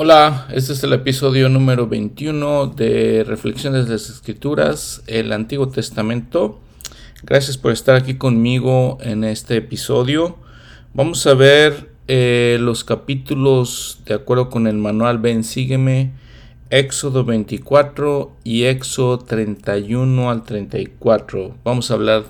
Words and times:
Hola, 0.00 0.46
este 0.52 0.74
es 0.74 0.84
el 0.84 0.92
episodio 0.92 1.48
número 1.48 1.88
21 1.88 2.68
de 2.68 3.24
Reflexiones 3.26 3.86
de 3.86 3.94
las 3.94 4.08
Escrituras, 4.08 5.02
el 5.08 5.32
Antiguo 5.32 5.70
Testamento. 5.70 6.60
Gracias 7.24 7.58
por 7.58 7.72
estar 7.72 7.96
aquí 7.96 8.14
conmigo 8.14 8.98
en 9.00 9.24
este 9.24 9.56
episodio. 9.56 10.36
Vamos 10.94 11.26
a 11.26 11.34
ver 11.34 11.90
eh, 12.06 12.58
los 12.60 12.84
capítulos 12.84 13.98
de 14.06 14.14
acuerdo 14.14 14.50
con 14.50 14.68
el 14.68 14.76
manual 14.76 15.18
Ven, 15.18 15.42
sígueme, 15.42 16.12
Éxodo 16.70 17.24
24 17.24 18.36
y 18.44 18.66
Éxodo 18.66 19.18
31 19.18 20.30
al 20.30 20.44
34. 20.44 21.56
Vamos 21.64 21.90
a 21.90 21.94
hablar 21.94 22.22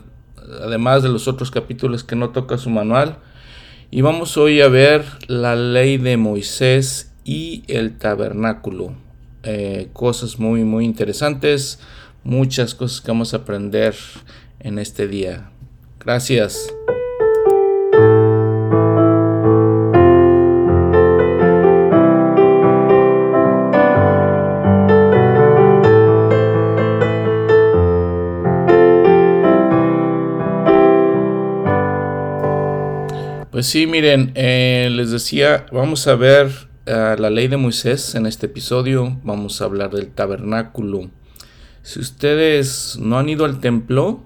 además 0.64 1.02
de 1.02 1.10
los 1.10 1.28
otros 1.28 1.50
capítulos 1.50 2.02
que 2.02 2.16
no 2.16 2.30
toca 2.30 2.56
su 2.56 2.70
manual. 2.70 3.18
Y 3.90 4.00
vamos 4.00 4.38
hoy 4.38 4.62
a 4.62 4.68
ver 4.68 5.04
la 5.26 5.54
ley 5.54 5.98
de 5.98 6.16
Moisés 6.16 7.07
y 7.28 7.62
el 7.68 7.98
tabernáculo. 7.98 8.94
Eh, 9.42 9.90
cosas 9.92 10.38
muy, 10.38 10.64
muy 10.64 10.86
interesantes, 10.86 11.78
muchas 12.24 12.74
cosas 12.74 13.02
que 13.02 13.10
vamos 13.10 13.34
a 13.34 13.38
aprender 13.38 13.94
en 14.60 14.78
este 14.78 15.06
día. 15.06 15.50
Gracias. 16.00 16.72
Pues 33.50 33.66
sí, 33.66 33.86
miren, 33.86 34.32
eh, 34.34 34.88
les 34.90 35.10
decía, 35.10 35.66
vamos 35.72 36.06
a 36.06 36.14
ver 36.14 36.67
la 36.88 37.28
ley 37.28 37.48
de 37.48 37.58
Moisés, 37.58 38.14
en 38.14 38.24
este 38.24 38.46
episodio 38.46 39.18
vamos 39.22 39.60
a 39.60 39.66
hablar 39.66 39.90
del 39.90 40.08
tabernáculo. 40.08 41.10
Si 41.82 42.00
ustedes 42.00 42.96
no 42.98 43.18
han 43.18 43.28
ido 43.28 43.44
al 43.44 43.60
templo, 43.60 44.20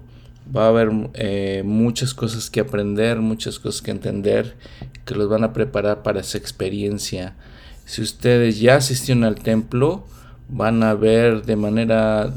va 0.55 0.65
a 0.65 0.69
haber 0.69 0.89
eh, 1.13 1.63
muchas 1.65 2.13
cosas 2.13 2.49
que 2.49 2.61
aprender, 2.61 3.19
muchas 3.19 3.59
cosas 3.59 3.81
que 3.81 3.91
entender, 3.91 4.55
que 5.03 5.15
los 5.15 5.27
van 5.27 5.43
a 5.43 5.51
preparar 5.51 6.03
para 6.03 6.21
esa 6.21 6.37
experiencia. 6.37 7.35
Si 7.83 8.01
ustedes 8.01 8.61
ya 8.61 8.77
asistieron 8.77 9.25
al 9.25 9.35
templo, 9.35 10.05
van 10.47 10.83
a 10.83 10.93
ver 10.93 11.43
de 11.43 11.57
manera 11.57 12.33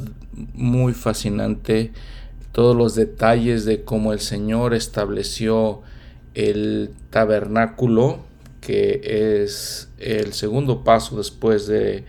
muy 0.54 0.92
fascinante 0.92 1.92
todos 2.50 2.74
los 2.74 2.96
detalles 2.96 3.64
de 3.64 3.84
cómo 3.84 4.12
el 4.12 4.20
Señor 4.20 4.74
estableció 4.74 5.82
el 6.34 6.90
tabernáculo 7.10 8.25
que 8.66 9.44
es 9.44 9.90
el 9.96 10.32
segundo 10.32 10.82
paso 10.82 11.18
después 11.18 11.68
de, 11.68 12.04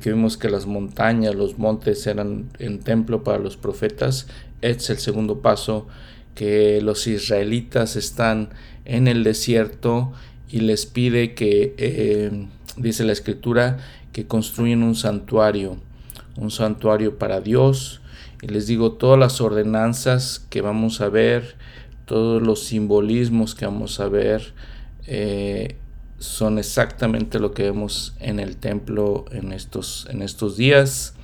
que 0.00 0.10
vimos 0.10 0.38
que 0.38 0.48
las 0.48 0.64
montañas, 0.64 1.34
los 1.34 1.58
montes 1.58 2.06
eran 2.06 2.48
en 2.58 2.80
templo 2.80 3.22
para 3.22 3.36
los 3.36 3.58
profetas. 3.58 4.26
Es 4.62 4.88
el 4.88 4.96
segundo 4.96 5.42
paso 5.42 5.86
que 6.34 6.80
los 6.80 7.06
israelitas 7.06 7.94
están 7.94 8.48
en 8.86 9.06
el 9.06 9.22
desierto 9.22 10.14
y 10.48 10.60
les 10.60 10.86
pide 10.86 11.34
que, 11.34 11.74
eh, 11.76 12.46
dice 12.78 13.04
la 13.04 13.12
escritura, 13.12 13.76
que 14.14 14.26
construyen 14.26 14.82
un 14.82 14.94
santuario, 14.94 15.76
un 16.38 16.50
santuario 16.50 17.18
para 17.18 17.42
Dios. 17.42 18.00
Y 18.40 18.46
les 18.46 18.66
digo 18.66 18.92
todas 18.92 19.18
las 19.18 19.42
ordenanzas 19.42 20.38
que 20.48 20.62
vamos 20.62 21.02
a 21.02 21.10
ver, 21.10 21.56
todos 22.06 22.40
los 22.40 22.64
simbolismos 22.64 23.54
que 23.54 23.66
vamos 23.66 24.00
a 24.00 24.08
ver. 24.08 24.54
Eh, 25.06 25.76
son 26.18 26.58
exactamente 26.58 27.38
lo 27.38 27.52
que 27.52 27.62
vemos 27.64 28.14
en 28.20 28.40
el 28.40 28.56
templo 28.56 29.24
en 29.30 29.52
estos, 29.52 30.06
en 30.10 30.22
estos 30.22 30.56
días. 30.56 31.14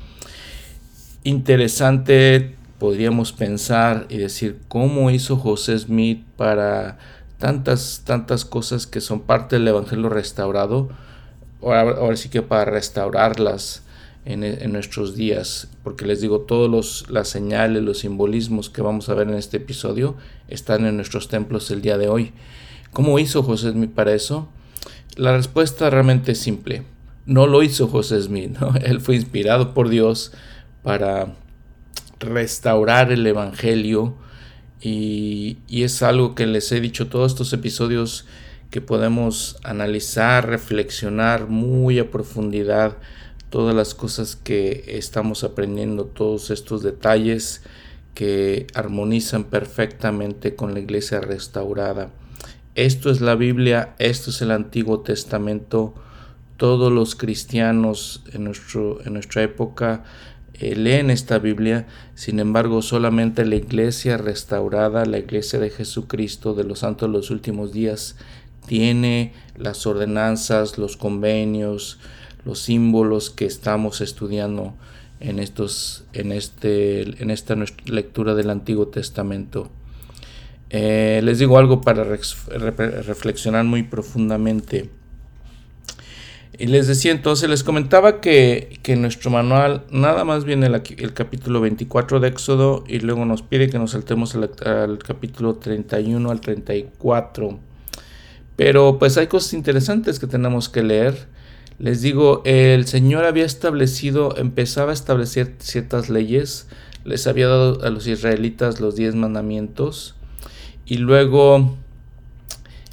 Interesante, 1.25 2.55
podríamos 2.79 3.33
pensar 3.33 4.07
y 4.09 4.19
decir 4.19 4.61
cómo 4.69 5.11
hizo 5.11 5.37
José 5.37 5.79
Smith 5.79 6.25
para 6.37 6.99
tantas, 7.39 8.03
tantas 8.05 8.45
cosas 8.45 8.87
que 8.87 9.01
son 9.01 9.21
parte 9.21 9.57
del 9.57 9.69
Evangelio 9.69 10.09
restaurado, 10.09 10.91
ahora, 11.63 12.17
sí 12.17 12.29
que 12.29 12.43
para 12.43 12.67
restaurarlas 12.67 13.83
en, 14.25 14.45
en, 14.45 14.73
nuestros 14.73 15.15
días, 15.17 15.69
porque 15.83 16.07
les 16.07 16.21
digo, 16.21 16.41
todas 16.41 17.09
las 17.11 17.29
señales, 17.29 17.83
los 17.83 17.99
simbolismos 17.99 18.71
que 18.71 18.83
vamos 18.83 19.09
a 19.09 19.15
ver 19.15 19.29
en 19.29 19.35
este 19.35 19.59
episodio 19.59 20.15
están 20.49 20.87
en 20.87 20.97
nuestros 20.97 21.29
templos 21.29 21.71
el 21.71 21.83
día 21.83 21.99
de 21.99 22.09
hoy. 22.09 22.33
¿Cómo 22.93 23.19
hizo 23.19 23.43
José 23.43 23.73
Smith 23.73 23.93
para 23.93 24.15
eso? 24.15 24.49
La 25.17 25.37
respuesta 25.37 25.91
realmente 25.91 26.33
es 26.33 26.39
simple. 26.39 26.83
No 27.27 27.47
lo 27.47 27.63
hizo 27.63 27.89
José 27.89 28.21
Smith, 28.21 28.57
él 28.83 29.01
fue 29.01 29.17
inspirado 29.17 29.75
por 29.75 29.89
Dios 29.89 30.33
para 30.83 31.35
restaurar 32.21 33.13
el 33.13 33.27
Evangelio 33.27 34.15
y, 34.81 35.59
y, 35.67 35.85
es 35.85 36.03
algo 36.03 36.35
que 36.35 36.47
les 36.47 36.71
he 36.73 36.81
dicho 36.81 37.09
todos 37.09 37.33
estos 37.33 37.53
episodios 37.55 38.27
que 38.71 38.83
podemos 38.83 39.57
analizar, 39.63 40.47
reflexionar 40.49 41.49
muy 41.49 41.99
a 41.99 42.11
profundidad 42.11 42.99
todas 43.55 43.75
las 43.75 43.95
cosas 43.95 44.35
que 44.35 44.85
estamos 44.89 45.45
aprendiendo, 45.45 46.07
todos 46.07 46.51
estos 46.51 46.83
detalles 46.83 47.63
que 48.15 48.67
armonizan 48.75 49.45
perfectamente 49.45 50.57
con 50.57 50.75
la 50.75 50.81
iglesia 50.81 51.21
restaurada. 51.21 52.11
Esto 52.75 53.11
es 53.11 53.21
la 53.21 53.37
Biblia, 53.37 53.95
esto 54.01 54.31
es 54.31 54.43
el 54.43 54.51
Antiguo 54.51 54.99
Testamento. 54.99 55.95
Todos 56.57 56.93
los 56.93 57.15
cristianos 57.15 58.25
en, 58.33 58.43
nuestro, 58.43 59.01
en 59.05 59.13
nuestra 59.13 59.45
época 59.45 60.03
eh, 60.55 60.75
leen 60.75 61.11
esta 61.11 61.39
Biblia, 61.39 61.87
sin 62.17 62.41
embargo 62.41 62.83
solamente 62.83 63.45
la 63.45 63.55
iglesia 63.55 64.17
restaurada, 64.17 65.05
la 65.05 65.19
iglesia 65.19 65.61
de 65.61 65.71
Jesucristo 65.71 66.55
de 66.55 66.65
los 66.65 66.81
santos 66.81 67.09
de 67.09 67.13
los 67.13 67.31
últimos 67.31 67.73
días, 67.73 68.17
tiene 68.67 69.33
las 69.57 69.87
ordenanzas, 69.87 70.77
los 70.77 70.97
convenios, 70.97 72.01
los 72.45 72.59
símbolos 72.59 73.31
que 73.31 73.45
estamos 73.45 74.01
estudiando 74.01 74.75
en, 75.21 75.39
estos, 75.39 76.07
en, 76.13 76.33
este, 76.33 77.23
en 77.23 77.31
esta 77.31 77.55
lectura 77.85 78.35
del 78.35 78.51
Antiguo 78.51 78.89
Testamento. 78.89 79.71
Eh, 80.77 81.21
les 81.23 81.39
digo 81.39 81.57
algo 81.57 81.83
para 81.83 82.03
reflexionar 82.03 83.65
muy 83.65 83.85
profundamente. 83.85 84.91
Y 86.59 86.67
les 86.67 86.89
decía 86.89 87.13
entonces, 87.13 87.49
les 87.49 87.63
comentaba 87.63 88.21
que, 88.21 88.81
que 88.83 88.95
en 88.95 89.03
nuestro 89.03 89.31
manual 89.31 89.85
nada 89.93 90.25
más 90.25 90.45
viene 90.45 90.67
el, 90.67 91.13
capítulo 91.15 91.61
24 91.61 92.19
de 92.19 92.27
Éxodo 92.27 92.83
y 92.89 92.99
luego 92.99 93.25
nos 93.25 93.43
pide 93.43 93.71
que 93.71 93.79
nos 93.79 93.93
saltemos 93.93 94.35
al, 94.35 94.99
capítulo 94.99 95.55
31 95.55 96.29
al 96.29 96.41
34. 96.41 97.61
Pero 98.57 98.99
pues 98.99 99.17
hay 99.17 99.29
cosas 99.29 99.53
interesantes 99.55 100.19
que 100.19 100.27
tenemos 100.27 100.69
que 100.69 100.83
leer. 100.83 101.29
Les 101.79 102.03
digo, 102.03 102.43
el 102.45 102.89
Señor 102.89 103.27
había 103.27 103.45
establecido, 103.45 104.37
empezaba 104.39 104.91
a 104.91 104.95
establecer 104.95 105.55
ciertas 105.61 106.11
leyes, 106.11 106.67
les 107.05 107.29
había 107.29 107.47
dado 107.47 107.85
a 107.85 107.91
los 107.91 108.09
israelitas 108.09 108.81
los 108.81 108.97
diez 108.97 109.15
mandamientos 109.15 110.17
y 110.87 110.99
luego 110.99 111.77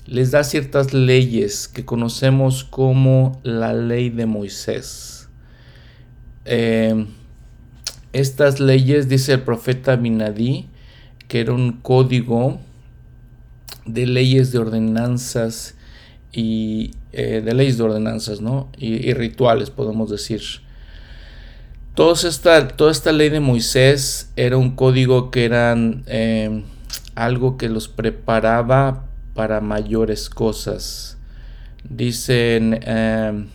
les 0.05 0.31
da 0.31 0.43
ciertas 0.43 0.93
leyes 0.93 1.67
que 1.67 1.85
conocemos 1.85 2.63
como 2.63 3.39
la 3.43 3.73
ley 3.73 4.09
de 4.09 4.25
Moisés. 4.25 5.29
Eh, 6.45 7.05
estas 8.13 8.59
leyes, 8.59 9.07
dice 9.07 9.33
el 9.33 9.41
profeta 9.41 9.95
Minadí, 9.95 10.67
que 11.27 11.39
era 11.39 11.53
un 11.53 11.73
código 11.73 12.59
de 13.85 14.05
leyes 14.05 14.51
de 14.51 14.59
ordenanzas 14.59 15.75
y 16.33 16.91
eh, 17.13 17.41
de 17.43 17.53
leyes 17.53 17.77
de 17.77 17.83
ordenanzas, 17.83 18.41
¿no? 18.41 18.69
Y, 18.77 19.13
rituales, 19.13 19.69
podemos 19.69 20.09
decir. 20.09 20.41
esta, 21.97 22.67
toda 22.67 22.91
esta 22.91 23.11
ley 23.11 23.29
de 23.29 23.39
Moisés 23.39 24.31
era 24.35 24.57
un 24.57 24.75
código 24.75 25.31
que 25.31 25.45
eran 25.45 26.03
eh, 26.07 26.63
algo 27.15 27.57
que 27.57 27.69
los 27.69 27.87
preparaba 27.87 29.05
para 29.33 29.61
mayores 29.61 30.29
cosas. 30.29 31.17
Dicen 31.83 32.79
em, 32.83 33.47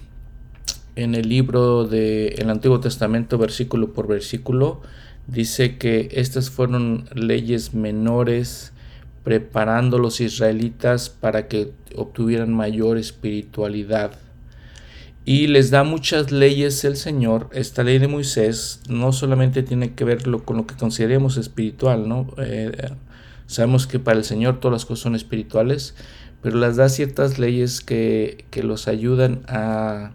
en 0.97 1.15
el 1.15 1.29
libro 1.29 1.85
del 1.85 2.51
Antiguo 2.51 2.81
Testamento, 2.81 3.39
versículo 3.39 3.93
por 3.93 4.07
versículo, 4.09 4.81
dice 5.27 5.77
que 5.77 6.09
estas 6.13 6.51
fueron 6.51 7.05
leyes 7.15 7.75
menores 7.75 8.73
preparando 9.23 9.97
a 9.97 10.01
los 10.01 10.21
israelitas 10.21 11.11
para 11.11 11.49
que 11.49 11.73
obtuvieran 11.97 12.55
mayor 12.55 12.97
espiritualidad. 12.97 14.13
Y 15.25 15.49
les 15.49 15.71
da 15.71 15.83
muchas 15.83 16.31
leyes 16.31 16.85
el 16.85 16.97
Señor. 16.97 17.51
Esta 17.53 17.83
ley 17.83 17.99
de 17.99 18.07
Moisés 18.07 18.81
no 18.89 19.11
solamente 19.13 19.65
tiene 19.65 19.95
que 19.95 20.05
ver 20.05 20.23
con 20.45 20.57
lo 20.57 20.67
que 20.69 20.77
consideremos 20.77 21.37
espiritual, 21.37 22.09
¿no? 22.09 22.29
Eh, 22.39 22.71
Sabemos 23.47 23.87
que 23.87 23.99
para 23.99 24.19
el 24.19 24.25
Señor 24.25 24.61
todas 24.61 24.73
las 24.73 24.85
cosas 24.85 25.03
son 25.03 25.15
espirituales, 25.15 25.95
pero 26.43 26.59
las 26.59 26.77
da 26.77 26.89
ciertas 26.89 27.39
leyes 27.39 27.81
que, 27.81 28.45
los 28.63 28.89
ayudan 28.89 29.43
a, 29.49 30.13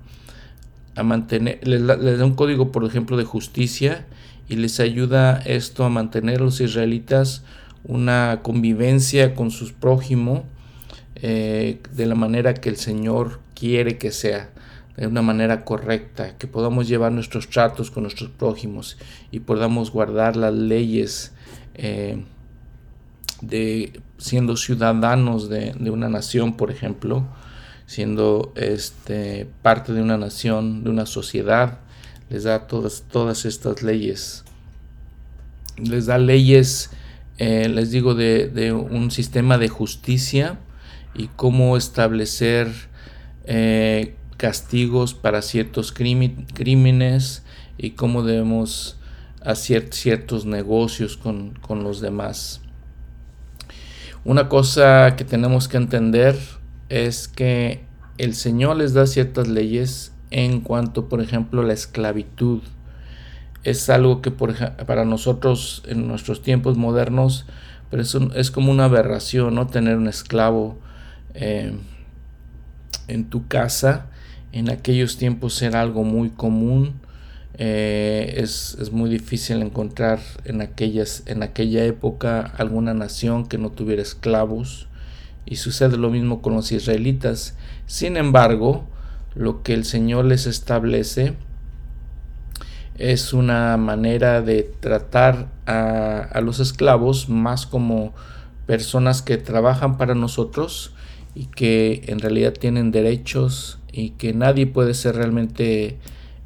a 0.95 1.04
mantener, 1.04 1.66
les, 1.68 1.86
da 1.86 2.25
un 2.25 2.36
código, 2.36 2.72
por 2.72 2.83
ejemplo, 2.86 3.18
de 3.18 3.24
justicia 3.24 4.06
y 4.48 4.56
les 4.56 4.80
ayuda 4.80 5.38
esto 5.45 5.86
a 5.86 5.89
mantener 5.89 6.42
a 6.42 6.44
los 6.44 6.60
israelitas 6.60 7.44
una 7.83 8.39
convivencia 8.44 9.33
con 9.33 9.51
sus 9.51 9.72
prójimos 9.72 10.42
eh, 11.16 11.80
de 11.94 12.06
la 12.06 12.16
manera 12.16 12.54
que 12.54 12.69
el 12.69 12.78
Señor 12.78 13.39
quiere 13.54 13.98
que 13.98 14.12
sea, 14.12 14.50
de 14.98 15.07
una 15.07 15.22
manera 15.22 15.63
correcta, 15.63 16.38
que 16.38 16.48
podamos 16.48 16.88
llevar 16.88 17.12
nuestros 17.12 17.48
tratos 17.50 17.92
con 17.92 18.04
nuestros 18.04 18.30
prójimos 18.30 18.98
y 19.31 19.39
podamos 19.39 19.92
guardar 19.92 20.36
las 20.36 20.54
leyes 20.54 21.31
eh, 21.75 22.24
de 23.42 24.02
siendo 24.18 24.56
ciudadanos 24.56 25.50
de, 25.50 25.74
una 25.90 26.08
nación, 26.08 26.56
por 26.56 26.72
ejemplo, 26.72 27.26
siendo 27.88 28.54
este, 28.56 29.48
parte 29.64 29.94
de 29.94 30.02
una 30.02 30.18
nación, 30.18 30.84
de 30.84 30.92
una 30.92 31.06
sociedad, 31.08 31.80
les 32.30 32.44
da 32.44 32.68
todas, 32.68 33.46
estas 33.46 33.82
leyes. 33.82 34.46
Les 35.78 36.06
da 36.06 36.18
leyes, 36.20 36.92
eh, 37.40 37.68
les 37.68 37.92
digo, 37.92 38.14
de, 38.14 38.72
un 38.72 39.10
sistema 39.10 39.58
de 39.58 39.70
justicia 39.70 40.60
y 41.16 41.28
cómo 41.28 41.76
establecer 41.76 42.72
eh, 43.46 44.16
castigos 44.38 45.16
para 45.16 45.42
ciertos 45.42 45.92
crímenes 45.92 47.44
y 47.78 47.92
cómo 47.92 48.24
debemos 48.24 48.98
hacer 49.44 49.88
ciertos 49.92 50.46
negocios 50.46 51.18
con 51.18 51.84
los 51.84 52.02
demás. 52.02 52.62
Una 54.23 54.50
cosa 54.50 55.15
que 55.15 55.25
tenemos 55.25 55.68
que 55.68 55.77
entender 55.77 56.38
es 56.89 57.27
que 57.27 57.83
el 58.18 58.35
Señor 58.35 58.77
les 58.77 58.94
da 58.94 59.07
ciertas 59.07 59.47
leyes 59.47 60.13
en 60.29 60.62
cuanto, 60.62 61.09
por 61.09 61.21
ejemplo, 61.21 61.63
la 61.63 61.73
esclavitud. 61.73 62.62
Es 63.63 63.89
algo 63.89 64.21
que 64.21 64.31
para 64.31 65.06
nosotros 65.06 65.83
en 65.88 66.07
nuestros 66.07 66.41
tiempos 66.41 66.77
modernos 66.77 67.45
pero 67.91 68.03
es 68.35 68.51
como 68.51 68.71
una 68.71 68.85
aberración, 68.85 69.53
¿no? 69.53 69.68
Tener 69.68 69.97
un 69.97 70.07
esclavo 70.07 70.79
eh, 71.33 71.73
en 73.09 73.29
tu 73.29 73.47
casa. 73.50 74.07
En 74.53 74.69
aquellos 74.69 75.18
tiempos 75.18 75.62
era 75.62 75.81
algo 75.81 76.06
muy 76.06 76.29
común 76.29 77.00
eh, 77.63 78.42
es, 78.42 78.92
muy 78.92 79.08
difícil 79.08 79.62
encontrar 79.62 80.19
en, 80.46 80.62
aquellas, 80.62 81.22
en 81.28 81.44
aquella 81.44 81.86
época 81.86 82.42
alguna 82.58 82.96
nación 82.96 83.46
que 83.46 83.60
no 83.60 83.69
tuviera 83.69 84.02
esclavos 84.02 84.88
y 85.46 85.58
sucede 85.58 85.96
lo 85.96 86.10
mismo 86.10 86.42
con 86.42 86.56
los 86.56 86.72
israelitas. 86.72 87.56
Sin 87.86 88.18
embargo, 88.18 88.88
lo 89.36 89.62
que 89.62 89.75
el 89.75 89.86
Señor 89.86 90.25
les 90.25 90.48
establece 90.48 91.36
es 92.98 93.31
una 93.31 93.78
manera 93.78 94.42
de 94.42 94.64
tratar 94.64 95.48
a, 95.68 96.18
a 96.18 96.42
los 96.42 96.60
esclavos 96.60 97.30
más 97.30 97.68
como 97.68 98.16
personas 98.66 99.22
que 99.22 99.38
trabajan 99.38 100.00
para 100.00 100.16
nosotros 100.16 100.96
y 101.36 101.46
que 101.46 102.06
en 102.07 102.22
realidad 102.22 102.54
tienen 102.54 102.90
derechos 102.90 103.78
y 103.92 104.12
que 104.12 104.34
nadie 104.34 104.66
puede 104.66 104.96
ser 104.96 105.16
realmente 105.16 106.00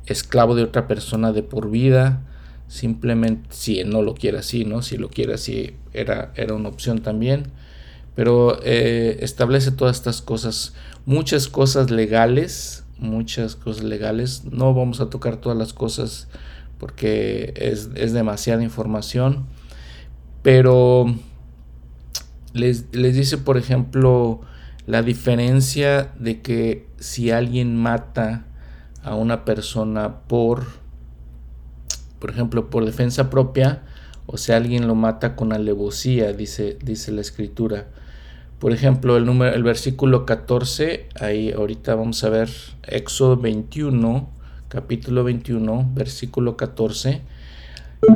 esclavo 0.05 0.55
de 0.55 0.63
otra 0.63 0.87
persona 0.87 1.31
de 1.31 1.43
por 1.43 1.69
vida, 1.69 2.21
simplemente 2.67 3.47
si 3.51 3.83
no 3.83 4.01
lo 4.01 4.15
quiere 4.15 4.39
así, 4.39 4.65
¿no? 4.65 4.81
Si 4.81 4.97
lo 4.97 5.09
quiere 5.09 5.33
así 5.33 5.75
era, 5.93 6.31
era 6.35 6.53
una 6.53 6.69
opción 6.69 6.99
también, 6.99 7.51
pero 8.15 8.59
eh, 8.63 9.17
establece 9.21 9.71
todas 9.71 9.97
estas 9.97 10.21
cosas, 10.21 10.73
muchas 11.05 11.47
cosas 11.47 11.91
legales, 11.91 12.83
muchas 12.97 13.55
cosas 13.55 13.83
legales, 13.83 14.45
no 14.45 14.73
vamos 14.73 15.01
a 15.01 15.09
tocar 15.09 15.37
todas 15.37 15.57
las 15.57 15.73
cosas 15.73 16.27
porque 16.79 17.53
es, 17.55 17.89
es 17.95 18.13
demasiada 18.13 18.63
información, 18.63 19.45
pero 20.41 21.13
les, 22.53 22.85
les 22.93 23.15
dice, 23.15 23.37
por 23.37 23.57
ejemplo, 23.57 24.41
la 24.87 25.01
diferencia 25.01 26.11
de 26.19 26.41
que 26.41 26.87
si 26.99 27.31
alguien 27.31 27.75
mata 27.75 28.45
a 29.05 29.13
una 29.15 29.45
persona 29.45 30.21
por, 30.27 30.65
por 32.19 32.31
ejemplo, 32.31 32.69
por 32.69 32.85
defensa 32.85 33.29
propia, 33.29 33.83
o 34.25 34.37
si 34.37 34.51
alguien 34.51 34.87
lo 34.87 34.95
mata 34.95 35.35
con 35.35 35.53
alevosía, 35.53 36.33
dice, 36.33 36.77
dice 36.83 37.11
la 37.11 37.21
escritura. 37.21 37.85
Por 38.57 38.71
ejemplo, 38.71 39.15
el, 39.15 39.25
número, 39.25 39.53
el 39.53 39.61
versículo 39.61 40.25
14, 40.25 41.07
ahí 41.19 41.51
ahorita 41.51 41.93
vamos 41.93 42.23
a 42.23 42.29
ver 42.29 42.49
Éxodo 42.83 43.37
21, 43.37 44.27
capítulo 44.69 45.23
21, 45.23 45.91
versículo 45.93 46.57
14. 46.57 47.21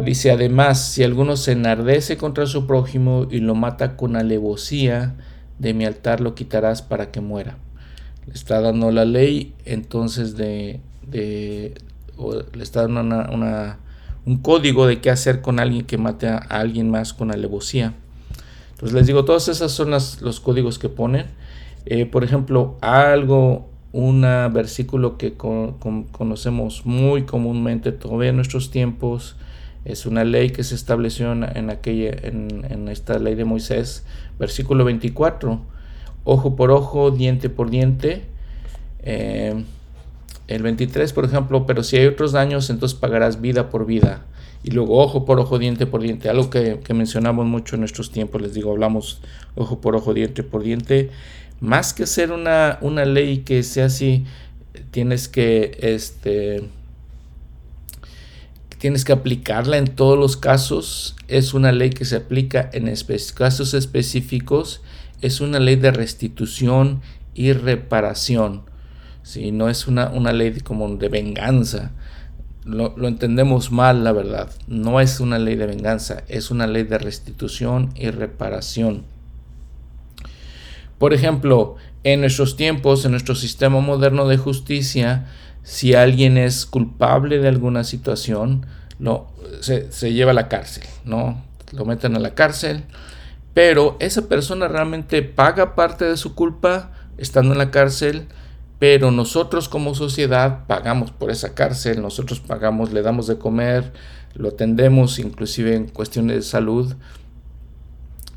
Dice, 0.03 0.31
además, 0.31 0.91
si 0.91 1.03
alguno 1.03 1.37
se 1.37 1.51
enardece 1.51 2.17
contra 2.17 2.47
su 2.47 2.65
prójimo 2.65 3.27
y 3.29 3.39
lo 3.39 3.53
mata 3.53 3.95
con 3.95 4.15
alevosía, 4.15 5.15
de 5.59 5.75
mi 5.75 5.85
altar 5.85 6.19
lo 6.19 6.33
quitarás 6.33 6.81
para 6.81 7.11
que 7.11 7.21
muera 7.21 7.57
está 8.33 8.61
dando 8.61 8.91
la 8.91 9.05
ley 9.05 9.53
entonces 9.65 10.35
de, 10.37 10.79
le 11.11 11.73
está 12.63 12.87
dando 12.87 13.01
una, 13.01 13.79
un 14.25 14.37
código 14.37 14.87
de 14.87 15.01
qué 15.01 15.09
hacer 15.09 15.41
con 15.41 15.59
alguien 15.59 15.85
que 15.85 15.97
mate 15.97 16.27
a, 16.27 16.37
alguien 16.37 16.89
más 16.89 17.13
con 17.13 17.31
alevosía. 17.31 17.93
Entonces 18.71 18.93
les 18.93 19.07
digo, 19.07 19.25
todas 19.25 19.47
esas 19.47 19.71
son 19.71 19.91
los 19.91 20.39
códigos 20.39 20.79
que 20.79 20.89
ponen. 20.89 21.27
Eh, 21.85 22.05
por 22.05 22.23
ejemplo, 22.23 22.77
algo, 22.81 23.69
un 23.91 24.21
versículo 24.53 25.17
que 25.17 25.33
conocemos 25.33 26.85
muy 26.85 27.23
comúnmente 27.23 27.91
todavía 27.91 28.29
en 28.29 28.35
nuestros 28.35 28.71
tiempos, 28.71 29.35
es 29.85 30.05
una 30.05 30.23
ley 30.23 30.51
que 30.51 30.63
se 30.63 30.75
estableció 30.75 31.31
en, 31.31 31.69
aquella, 31.69 32.11
en, 32.11 32.65
en 32.69 32.87
esta 32.89 33.17
ley 33.17 33.35
de 33.35 33.45
Moisés, 33.45 34.05
versículo 34.37 34.85
24 34.85 35.78
ojo 36.23 36.55
por 36.55 36.71
ojo, 36.71 37.11
diente 37.11 37.49
por 37.49 37.69
diente. 37.69 38.23
Eh, 39.03 39.63
el 40.47 40.63
23, 40.63 41.13
por 41.13 41.25
ejemplo, 41.25 41.65
pero 41.65 41.83
si 41.83 41.97
hay 41.97 42.07
otros 42.07 42.31
daños, 42.31 42.69
entonces 42.69 42.97
pagarás 42.97 43.39
vida 43.39 43.69
por 43.69 43.85
vida. 43.85 44.25
Y 44.63 44.71
luego 44.71 44.97
ojo 44.97 45.23
por 45.23 45.39
ojo, 45.39 45.59
diente 45.59 45.85
por 45.85 46.01
diente. 46.01 46.29
Algo 46.29 46.49
que, 46.49 46.79
mencionamos 46.93 47.45
mucho 47.45 47.75
en 47.75 47.81
nuestros 47.81 48.11
tiempos, 48.11 48.41
les 48.41 48.53
digo, 48.53 48.71
hablamos 48.71 49.21
ojo 49.55 49.79
por 49.79 49.95
ojo, 49.95 50.13
diente 50.13 50.43
por 50.43 50.63
diente. 50.63 51.11
Más 51.59 51.93
que 51.93 52.05
ser 52.05 52.31
una, 52.31 52.77
una 52.81 53.05
ley 53.05 53.39
que 53.39 53.63
sea 53.63 53.85
así, 53.85 54.25
tienes 54.91 55.27
que, 55.27 55.77
este, 55.81 56.63
tienes 58.79 59.05
que 59.05 59.11
aplicarla 59.11 59.77
en 59.77 59.87
todos 59.87 60.17
los 60.17 60.35
casos. 60.35 61.15
Es 61.27 61.53
una 61.53 61.71
ley 61.71 61.91
que 61.91 62.05
se 62.05 62.15
aplica 62.15 62.69
en 62.73 62.91
casos 63.35 63.73
específicos 63.73 64.81
es 65.21 65.41
una 65.41 65.59
ley 65.59 65.75
de 65.75 65.91
restitución 65.91 67.01
y 67.33 67.53
reparación. 67.53 68.63
si 69.23 69.51
No 69.51 69.69
es 69.69 69.87
una, 69.87 70.09
una 70.09 70.33
ley 70.33 70.59
como 70.61 70.87
de 70.95 71.09
venganza. 71.09 71.91
Lo, 72.65 73.07
entendemos 73.07 73.71
mal, 73.71 74.03
la 74.03 74.11
verdad. 74.11 74.51
No 74.67 74.99
es 74.99 75.19
una 75.19 75.39
ley 75.39 75.55
de 75.55 75.65
venganza, 75.65 76.23
es 76.27 76.51
una 76.51 76.67
ley 76.67 76.83
de 76.83 76.97
restitución 76.97 77.91
y 77.95 78.09
reparación. 78.11 79.03
Por 80.97 81.13
ejemplo, 81.13 81.77
en 82.03 82.21
nuestros 82.21 82.57
tiempos, 82.57 83.05
en 83.05 83.11
nuestro 83.11 83.35
sistema 83.35 83.79
moderno 83.79 84.27
de 84.27 84.37
justicia, 84.37 85.27
si 85.63 85.93
alguien 85.93 86.37
es 86.37 86.65
culpable 86.65 87.39
de 87.39 87.47
alguna 87.47 87.83
situación, 87.83 88.65
se, 89.61 89.91
se 89.91 90.13
lleva 90.13 90.31
a 90.31 90.35
la 90.35 90.49
cárcel, 90.49 90.83
¿no? 91.05 91.41
Lo 91.71 91.85
meten 91.85 92.15
a 92.15 92.19
la 92.19 92.33
cárcel, 92.33 92.83
pero 93.59 93.97
esa 93.99 94.29
persona 94.29 94.69
realmente 94.69 95.21
paga 95.21 95.75
parte 95.75 96.05
de 96.05 96.15
su 96.15 96.33
culpa 96.33 96.91
estando 97.17 97.51
en 97.51 97.57
la 97.57 97.71
cárcel, 97.71 98.29
pero 98.79 99.11
nosotros 99.11 99.67
como 99.67 99.95
sociedad 99.95 100.65
pagamos 100.65 101.11
por 101.11 101.29
esa 101.29 101.55
cárcel, 101.55 102.01
nosotros 102.01 102.39
pagamos, 102.39 102.93
le 102.93 103.01
damos 103.01 103.27
de 103.27 103.37
comer, 103.37 103.91
lo 104.33 104.47
atendemos 104.47 105.19
inclusive 105.19 105.75
en 105.75 105.89
cuestiones 105.89 106.37
de 106.37 106.41
salud. 106.43 106.95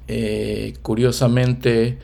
Eh, 0.08 0.74
curiosamente, 0.82 2.00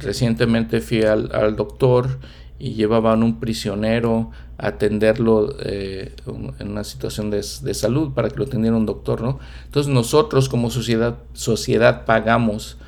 recientemente 0.00 0.80
fui 0.80 1.04
al, 1.04 1.54
doctor 1.54 2.18
y 2.58 2.74
llevaban 2.74 3.22
un 3.22 3.38
prisionero 3.38 4.32
atenderlo 4.58 5.54
eh, 5.60 6.14
en 6.58 6.68
una 6.68 6.84
situación 6.84 7.30
de, 7.30 7.42
salud 7.42 8.12
para 8.14 8.30
que 8.30 8.36
lo 8.36 8.44
atendiera 8.44 8.76
un 8.76 8.86
doctor, 8.86 9.20
¿no? 9.20 9.38
Entonces 9.64 9.92
nosotros 9.92 10.48
como 10.48 10.70
sociedad, 10.70 11.18
sociedad 11.34 12.04
pagamos 12.04 12.78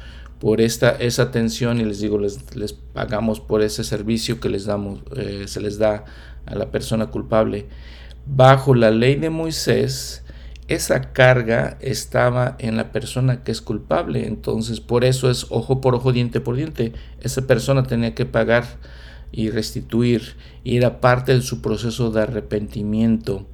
por 0.40 0.60
esta, 0.60 0.90
esa 0.90 1.24
atención 1.24 1.80
y 1.80 1.84
les 1.84 2.00
digo, 2.00 2.18
les, 2.18 2.54
les 2.56 2.72
pagamos 2.72 3.40
por 3.40 3.62
ese 3.62 3.84
servicio 3.84 4.40
que 4.40 4.48
les 4.48 4.64
damos, 4.64 5.00
eh, 5.16 5.44
se 5.46 5.60
les 5.60 5.78
da 5.78 6.04
a 6.46 6.54
la 6.54 6.70
persona 6.70 7.06
culpable. 7.06 7.66
Bajo 8.24 8.74
la 8.74 8.90
ley 8.90 9.16
de 9.16 9.30
Moisés, 9.30 10.24
esa 10.68 11.12
carga 11.12 11.78
estaba 11.80 12.56
en 12.58 12.76
la 12.76 12.92
persona 12.92 13.42
que 13.42 13.50
es 13.52 13.60
culpable, 13.60 14.26
entonces 14.26 14.80
por 14.80 15.04
eso 15.04 15.30
es 15.30 15.46
ojo 15.48 15.80
por 15.80 15.94
ojo, 15.94 16.12
diente 16.12 16.40
por 16.40 16.56
diente. 16.56 16.92
Esa 17.20 17.46
persona 17.46 17.82
tenía 17.82 18.14
que 18.14 18.26
pagar 18.26 18.64
y 19.32 19.50
restituir, 19.50 20.34
y 20.64 20.76
era 20.76 21.00
parte 21.00 21.34
de 21.34 21.42
su 21.42 21.60
proceso 21.60 22.10
de 22.10 22.22
arrepentimiento. 22.22 23.46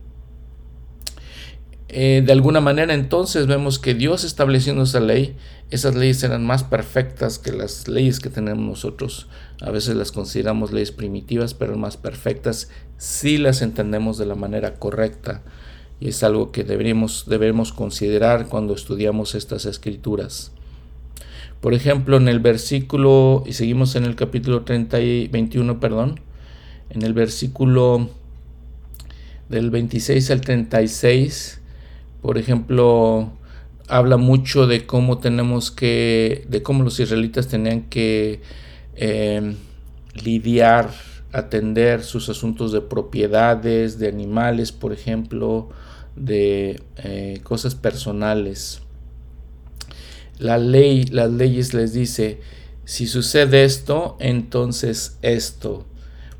Eh, 1.89 2.23
de 2.27 2.33
alguna 2.33 2.61
manera 2.61 2.93
entonces 2.93 3.47
vemos 3.47 3.79
que 3.79 3.95
Dios 3.95 4.25
estableciendo 4.25 4.83
esa 4.83 4.99
ley, 4.99 5.37
esas 5.71 5.95
leyes 5.95 6.23
eran 6.25 6.45
más 6.45 6.65
perfectas 6.65 7.39
que 7.39 7.53
las 7.53 7.87
leyes 7.87 8.19
que 8.19 8.31
tenemos 8.31 8.65
nosotros. 8.67 9.29
A 9.61 9.71
veces 9.71 9.95
las 9.95 10.11
consideramos 10.11 10.73
leyes 10.73 10.93
primitivas, 10.93 11.55
pero 11.55 11.77
más 11.77 11.97
perfectas 11.97 12.69
si 12.97 13.39
las 13.39 13.63
entendemos 13.63 14.19
de 14.19 14.27
la 14.27 14.35
manera 14.35 14.75
correcta. 14.75 15.43
Y 16.01 16.09
es 16.09 16.23
algo 16.23 16.51
que 16.51 16.65
deberíamos, 16.65 17.27
debemos 17.29 17.73
considerar 17.73 18.49
cuando 18.49 18.75
estudiamos 18.75 19.35
estas 19.35 19.65
escrituras. 19.65 20.53
Por 21.65 21.73
ejemplo, 21.73 22.19
en 22.19 22.29
el 22.29 22.41
versículo, 22.41 23.43
y 23.47 23.55
seguimos 23.55 23.97
en 23.97 24.05
el 24.05 24.17
capítulo 24.17 24.65
30 24.65 25.01
y 25.01 25.29
21, 25.29 25.81
perdón, 25.81 26.21
en 26.91 27.01
el 27.01 27.15
versículo 27.15 28.11
del 29.49 29.71
26 29.71 30.31
al 30.31 30.43
36, 30.43 31.63
por 32.21 32.37
ejemplo, 32.37 33.33
habla 33.89 34.19
mucho 34.19 34.67
de 34.67 34.85
cómo 34.85 35.21
tenemos 35.21 35.71
que, 35.71 36.45
de 36.51 36.63
cómo 36.63 36.85
los 36.85 37.01
israelitas 37.01 37.49
tenían 37.49 37.85
que 37.89 38.43
eh, 38.97 39.55
lidiar, 40.23 40.91
atender 41.33 42.03
sus 42.03 42.29
asuntos 42.29 42.73
de 42.73 42.83
propiedades, 42.83 43.99
de 43.99 44.09
animales, 44.09 44.71
por 44.71 44.93
ejemplo, 44.93 45.71
de 46.15 46.83
eh, 46.99 47.41
cosas 47.43 47.75
personales 47.75 48.84
la 50.39 50.59
ley, 50.59 51.05
las 51.05 51.31
leyes 51.31 51.75
les 51.75 51.93
dice, 51.93 52.41
si 52.85 53.07
sucede 53.07 53.65
esto, 53.65 54.17
entonces 54.21 55.19
esto. 55.23 55.87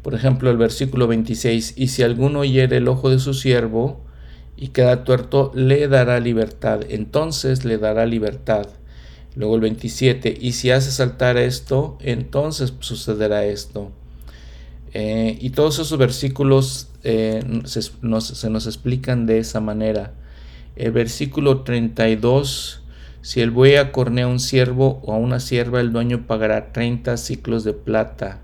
Por 0.03 0.15
ejemplo, 0.15 0.51
el 0.51 0.59
versículo 0.59 1.07
26, 1.07 1.75
y 1.77 1.89
si 1.89 2.03
alguno 2.03 2.45
hiere 2.45 2.77
el 2.77 2.89
ojo 2.89 3.09
de 3.09 3.19
su 3.19 3.33
siervo 3.33 4.05
y 4.57 4.69
queda 4.69 5.05
tuerto, 5.05 5.51
le 5.55 5.89
dará 5.89 6.21
libertad. 6.21 6.81
Entonces 6.89 7.65
le 7.65 7.79
dará 7.79 8.05
libertad. 8.05 8.67
Luego 9.35 9.55
el 9.55 9.63
27, 9.63 10.37
y 10.39 10.53
si 10.53 10.71
hace 10.71 10.91
saltar 10.91 11.39
esto, 11.39 11.97
entonces 12.01 12.75
sucederá 12.81 13.47
esto. 13.47 13.91
Eh, 14.93 15.39
y 15.41 15.51
todos 15.51 15.79
esos 15.79 15.99
versículos 15.99 16.89
eh, 17.03 17.43
se, 17.65 17.83
se 17.83 18.51
nos 18.51 18.67
explican 18.67 19.27
de 19.27 19.39
esa 19.39 19.61
manera. 19.61 20.13
El 20.77 20.93
versículo 20.93 21.63
32 21.63 22.84
si 23.25 23.41
el 23.41 23.51
buey 23.51 23.77
acornea 23.77 24.27
a 24.27 24.29
un 24.29 24.39
siervo 24.39 25.01
o 25.03 25.15
a 25.15 25.17
una 25.17 25.41
sierva, 25.41 25.81
el 25.81 25.93
dueño 25.95 26.27
pagará 26.27 26.75
30 26.75 27.17
ciclos 27.17 27.65
de 27.65 27.73
plata. 27.73 28.43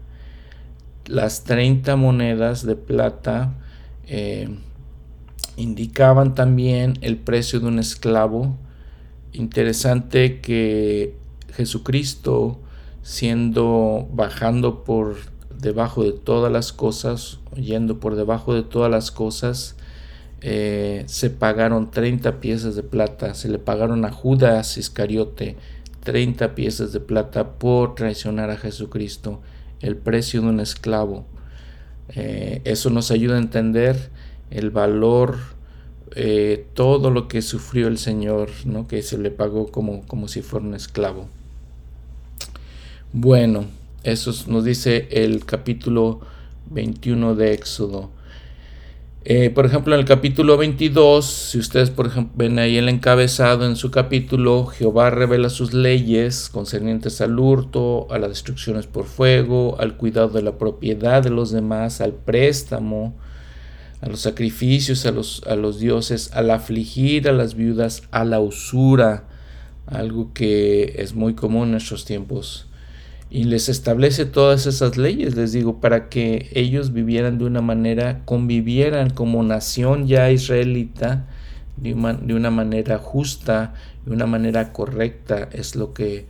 Las 1.05 1.45
30 1.45 1.97
monedas 1.97 2.65
de 2.65 2.77
plata 2.77 3.53
eh, 4.07 4.49
indicaban 5.57 6.35
también 6.35 6.95
el 7.03 7.19
precio 7.19 7.61
de 7.61 7.67
un 7.67 7.79
esclavo. 7.79 8.57
Interesante 9.35 10.41
que 10.41 11.15
Jesucristo, 11.53 12.59
siendo 13.03 14.09
bajando 14.15 14.83
por 14.83 15.17
debajo 15.55 16.05
de 16.05 16.13
todas 16.13 16.51
las 16.51 16.73
cosas, 16.73 17.39
yendo 17.55 18.01
por 18.01 18.17
debajo 18.17 18.55
de 18.55 18.63
todas 18.63 18.91
las 18.91 19.11
cosas, 19.11 19.77
eh, 20.43 21.05
se 21.07 21.31
pagaron 21.31 21.91
30 21.91 22.41
piezas 22.41 22.77
de 22.77 22.83
plata, 22.83 23.35
se 23.35 23.49
le 23.49 23.59
pagaron 23.59 24.05
a 24.05 24.11
Judas 24.11 24.79
Iscariote 24.79 25.57
30 26.03 26.55
piezas 26.55 26.93
de 26.93 27.01
plata 27.01 27.53
por 27.59 27.95
traicionar 27.95 28.51
a 28.51 28.57
Jesucristo, 28.57 29.41
el 29.81 29.97
precio 29.97 30.41
de 30.41 30.49
un 30.49 30.61
esclavo. 30.61 31.27
Eh, 32.15 32.63
eso 32.65 32.91
nos 32.91 33.11
ayuda 33.11 33.37
a 33.37 33.41
entender 33.41 34.11
el 34.51 34.71
valor, 34.71 35.37
eh, 36.17 36.67
todo 36.75 37.11
lo 37.11 37.29
que 37.29 37.43
sufrió 37.43 37.87
el 37.87 37.99
Señor, 37.99 38.51
¿no? 38.65 38.89
que 38.89 39.03
se 39.03 39.19
le 39.19 39.31
pagó 39.31 39.71
como, 39.71 40.07
como 40.07 40.27
si 40.27 40.43
fuera 40.43 40.67
un 40.67 40.75
esclavo. 40.75 41.29
Bueno, 43.13 43.67
eso 44.03 44.33
nos 44.49 44.65
dice 44.65 45.09
el 45.11 45.45
capítulo 45.45 46.21
21 46.71 47.35
de 47.35 47.53
Éxodo. 47.53 48.11
Eh, 49.23 49.51
por 49.51 49.67
ejemplo, 49.67 49.93
en 49.95 50.01
el 50.01 50.07
capítulo 50.07 50.57
22, 50.57 51.27
si 51.27 51.59
ustedes 51.59 51.91
por 51.91 52.07
ejemplo, 52.07 52.33
ven 52.37 52.59
ahí 52.59 52.79
el 52.79 52.89
encabezado 52.89 53.67
en 53.67 53.77
su 53.77 53.91
capítulo, 53.91 54.65
Jehová 54.65 55.11
revela 55.11 55.51
sus 55.51 55.75
leyes 55.75 56.49
concernientes 56.49 57.21
al 57.21 57.39
hurto, 57.39 58.07
a 58.11 58.19
las 58.19 58.31
destrucciones 58.31 58.87
por 58.87 59.05
fuego, 59.05 59.77
al 59.79 59.99
cuidado 59.99 60.31
de 60.31 60.41
la 60.41 60.57
propiedad 60.57 61.23
de 61.23 61.29
los 61.29 61.51
demás, 61.51 62.01
al 62.01 62.15
préstamo, 62.15 63.15
a 64.01 64.09
los 64.09 64.21
sacrificios 64.21 65.05
a 65.05 65.11
los, 65.11 65.43
a 65.47 65.55
los 65.55 65.79
dioses, 65.79 66.31
al 66.33 66.51
afligir 66.51 67.29
a 67.29 67.33
las 67.33 67.55
viudas, 67.55 68.05
a 68.13 68.25
la 68.25 68.41
usura, 68.41 69.25
algo 69.85 70.33
que 70.33 70.95
es 70.97 71.15
muy 71.15 71.35
común 71.35 71.65
en 71.65 71.73
nuestros 71.73 72.07
tiempos 72.07 72.70
y 73.31 73.45
les 73.45 73.69
establece 73.69 74.27
todas 74.27 74.67
esas 74.67 74.97
leyes, 74.97 75.37
les 75.37 75.53
digo, 75.53 75.81
para 75.81 76.09
que 76.09 76.51
ellos 76.53 76.93
vivieran 76.93 77.39
de 77.39 77.45
una 77.45 77.61
manera, 77.61 78.23
convivieran 78.25 79.11
como 79.11 79.43
nación 79.45 80.09
ya 80.09 80.31
israelita, 80.33 81.27
de 81.77 81.95
una, 81.95 82.51
manera 82.51 82.99
justa, 82.99 83.73
de 84.05 84.13
una 84.13 84.27
manera 84.27 84.73
correcta, 84.73 85.49
es 85.53 85.77
lo 85.77 85.95
que, 85.95 86.27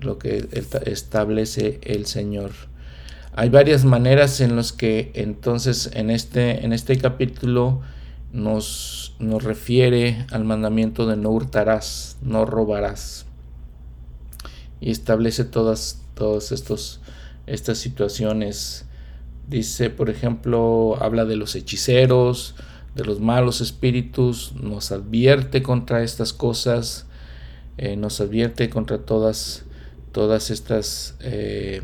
lo 0.00 0.18
que 0.18 0.46
establece 0.84 1.80
el 1.82 2.04
Señor. 2.04 2.50
Hay 3.34 3.48
varias 3.48 3.84
maneras 3.84 4.40
en 4.40 4.56
las 4.56 4.72
que 4.72 5.10
entonces 5.14 5.90
en 5.94 6.10
este, 6.10 6.64
en 6.64 6.72
este 6.72 6.98
capítulo 6.98 7.80
nos, 8.32 9.14
nos 9.18 9.42
refiere 9.42 10.26
al 10.30 10.44
mandamiento 10.44 11.06
de 11.06 11.16
no 11.16 11.30
hurtarás, 11.30 12.18
no 12.20 12.44
robarás. 12.44 13.23
Y 14.84 14.90
establece 14.90 15.46
todas, 15.46 16.02
todas 16.14 16.52
estas 16.52 17.78
situaciones. 17.78 18.84
Dice, 19.48 19.88
por 19.88 20.10
ejemplo, 20.10 20.98
habla 21.00 21.24
de 21.24 21.36
los 21.36 21.54
hechiceros, 21.54 22.54
de 22.94 23.06
los 23.06 23.18
malos 23.18 23.62
espíritus, 23.62 24.52
nos 24.60 24.92
advierte 24.92 25.62
contra 25.62 26.02
estas 26.02 26.34
cosas, 26.34 27.06
eh, 27.78 27.96
nos 27.96 28.20
advierte 28.20 28.68
contra 28.68 28.98
todas, 28.98 29.64
todas 30.12 30.50
estas 30.50 31.14
eh, 31.20 31.80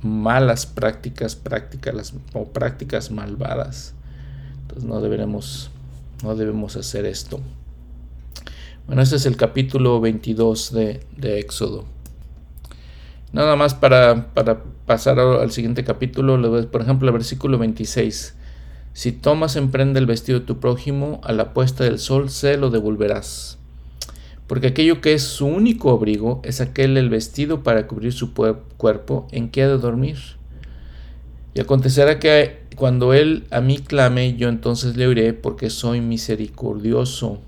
malas 0.00 0.64
prácticas, 0.64 1.36
prácticas 1.36 2.14
o 2.32 2.46
prácticas 2.46 3.10
malvadas. 3.10 3.92
Entonces 4.62 4.84
no 4.84 5.02
no 6.22 6.34
debemos 6.34 6.76
hacer 6.76 7.04
esto. 7.04 7.40
Bueno, 8.86 9.02
este 9.02 9.16
es 9.16 9.26
el 9.26 9.36
capítulo 9.36 10.00
22 10.00 10.72
de, 10.72 11.06
de 11.14 11.40
Éxodo. 11.40 11.97
Nada 13.32 13.56
más 13.56 13.74
para, 13.74 14.32
pasar 14.86 15.18
al 15.18 15.50
siguiente 15.50 15.84
capítulo, 15.84 16.40
por 16.70 16.80
ejemplo, 16.80 17.08
el 17.08 17.12
versículo 17.12 17.58
26. 17.58 18.34
Si 18.94 19.12
tomas 19.12 19.56
en 19.56 19.70
prenda 19.70 20.00
el 20.00 20.06
vestido 20.06 20.40
de 20.40 20.46
tu 20.46 20.60
prójimo, 20.60 21.20
a 21.22 21.32
la 21.32 21.52
puesta 21.52 21.84
del 21.84 21.98
sol 21.98 22.30
se 22.30 22.56
lo 22.56 22.70
devolverás. 22.70 23.58
Porque 24.46 24.68
aquello 24.68 25.02
que 25.02 25.12
es 25.12 25.22
su 25.22 25.46
único 25.46 25.90
abrigo 25.90 26.40
es 26.42 26.62
aquel 26.62 26.96
el 26.96 27.10
vestido 27.10 27.62
para 27.62 27.86
cubrir 27.86 28.14
su 28.14 28.32
cuerpo 28.32 29.28
en 29.30 29.50
que 29.50 29.62
ha 29.62 29.68
de 29.68 29.76
dormir. 29.76 30.16
Y 31.54 31.60
acontecerá 31.60 32.18
que 32.18 32.62
cuando 32.76 33.12
él 33.12 33.46
a 33.50 33.60
mí 33.60 33.78
clame, 33.78 34.36
yo 34.36 34.48
entonces 34.48 34.96
le 34.96 35.06
oiré 35.06 35.34
porque 35.34 35.68
soy 35.68 36.00
misericordioso 36.00 37.42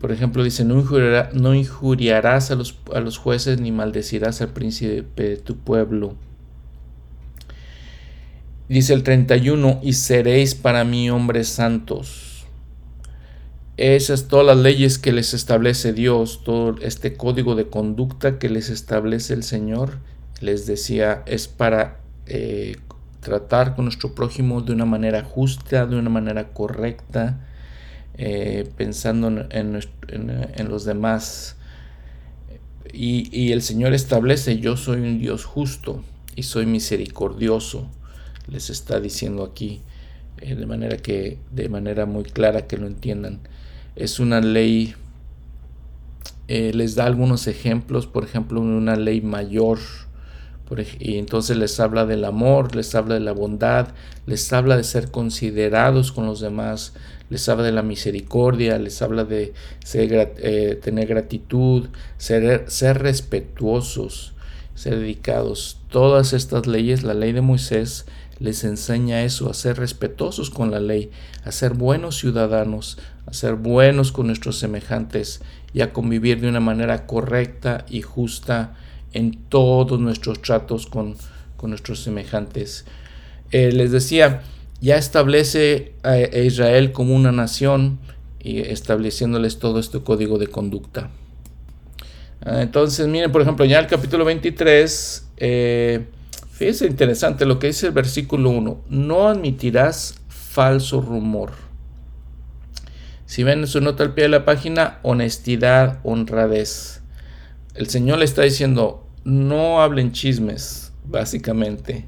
por 0.00 0.12
ejemplo, 0.12 0.44
dice, 0.44 0.64
no, 0.64 1.54
injuriarás 1.54 2.50
a 2.50 2.54
los, 2.54 2.78
a 2.94 3.00
los 3.00 3.16
jueces 3.16 3.60
ni 3.60 3.72
maldecirás 3.72 4.42
al 4.42 4.48
príncipe 4.48 5.22
de 5.22 5.36
tu 5.36 5.56
pueblo. 5.56 6.14
Dice 8.68 8.92
el 8.92 9.04
31, 9.04 9.80
y 9.82 9.94
seréis 9.94 10.54
para 10.54 10.84
mí 10.84 11.08
hombres 11.08 11.48
santos. 11.48 12.44
Esas 13.76 14.28
todas 14.28 14.46
las 14.46 14.56
leyes 14.56 14.98
que 14.98 15.12
les 15.12 15.34
establece 15.34 15.92
Dios, 15.92 16.42
todo 16.44 16.76
este 16.80 17.14
código 17.14 17.54
de 17.54 17.68
conducta 17.68 18.38
que 18.38 18.48
les 18.48 18.70
establece 18.70 19.34
el 19.34 19.42
Señor, 19.42 19.98
les 20.40 20.66
decía, 20.66 21.22
es 21.26 21.46
para 21.46 22.00
eh, 22.26 22.76
tratar 23.20 23.76
con 23.76 23.84
nuestro 23.86 24.14
prójimo 24.14 24.62
de 24.62 24.72
una 24.72 24.84
manera 24.84 25.22
justa, 25.24 25.86
de 25.86 25.96
una 25.96 26.10
manera 26.10 26.48
correcta, 26.48 27.45
eh, 28.18 28.68
pensando 28.76 29.46
en, 29.50 29.80
los 30.68 30.84
demás. 30.84 31.56
Y, 32.92 33.52
el 33.52 33.62
Señor 33.62 33.92
establece, 33.92 34.58
yo 34.58 34.76
soy 34.76 35.00
un 35.00 35.18
Dios 35.18 35.44
justo 35.44 36.02
y 36.34 36.44
soy 36.44 36.66
misericordioso, 36.66 37.88
les 38.48 38.70
está 38.70 39.00
diciendo 39.00 39.44
aquí, 39.44 39.82
eh, 40.38 40.54
de 40.54 40.66
manera 40.66 40.96
que, 40.96 41.38
de 41.52 41.68
manera 41.68 42.06
muy 42.06 42.24
clara 42.24 42.66
que 42.66 42.78
lo 42.78 42.86
entiendan. 42.86 43.40
Es 43.96 44.18
una 44.18 44.40
ley, 44.40 44.94
eh, 46.48 46.72
les 46.74 46.94
da 46.94 47.04
algunos 47.04 47.46
ejemplos, 47.48 48.06
por 48.06 48.24
ejemplo, 48.24 48.60
una 48.60 48.96
ley 48.96 49.20
mayor, 49.20 49.78
y 50.98 51.18
entonces 51.18 51.56
les 51.56 51.78
habla 51.78 52.06
del 52.06 52.24
amor, 52.24 52.74
les 52.74 52.94
habla 52.94 53.14
de 53.14 53.20
la 53.20 53.32
bondad, 53.32 53.88
les 54.26 54.52
habla 54.52 54.76
de 54.76 54.82
ser 54.84 55.10
considerados 55.10 56.10
con 56.10 56.26
los 56.26 56.40
demás, 56.40 56.92
les 57.30 57.48
habla 57.48 57.64
de 57.64 57.72
la 57.72 57.82
misericordia, 57.82 58.78
les 58.78 59.02
habla 59.02 59.24
de 59.24 59.52
eh, 59.94 60.80
tener 60.82 61.06
gratitud, 61.06 61.88
ser, 62.18 62.64
ser 62.68 62.98
respetuosos, 63.02 64.34
ser 64.74 64.98
dedicados. 64.98 65.78
Todas 65.90 66.32
estas 66.32 66.66
leyes, 66.66 67.02
la 67.02 67.14
ley 67.14 67.32
de 67.32 67.40
Moisés, 67.40 68.06
les 68.38 68.64
enseña 68.64 69.22
eso, 69.22 69.48
a 69.48 69.54
ser 69.54 69.78
respetuosos 69.78 70.50
con 70.50 70.70
la 70.70 70.80
ley, 70.80 71.10
a 71.44 71.52
ser 71.52 71.74
buenos 71.74 72.18
ciudadanos, 72.18 72.98
a 73.26 73.32
ser 73.32 73.54
buenos 73.54 74.12
con 74.12 74.26
nuestros 74.26 74.58
semejantes 74.58 75.40
y 75.72 75.80
a 75.80 75.92
convivir 75.92 76.40
de 76.40 76.48
una 76.48 76.60
manera 76.60 77.06
correcta 77.06 77.86
y 77.88 78.02
justa 78.02 78.74
en 79.12 79.32
todos 79.48 79.98
nuestros 79.98 80.42
tratos 80.42 80.86
con, 80.86 81.16
nuestros 81.62 82.04
semejantes. 82.04 82.84
Eh, 83.50 83.72
les 83.72 83.90
decía, 83.90 84.42
ya 84.80 84.96
establece 84.96 85.94
a 86.02 86.18
Israel 86.18 86.92
como 86.92 87.14
una 87.14 87.32
nación 87.32 87.98
y 88.40 88.60
estableciéndoles 88.60 89.58
todo 89.58 89.80
este 89.80 90.00
código 90.00 90.38
de 90.38 90.46
conducta. 90.46 91.10
Ah, 92.44 92.62
entonces, 92.62 93.08
miren, 93.08 93.32
por 93.32 93.42
ejemplo, 93.42 93.64
ya 93.64 93.78
el 93.78 93.88
capítulo 93.88 94.24
23, 94.24 95.26
eh, 95.38 96.06
fíjense 96.52 96.86
interesante 96.86 97.44
lo 97.44 97.58
que 97.58 97.68
dice 97.68 97.88
el 97.88 97.92
versículo 97.92 98.50
1, 98.50 98.84
no 98.88 99.28
admitirás 99.28 100.20
falso 100.28 101.00
rumor. 101.00 101.50
Si 103.24 103.42
ven 103.42 103.66
su 103.66 103.80
nota 103.80 104.04
al 104.04 104.14
pie 104.14 104.24
de 104.24 104.28
la 104.30 104.44
página, 104.44 105.00
honestidad, 105.02 105.98
honradez. 106.04 107.02
El 107.74 107.88
Señor 107.88 108.18
le 108.18 108.24
está 108.24 108.42
diciendo, 108.42 109.04
no 109.24 109.82
hablen 109.82 110.12
chismes, 110.12 110.92
básicamente. 111.04 112.06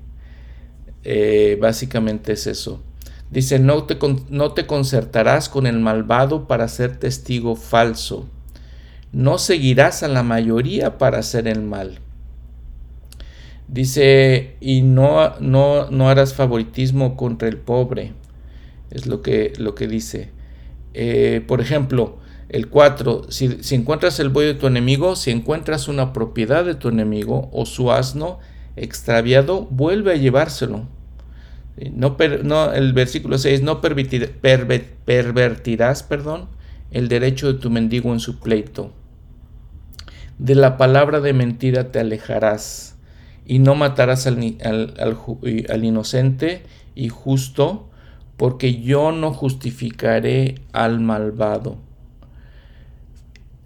Eh, 1.10 1.56
básicamente 1.58 2.34
es 2.34 2.46
eso. 2.46 2.82
Dice, 3.30 3.58
no 3.58 3.84
te, 3.84 3.96
no 4.28 4.52
te 4.52 4.66
concertarás 4.66 5.48
con 5.48 5.66
el 5.66 5.78
malvado 5.78 6.46
para 6.46 6.68
ser 6.68 6.98
testigo 6.98 7.56
falso. 7.56 8.28
No 9.10 9.38
seguirás 9.38 10.02
a 10.02 10.08
la 10.08 10.22
mayoría 10.22 10.98
para 10.98 11.20
hacer 11.20 11.48
el 11.48 11.62
mal. 11.62 12.00
Dice, 13.68 14.56
y 14.60 14.82
no, 14.82 15.32
no, 15.40 15.90
no 15.90 16.10
harás 16.10 16.34
favoritismo 16.34 17.16
contra 17.16 17.48
el 17.48 17.56
pobre. 17.56 18.12
Es 18.90 19.06
lo 19.06 19.22
que, 19.22 19.54
lo 19.56 19.74
que 19.74 19.88
dice. 19.88 20.28
Eh, 20.92 21.42
por 21.48 21.62
ejemplo, 21.62 22.18
el 22.50 22.68
4, 22.68 23.28
si, 23.30 23.58
encuentras 23.74 24.20
el 24.20 24.28
buey 24.28 24.48
de 24.48 24.54
tu 24.54 24.66
enemigo, 24.66 25.16
si 25.16 25.30
encuentras 25.30 25.88
una 25.88 26.12
propiedad 26.12 26.66
de 26.66 26.74
tu 26.74 26.90
enemigo 26.90 27.48
o 27.50 27.64
su 27.64 27.92
asno 27.92 28.40
extraviado, 28.76 29.66
vuelve 29.70 30.12
a 30.12 30.16
llevárselo. 30.16 30.97
No, 31.92 32.72
el 32.72 32.92
versículo 32.92 33.38
6, 33.38 33.62
no 33.62 33.80
pervertirás 33.80 36.02
perdón, 36.02 36.48
el 36.90 37.08
derecho 37.08 37.52
de 37.52 37.58
tu 37.58 37.70
mendigo 37.70 38.12
en 38.12 38.20
su 38.20 38.40
pleito. 38.40 38.92
De 40.38 40.54
la 40.54 40.76
palabra 40.76 41.20
de 41.20 41.32
mentira 41.32 41.90
te 41.90 42.00
alejarás 42.00 42.96
y 43.44 43.58
no 43.58 43.74
matarás 43.74 44.26
al, 44.26 44.94
al 44.98 45.84
inocente 45.84 46.62
y 46.94 47.08
justo, 47.08 47.88
porque 48.36 48.80
yo 48.80 49.12
no 49.12 49.32
justificaré 49.32 50.56
al 50.72 51.00
malvado 51.00 51.78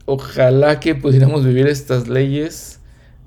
Ojalá 0.05 0.81
que 0.81 0.97
pudiéramos 0.97 1.45
vivir 1.45 1.69
estas 1.69 2.09
leyes 2.09 2.81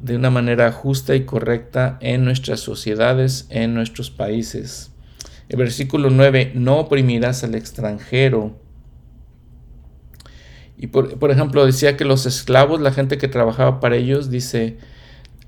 de 0.05 0.15
una 0.15 0.29
manera 0.29 0.71
justa 0.71 1.15
y 1.15 1.25
correcta 1.25 1.97
en 1.99 2.25
nuestras 2.25 2.59
sociedades, 2.59 3.47
en 3.49 3.73
nuestros 3.73 4.11
países. 4.11 4.91
El 5.49 5.57
versículo 5.57 6.11
9, 6.11 6.51
no 6.53 6.77
oprimirás 6.77 7.43
al 7.43 7.55
extranjero. 7.55 8.55
Y 10.77 10.87
por, 10.87 11.31
ejemplo, 11.31 11.65
decía 11.65 11.97
que 11.97 12.05
los 12.05 12.27
esclavos, 12.27 12.81
la 12.81 12.91
gente 12.91 13.17
que 13.17 13.27
trabajaba 13.27 13.79
para 13.79 13.95
ellos, 13.95 14.29
dice 14.29 14.77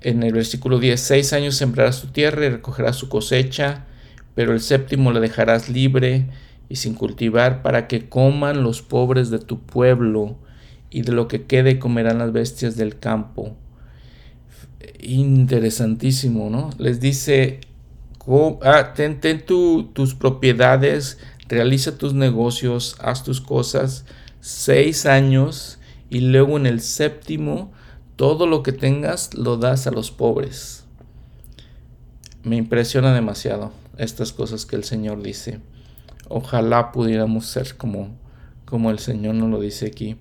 en 0.00 0.24
el 0.24 0.32
versículo 0.32 0.80
10, 0.80 1.00
seis 1.00 1.32
años 1.32 1.54
sembrarás 1.54 2.00
tu 2.00 2.08
tierra 2.08 2.46
y 2.46 2.48
recogerás 2.48 2.96
su 2.96 3.08
cosecha, 3.08 3.86
pero 4.34 4.52
el 4.52 4.60
séptimo 4.60 5.12
le 5.12 5.20
dejarás 5.20 5.68
libre 5.68 6.30
y 6.68 6.76
sin 6.76 6.94
cultivar 6.94 7.62
para 7.62 7.86
que 7.86 8.08
coman 8.08 8.64
los 8.64 8.82
pobres 8.82 9.30
de 9.30 9.38
tu 9.38 9.60
pueblo 9.60 10.36
y 10.90 11.02
de 11.02 11.12
lo 11.12 11.28
que 11.28 11.44
quede 11.44 11.78
comerán 11.78 12.18
las 12.18 12.32
bestias 12.32 12.76
del 12.76 12.98
campo. 12.98 13.56
Interesantísimo, 15.00 16.50
¿no? 16.50 16.70
Les 16.78 17.00
dice, 17.00 17.60
ah, 18.62 18.92
ten, 18.94 19.20
tus 19.44 20.14
propiedades, 20.14 21.18
realiza 21.48 21.98
tus 21.98 22.14
negocios, 22.14 22.96
haz 23.00 23.24
tus 23.24 23.40
cosas, 23.40 24.04
seis 24.40 25.06
años 25.06 25.78
y 26.10 26.20
luego 26.20 26.56
en 26.56 26.66
el 26.66 26.80
séptimo 26.80 27.72
todo 28.16 28.46
lo 28.46 28.62
que 28.62 28.72
tengas 28.72 29.34
lo 29.34 29.56
das 29.56 29.86
a 29.86 29.90
los 29.90 30.10
pobres. 30.10 30.84
Me 32.42 32.56
impresiona 32.56 33.14
demasiado 33.14 33.72
estas 33.96 34.32
cosas 34.32 34.64
que 34.64 34.76
el 34.76 34.84
Señor 34.84 35.22
dice. 35.22 35.60
Ojalá 36.28 36.92
pudiéramos 36.92 37.46
ser 37.46 37.76
como, 37.76 38.16
como 38.64 38.90
el 38.90 38.98
Señor 38.98 39.34
nos 39.34 39.50
lo 39.50 39.60
dice 39.60 39.86
aquí. 39.86 40.16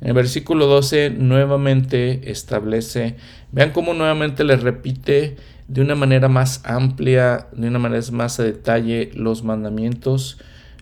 En 0.00 0.08
el 0.08 0.14
versículo 0.14 0.66
12 0.66 1.10
nuevamente 1.10 2.30
establece, 2.30 3.16
vean 3.52 3.70
cómo 3.70 3.94
nuevamente 3.94 4.44
le 4.44 4.56
repite 4.56 5.36
de 5.68 5.80
una 5.80 5.94
manera 5.94 6.28
más 6.28 6.60
amplia, 6.64 7.48
de 7.52 7.68
una 7.68 7.78
manera 7.78 8.04
más 8.12 8.38
a 8.38 8.44
detalle 8.44 9.10
los 9.14 9.44
mandamientos. 9.44 10.38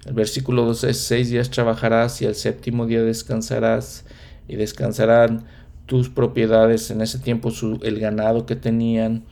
El 0.07 0.15
versículo 0.15 0.65
12 0.65 0.91
es, 0.91 0.99
seis 0.99 1.31
días 1.31 1.51
trabajarás 1.51 2.21
y 2.23 2.25
el 2.25 2.35
séptimo 2.35 2.87
día 2.87 3.03
descansarás 3.03 4.05
y 4.49 4.57
descansarán 4.57 5.45
tus 5.87 6.09
propiedades, 6.09 6.91
en 6.91 7.03
ese 7.03 7.19
tiempo 7.19 7.53
el 7.83 8.01
ganado 8.01 8.47
que 8.47 8.57
tenían. 8.57 9.25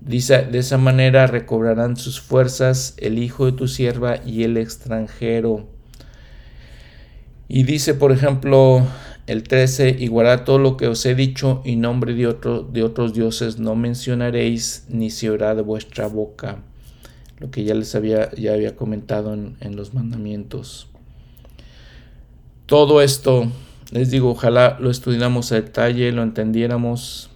Dice, 0.00 0.44
de 0.44 0.58
esa 0.58 0.78
manera 0.78 1.26
recobrarán 1.26 1.96
sus 1.96 2.20
fuerzas 2.20 2.94
el 2.98 3.18
hijo 3.18 3.46
de 3.46 3.52
tu 3.52 3.66
sierva 3.66 4.20
y 4.24 4.44
el 4.44 4.56
extranjero. 4.56 5.66
Y 7.48 7.64
dice, 7.64 7.94
por 7.94 8.12
ejemplo, 8.12 8.86
el 9.26 9.42
13, 9.42 9.96
igualará 9.98 10.44
todo 10.44 10.58
lo 10.58 10.76
que 10.76 10.86
os 10.86 11.04
he 11.04 11.14
dicho 11.14 11.60
y 11.64 11.76
nombre 11.76 12.14
de 12.14 12.26
otros 12.26 13.12
dioses 13.12 13.58
no 13.58 13.74
mencionaréis 13.74 14.84
ni 14.88 15.10
se 15.10 15.30
oirá 15.30 15.54
de 15.54 15.62
vuestra 15.62 16.06
boca. 16.06 16.62
Lo 17.38 17.50
que 17.50 17.64
ya 17.64 17.74
les 17.74 17.94
había, 17.94 18.32
ya 18.34 18.54
había 18.54 18.76
comentado 18.76 19.34
en, 19.34 19.56
en 19.60 19.76
los 19.76 19.94
mandamientos. 19.94 20.88
Todo 22.66 23.02
esto, 23.02 23.50
les 23.90 24.10
digo, 24.10 24.30
ojalá 24.30 24.78
lo 24.80 24.90
estudiáramos 24.90 25.52
a 25.52 25.56
detalle, 25.56 26.12
lo 26.12 26.22
entendiéramos 26.22 27.30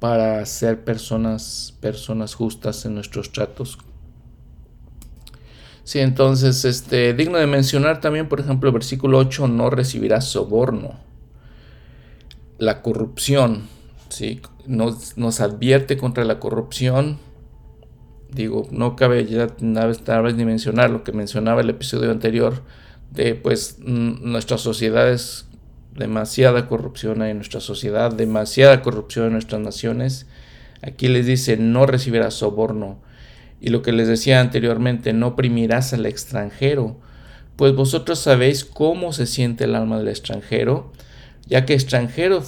para 0.00 0.44
ser 0.46 0.82
personas, 0.82 1.74
personas 1.80 2.34
justas 2.34 2.84
en 2.84 2.94
nuestros 2.94 3.32
tratos 3.32 3.78
Sí, 5.84 5.98
entonces, 6.00 6.64
este, 6.64 7.12
digno 7.12 7.36
de 7.36 7.46
mencionar 7.46 8.00
también, 8.00 8.26
por 8.26 8.40
ejemplo, 8.40 8.70
el 8.70 8.74
versículo 8.74 9.18
8, 9.18 9.48
no 9.48 9.68
recibirás 9.68 10.26
soborno. 10.26 10.98
La 12.56 12.80
corrupción, 12.80 13.68
¿sí? 14.08 14.40
Nos, 14.66 15.18
nos 15.18 15.40
advierte 15.40 15.98
contra 15.98 16.24
la 16.24 16.40
corrupción. 16.40 17.18
Digo, 18.30 18.66
no 18.70 18.96
cabe 18.96 19.26
ya 19.26 19.48
tal 19.48 20.22
vez 20.22 20.34
ni 20.34 20.46
mencionar 20.46 20.88
lo 20.88 21.04
que 21.04 21.12
mencionaba 21.12 21.60
el 21.60 21.68
episodio 21.68 22.10
anterior, 22.10 22.62
de 23.10 23.34
pues 23.34 23.78
nuestra 23.78 24.56
sociedad 24.56 25.10
es 25.10 25.46
demasiada 25.94 26.66
corrupción 26.66 27.20
en 27.22 27.36
nuestra 27.36 27.60
sociedad, 27.60 28.10
demasiada 28.10 28.80
corrupción 28.80 29.26
en 29.26 29.32
nuestras 29.32 29.60
naciones. 29.60 30.26
Aquí 30.80 31.08
les 31.08 31.26
dice, 31.26 31.58
no 31.58 31.84
recibirás 31.84 32.34
soborno 32.34 33.03
y 33.64 33.70
lo 33.70 33.80
que 33.80 33.92
les 33.92 34.08
decía 34.08 34.42
anteriormente, 34.42 35.14
no 35.14 35.28
oprimirás 35.28 35.94
al 35.94 36.04
extranjero, 36.04 36.98
pues 37.56 37.74
vosotros 37.74 38.18
sabéis 38.18 38.62
cómo 38.62 39.14
se 39.14 39.24
siente 39.24 39.64
el 39.64 39.74
alma 39.74 39.96
del 39.96 40.08
extranjero, 40.08 40.92
ya 41.46 41.64
que 41.64 41.72
extranjeros 41.72 42.44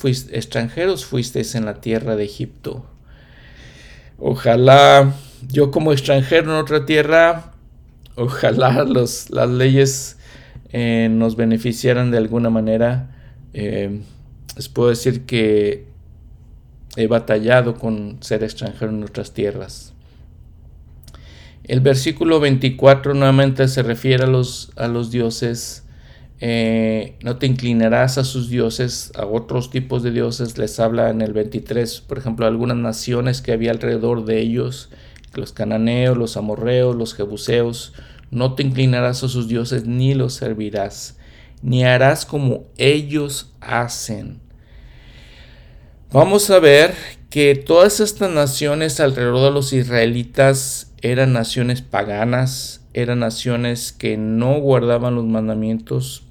fuisteis 1.06 1.54
en 1.54 1.64
la 1.64 1.80
tierra 1.80 2.16
de 2.16 2.24
Egipto. 2.24 2.84
Ojalá 4.18 5.14
yo 5.48 5.70
como 5.70 5.92
extranjero 5.92 6.52
en 6.52 6.58
otra 6.58 6.84
tierra, 6.84 7.54
ojalá 8.16 8.84
las 8.84 9.30
leyes 9.30 10.18
eh, 10.68 11.08
nos 11.10 11.34
beneficiaran 11.34 12.10
de 12.10 12.18
alguna 12.18 12.50
manera. 12.50 13.16
Eh, 13.54 14.02
les 14.54 14.68
puedo 14.68 14.90
decir 14.90 15.24
que 15.24 15.86
he 16.96 17.06
batallado 17.06 17.76
con 17.76 18.18
ser 18.20 18.44
extranjero 18.44 18.90
en 18.90 19.02
otras 19.02 19.32
tierras. 19.32 19.95
El 21.66 21.80
versículo 21.80 22.40
24 22.40 23.14
nuevamente 23.14 23.68
se 23.68 23.82
refiere 23.82 24.24
a 24.24 24.28
los, 24.28 24.70
a 24.76 24.88
los 24.88 25.10
dioses 25.10 25.86
eh, 26.38 27.16
no 27.22 27.38
te 27.38 27.46
inclinarás 27.46 28.18
a 28.18 28.24
sus 28.24 28.50
dioses, 28.50 29.10
a 29.16 29.24
otros 29.24 29.70
tipos 29.70 30.02
de 30.02 30.10
dioses, 30.10 30.58
les 30.58 30.78
habla 30.80 31.08
en 31.08 31.22
el 31.22 31.32
23, 31.32 32.02
por 32.02 32.18
ejemplo, 32.18 32.46
algunas 32.46 32.76
naciones 32.76 33.40
que 33.40 33.52
había 33.52 33.70
alrededor 33.70 34.26
de 34.26 34.40
ellos, 34.40 34.90
los 35.32 35.52
cananeos, 35.52 36.16
los 36.16 36.36
amorreos, 36.36 36.94
los 36.94 37.14
jebuseos, 37.14 37.94
no 38.30 38.54
te 38.54 38.62
inclinarás 38.64 39.22
a 39.22 39.28
sus 39.28 39.48
dioses 39.48 39.86
ni 39.86 40.14
los 40.14 40.34
servirás, 40.34 41.16
ni 41.62 41.84
harás 41.84 42.26
como 42.26 42.64
ellos 42.76 43.52
hacen. 43.60 44.40
Vamos 46.12 46.50
a 46.50 46.58
ver 46.58 46.94
que 47.30 47.54
todas 47.54 48.00
estas 48.00 48.30
naciones 48.30 49.00
alrededor 49.00 49.42
de 49.42 49.50
los 49.52 49.72
israelitas 49.72 50.85
eran 51.10 51.32
naciones 51.32 51.82
paganas, 51.82 52.80
eran 52.92 53.20
naciones 53.20 53.92
que 53.92 54.16
no 54.16 54.58
guardaban 54.58 55.14
los 55.14 55.24
mandamientos, 55.24 56.24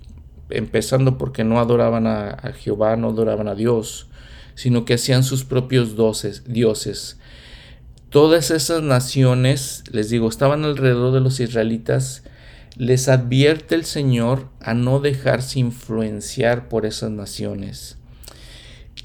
empezando 0.50 1.18
porque 1.18 1.46
no 1.46 1.60
adoraban 1.60 2.08
a, 2.08 2.38
Jehová, 2.60 2.98
no 2.98 3.10
adoraban 3.10 3.48
a 3.48 3.56
Dios, 3.56 4.08
sino 4.54 4.84
que 4.84 4.96
hacían 4.96 5.24
sus 5.24 5.46
propios 5.46 5.96
dioses. 6.46 7.18
Todas 8.10 8.52
esas 8.52 8.84
naciones, 8.84 9.86
les 9.92 10.10
digo, 10.10 10.28
estaban 10.28 10.66
alrededor 10.66 11.14
de 11.14 11.22
los 11.22 11.40
israelitas, 11.40 12.24
les 12.76 13.08
advierte 13.08 13.76
el 13.76 13.86
Señor 13.86 14.50
a 14.60 14.74
no 14.74 15.00
dejarse 15.00 15.60
influenciar 15.60 16.68
por 16.68 16.86
esas 16.86 17.12
naciones. 17.12 17.98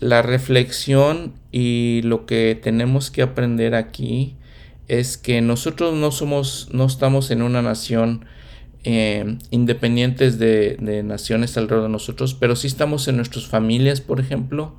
La 0.00 0.22
reflexión 0.22 1.35
y 1.52 2.00
lo 2.02 2.26
que 2.26 2.59
tenemos 2.61 3.12
que 3.12 3.22
aprender 3.22 3.76
aquí 3.76 4.37
es 4.90 5.16
que 5.16 5.40
nosotros 5.40 5.94
no 5.94 6.11
somos, 6.11 6.68
no 6.72 6.85
estamos 6.85 7.31
en 7.31 7.42
una 7.42 7.62
nación 7.62 8.24
eh, 8.83 9.38
independientes 9.53 10.40
de, 10.40 11.03
naciones 11.05 11.57
alrededor 11.57 11.85
de 11.85 11.92
nosotros, 11.92 12.35
pero 12.35 12.57
sí 12.57 12.66
estamos 12.66 13.07
en 13.07 13.14
nuestras 13.14 13.46
familias, 13.46 14.00
por 14.00 14.18
ejemplo, 14.18 14.74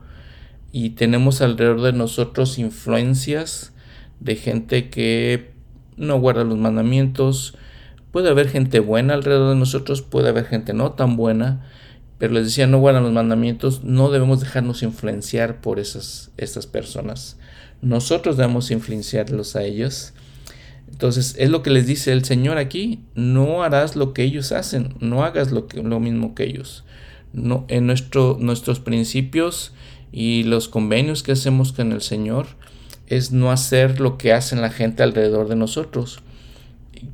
y 0.73 0.91
tenemos 0.91 1.41
alrededor 1.41 1.81
de 1.81 1.93
nosotros 1.93 2.59
influencias 2.59 3.71
de 4.19 4.35
gente 4.35 4.89
que 4.89 5.51
no 5.95 6.19
guarda 6.19 6.43
los 6.43 6.57
mandamientos. 6.57 7.55
Puede 8.11 8.29
haber 8.29 8.49
gente 8.49 8.81
buena 8.81 9.13
alrededor 9.13 9.53
de 9.53 9.59
nosotros, 9.59 10.01
puede 10.01 10.27
haber 10.27 10.43
gente 10.43 10.73
no 10.73 10.91
tan 10.91 11.15
buena, 11.15 11.65
pero 12.21 12.35
les 12.35 12.45
decía, 12.45 12.67
no 12.67 12.77
guardan 12.77 13.01
los 13.01 13.11
mandamientos, 13.11 13.83
no 13.83 14.11
debemos 14.11 14.41
dejarnos 14.41 14.83
influenciar 14.83 15.59
por 15.59 15.79
esas, 15.79 16.29
esas 16.37 16.67
personas. 16.67 17.37
Nosotros 17.81 18.37
debemos 18.37 18.69
influenciarlos 18.69 19.55
a 19.55 19.63
ellos 19.63 20.13
entonces 20.91 21.35
es 21.39 21.49
lo 21.49 21.63
que 21.63 21.71
les 21.71 21.87
dice 21.87 22.11
el 22.11 22.23
Señor 22.23 22.57
aquí, 22.57 22.99
no 23.15 23.63
harás 23.63 23.95
lo 23.95 24.13
que 24.13 24.23
ellos 24.23 24.51
hacen, 24.51 24.93
no 24.99 25.23
hagas 25.23 25.51
lo, 25.51 25.67
que, 25.67 25.81
lo 25.81 25.99
mismo 25.99 26.35
que 26.35 26.43
ellos. 26.43 26.83
No, 27.33 27.65
en 27.69 27.87
nuestro, 27.87 28.37
nuestros 28.39 28.79
principios 28.79 29.73
y 30.11 30.43
los 30.43 30.67
convenios 30.67 31.23
que 31.23 31.31
hacemos 31.31 31.71
con 31.71 31.91
el 31.91 32.01
Señor 32.01 32.45
es 33.07 33.31
no 33.31 33.51
hacer 33.51 33.99
lo 33.99 34.17
que 34.17 34.33
hacen 34.33 34.61
la 34.61 34.69
gente 34.69 35.01
alrededor 35.01 35.47
de 35.47 35.55
nosotros, 35.55 36.19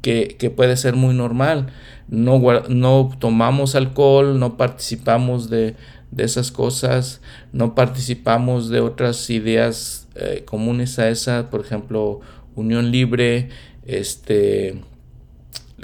que, 0.02 0.36
que 0.38 0.50
puede 0.50 0.76
ser 0.76 0.96
muy 0.96 1.14
normal. 1.14 1.68
No, 2.10 2.42
no 2.70 3.10
tomamos 3.20 3.76
alcohol, 3.76 4.40
no 4.40 4.58
participamos 4.58 5.50
de, 5.50 5.76
de 6.12 6.24
esas 6.24 6.52
cosas, 6.52 7.22
no 7.52 7.76
participamos 7.76 8.70
de 8.70 8.80
otras 8.80 9.30
ideas 9.30 10.08
eh, 10.16 10.44
comunes 10.46 11.00
a 11.00 11.10
esa, 11.10 11.50
por 11.50 11.62
ejemplo, 11.62 12.22
unión 12.56 12.92
libre, 12.92 13.50
este, 13.86 14.82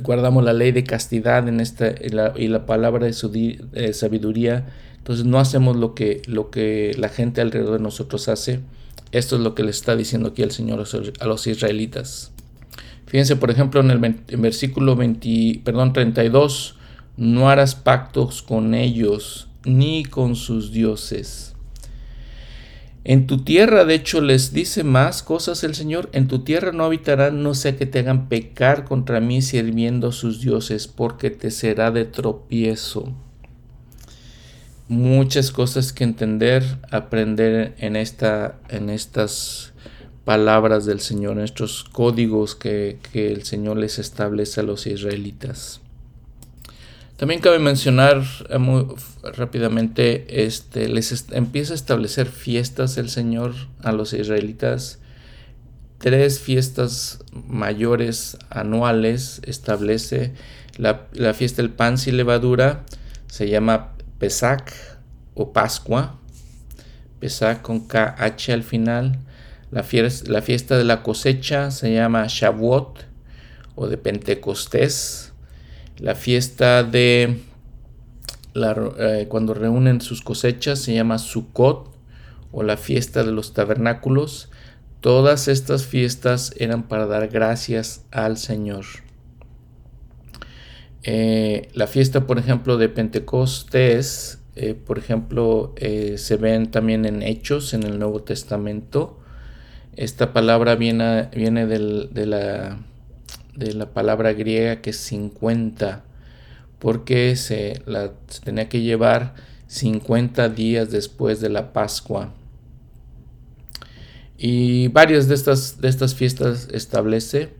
guardamos 0.02 0.44
la 0.44 0.54
ley 0.54 0.72
de 0.72 0.84
castidad 0.84 1.48
en 1.48 1.60
esta, 1.60 1.94
y, 2.02 2.48
la, 2.48 2.66
palabra 2.66 3.06
de, 3.06 3.14
su, 3.14 3.32
sabiduría. 3.94 4.66
Entonces 4.98 5.26
no 5.26 5.40
hacemos 5.40 5.76
lo 5.76 5.94
que, 5.94 6.22
lo 6.26 6.50
que 6.50 6.96
la 6.98 7.10
gente 7.10 7.42
alrededor 7.42 7.78
de 7.78 7.84
nosotros 7.84 8.28
hace. 8.28 8.62
Esto 9.12 9.36
es 9.36 9.42
lo 9.42 9.54
que 9.54 9.64
le 9.64 9.70
está 9.70 9.96
diciendo 9.96 10.30
aquí 10.30 10.42
el 10.42 10.52
Señor 10.52 10.84
a 11.20 11.26
los 11.26 11.48
israelitas. 11.48 12.33
Fíjense, 13.14 13.38
por 13.38 13.50
ejemplo, 13.50 13.80
en 13.80 13.92
el 13.92 14.18
versículo 14.40 14.98
20, 14.98 15.62
perdón, 15.64 15.94
32, 15.94 16.76
no 17.16 17.50
harás 17.50 17.76
pactos 17.76 18.42
con 18.42 18.74
ellos 18.74 19.48
ni 19.64 20.04
con 20.04 20.36
sus 20.36 20.74
dioses 20.74 21.54
en 23.06 23.28
tu 23.28 23.40
tierra, 23.44 23.84
de 23.84 23.96
hecho, 23.96 24.22
les 24.22 24.54
dice 24.54 24.86
más 24.86 25.24
cosas 25.24 25.66
el 25.66 25.76
Señor. 25.76 26.10
En 26.14 26.30
tu 26.30 26.40
tierra 26.40 26.72
no 26.72 26.86
habitarán, 26.86 27.44
no 27.44 27.54
sea 27.54 27.76
que 27.76 27.86
te 27.86 28.00
hagan 28.00 28.30
pecar 28.30 28.86
contra 28.86 29.20
mí 29.20 29.42
sirviendo 29.42 30.10
a 30.10 30.14
sus 30.14 30.40
dioses, 30.40 30.88
porque 30.88 31.30
te 31.30 31.52
será 31.52 31.92
de 31.92 32.06
tropiezo. 32.06 33.12
Muchas 34.88 35.52
cosas 35.52 35.92
que 35.92 36.06
entender, 36.06 36.64
aprender 36.92 37.76
en, 37.78 37.98
esta, 37.98 38.56
en 38.70 38.90
estas 38.90 39.73
palabras 40.26 40.86
del 40.86 41.00
Señor, 41.00 41.40
estos 41.40 41.84
códigos 41.84 42.56
que, 42.56 42.98
que 43.12 43.32
el 43.32 43.44
Señor 43.44 43.78
les 43.78 44.00
establece 44.00 44.62
a 44.62 44.64
los 44.64 44.88
israelitas. 44.88 45.82
También 47.18 47.42
cabe 47.42 47.60
mencionar 47.60 48.24
eh, 48.50 48.58
muy 48.58 48.86
rápidamente, 49.22 50.46
este, 50.46 50.90
les 50.90 51.30
empieza 51.32 51.74
a 51.74 51.76
establecer 51.76 52.28
fiestas 52.28 52.98
el 52.98 53.10
Señor 53.10 53.54
a 53.82 53.92
los 53.92 54.14
israelitas. 54.14 55.00
Tres 56.00 56.40
fiestas 56.40 57.20
mayores 57.32 58.38
anuales 58.50 59.42
establece. 59.46 60.34
La, 60.78 61.08
fiesta 61.34 61.62
del 61.62 61.72
pan 61.72 61.98
sin 61.98 62.18
levadura 62.18 62.84
se 63.28 63.48
llama 63.48 63.94
Pesach 64.18 64.74
o 65.36 65.54
Pascua. 65.54 66.20
Pesach 67.20 67.62
con 67.62 67.88
KH 67.88 68.50
al 68.52 68.64
final. 68.64 69.20
La 69.74 69.82
fiesta, 69.82 70.78
de 70.78 70.84
la 70.84 71.02
cosecha 71.02 71.72
se 71.72 71.94
llama 71.94 72.26
Shavuot 72.28 73.06
o 73.76 73.88
de 73.88 73.98
Pentecostés 73.98 75.34
la 75.98 76.16
fiesta 76.16 76.84
de 76.84 77.40
eh, 78.56 79.26
cuando 79.30 79.54
reúnen 79.54 80.02
sus 80.02 80.22
cosechas 80.22 80.80
se 80.80 80.94
llama 80.94 81.18
Sukkot 81.18 81.92
o 82.52 82.64
la 82.64 82.78
fiesta 82.78 83.24
de 83.24 83.32
los 83.32 83.54
tabernáculos. 83.54 84.50
Todas 85.02 85.48
estas 85.48 85.86
fiestas 85.86 86.54
eran 86.58 86.84
para 86.84 87.08
dar 87.08 87.28
gracias 87.28 88.06
al 88.12 88.38
Señor. 88.38 88.86
Eh, 91.04 91.70
la 91.74 91.88
fiesta, 91.88 92.26
por 92.26 92.38
ejemplo, 92.38 92.78
de 92.78 92.90
Pentecostés, 92.90 94.40
eh, 94.56 94.74
por 94.76 94.98
ejemplo, 94.98 95.74
se 96.16 96.38
ven 96.38 96.72
también 96.72 97.06
en 97.06 97.22
Hechos, 97.22 97.74
en 97.74 97.84
el 97.84 98.00
Nuevo 98.00 98.24
Testamento. 98.24 99.23
Esta 99.96 100.34
palabra 100.34 100.76
viene, 100.76 101.30
viene 101.34 101.66
de 101.68 102.26
la 102.26 102.78
de 103.56 103.74
la 103.74 103.88
palabra 103.88 104.34
griega 104.34 104.82
que 104.82 104.92
es 104.92 104.98
50, 104.98 106.04
porque 106.80 107.36
se, 107.36 107.82
la, 107.86 108.12
tenía 108.44 108.70
que 108.70 108.82
llevar 108.82 109.36
50 109.68 110.50
días 110.50 110.92
después 110.92 111.40
de 111.40 111.50
la 111.50 111.74
Pascua. 111.74 112.34
Y 114.38 114.88
varias 114.90 115.28
de 115.28 115.36
estas, 115.36 115.80
de 115.80 115.88
estas 115.88 116.16
fiestas 116.16 116.68
establece. 116.72 117.54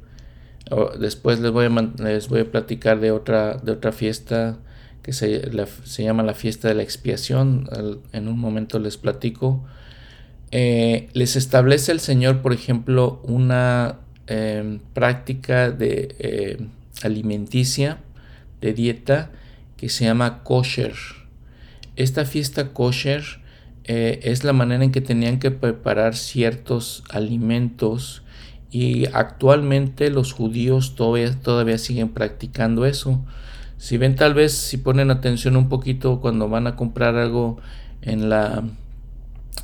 Después 1.00 1.40
les 1.40 1.52
voy, 1.52 1.66
a, 1.66 2.04
les 2.04 2.28
voy 2.28 2.42
a 2.42 2.52
platicar 2.52 3.00
de 3.00 3.12
otra, 3.12 3.58
de 3.58 3.72
otra 3.72 3.92
fiesta 3.92 4.58
que 5.02 5.14
se, 5.14 5.50
se 5.84 6.04
llama 6.04 6.24
la 6.24 6.34
fiesta 6.34 6.68
de 6.68 6.74
la 6.74 6.84
expiación. 6.84 7.70
En 8.12 8.28
un 8.28 8.40
momento 8.40 8.80
les 8.80 8.98
platico. 8.98 9.64
Eh, 10.56 11.10
les 11.14 11.36
establece 11.36 11.92
el 11.92 12.00
Señor, 12.00 12.44
por 12.44 12.54
ejemplo, 12.54 13.20
una 13.24 14.04
Em, 14.26 14.80
práctica 14.94 15.70
de 15.70 16.16
eh, 16.18 16.58
alimenticia, 17.02 17.98
de 18.62 18.74
dieta, 18.74 19.32
que 19.76 19.90
se 19.90 20.06
llama 20.06 20.44
kosher. 20.44 20.94
Esta 21.98 22.24
fiesta 22.24 22.70
kosher 22.72 23.22
eh, 23.84 24.22
es 24.24 24.46
la 24.46 24.54
manera 24.54 24.86
en 24.86 24.94
que 24.94 25.02
tenían 25.02 25.40
que 25.40 25.52
preparar 25.52 26.16
ciertos 26.16 27.04
alimentos 27.10 28.24
y 28.72 29.08
actualmente 29.08 30.10
los 30.10 30.32
judíos 30.32 30.96
todavía 30.96 31.78
siguen 31.78 32.08
practicando 32.08 32.86
eso. 32.86 33.26
Si 33.78 33.98
ven 33.98 34.16
tal 34.16 34.34
vez, 34.34 34.54
si 34.54 34.78
ponen 34.78 35.12
atención 35.12 35.58
un 35.58 35.68
poquito 35.68 36.22
cuando 36.22 36.48
van 36.48 36.66
a 36.68 36.78
comprar 36.78 37.18
algo 37.18 37.60
en 38.02 38.30
la, 38.30 38.64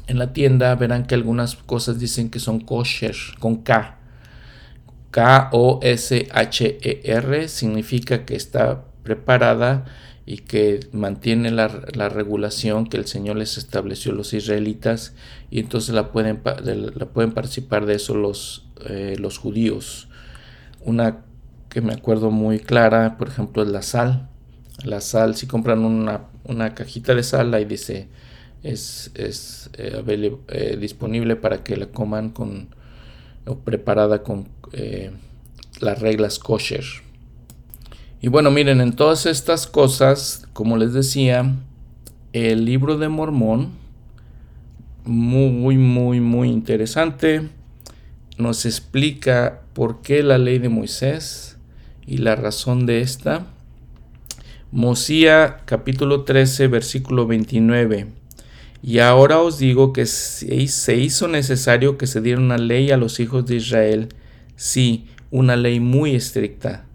en 0.08 0.18
la 0.20 0.34
tienda, 0.34 0.76
verán 0.76 1.06
que 1.06 1.16
algunas 1.16 1.56
cosas 1.56 2.00
dicen 2.00 2.30
que 2.30 2.40
son 2.40 2.60
kosher, 2.60 3.16
con 3.40 3.64
K. 3.64 3.98
K-O-S-H-E-R 5.12 6.28
significa 7.48 8.26
que 8.26 8.36
está 8.36 8.86
preparada 9.04 9.86
y 10.26 10.38
que 10.38 10.82
mantiene 10.92 11.50
la, 11.50 11.68
regulación 11.68 12.86
que 12.86 12.98
el 12.98 13.08
Señor 13.08 13.38
les 13.38 13.58
estableció 13.58 14.12
a 14.12 14.16
los 14.16 14.34
israelitas 14.34 15.16
y 15.50 15.60
entonces 15.60 15.96
la 15.96 16.12
pueden, 16.12 16.42
la 16.44 17.06
pueden 17.08 17.32
participar 17.32 17.88
de 17.88 17.96
eso 17.96 18.14
los, 18.14 18.68
eh, 18.86 19.16
los 19.18 19.40
judíos. 19.40 20.08
Una 20.82 21.24
que 21.70 21.82
me 21.82 21.94
acuerdo 21.94 22.32
muy 22.32 22.60
clara, 22.60 23.18
por 23.18 23.28
ejemplo, 23.28 23.64
es 23.64 23.70
la 23.70 23.82
sal. 23.82 24.30
La 24.84 25.02
sal, 25.02 25.36
si 25.36 25.48
compran 25.48 25.84
una, 25.84 26.74
cajita 26.74 27.16
de 27.16 27.24
sal, 27.24 27.54
ahí 27.54 27.66
dice, 27.66 28.08
es, 28.64 29.12
es 29.16 29.70
eh, 29.78 30.04
eh, 30.50 30.78
disponible 30.80 31.36
para 31.36 31.64
que 31.64 31.78
la 31.78 31.88
coman 31.88 32.30
con, 32.30 32.70
preparada 33.64 34.24
con 34.24 34.48
eh, 34.74 35.12
las 35.80 36.00
reglas 36.00 36.40
kosher. 36.40 36.84
Y 38.22 38.28
bueno, 38.28 38.52
miren, 38.52 38.82
en 38.82 38.94
todas 38.94 39.26
estas 39.26 39.66
cosas, 39.66 40.48
como 40.54 40.78
les 40.78 40.94
decía, 40.94 41.56
el 42.34 42.66
libro 42.66 42.98
de 42.98 43.08
Mormón, 43.08 43.70
muy, 45.06 45.78
muy, 45.78 46.20
muy 46.20 46.50
interesante, 46.50 47.48
nos 48.38 48.66
explica 48.66 49.62
por 49.74 50.02
qué 50.02 50.22
la 50.22 50.38
ley 50.38 50.60
de 50.60 50.70
Moisés 50.70 51.58
y 52.06 52.18
la 52.18 52.36
razón 52.36 52.86
de 52.86 53.02
esta. 53.02 53.48
Mosía 54.72 55.62
capítulo 55.66 56.26
13 56.26 56.68
versículo 56.68 57.26
29. 57.26 58.19
Y 58.82 59.00
ahora 59.00 59.40
os 59.40 59.60
digo 59.60 59.92
que 59.92 60.06
se 60.06 60.96
hizo 60.96 61.28
necesario 61.28 61.98
que 61.98 62.08
se 62.08 62.22
diera 62.22 62.40
una 62.40 62.58
ley 62.58 62.92
a 62.92 62.98
los 62.98 63.20
hijos 63.20 63.46
de 63.46 63.56
Israel, 63.56 64.10
sí, 64.56 65.06
una 65.32 65.56
ley 65.56 65.80
muy 65.80 66.16
estricta, 66.16 66.86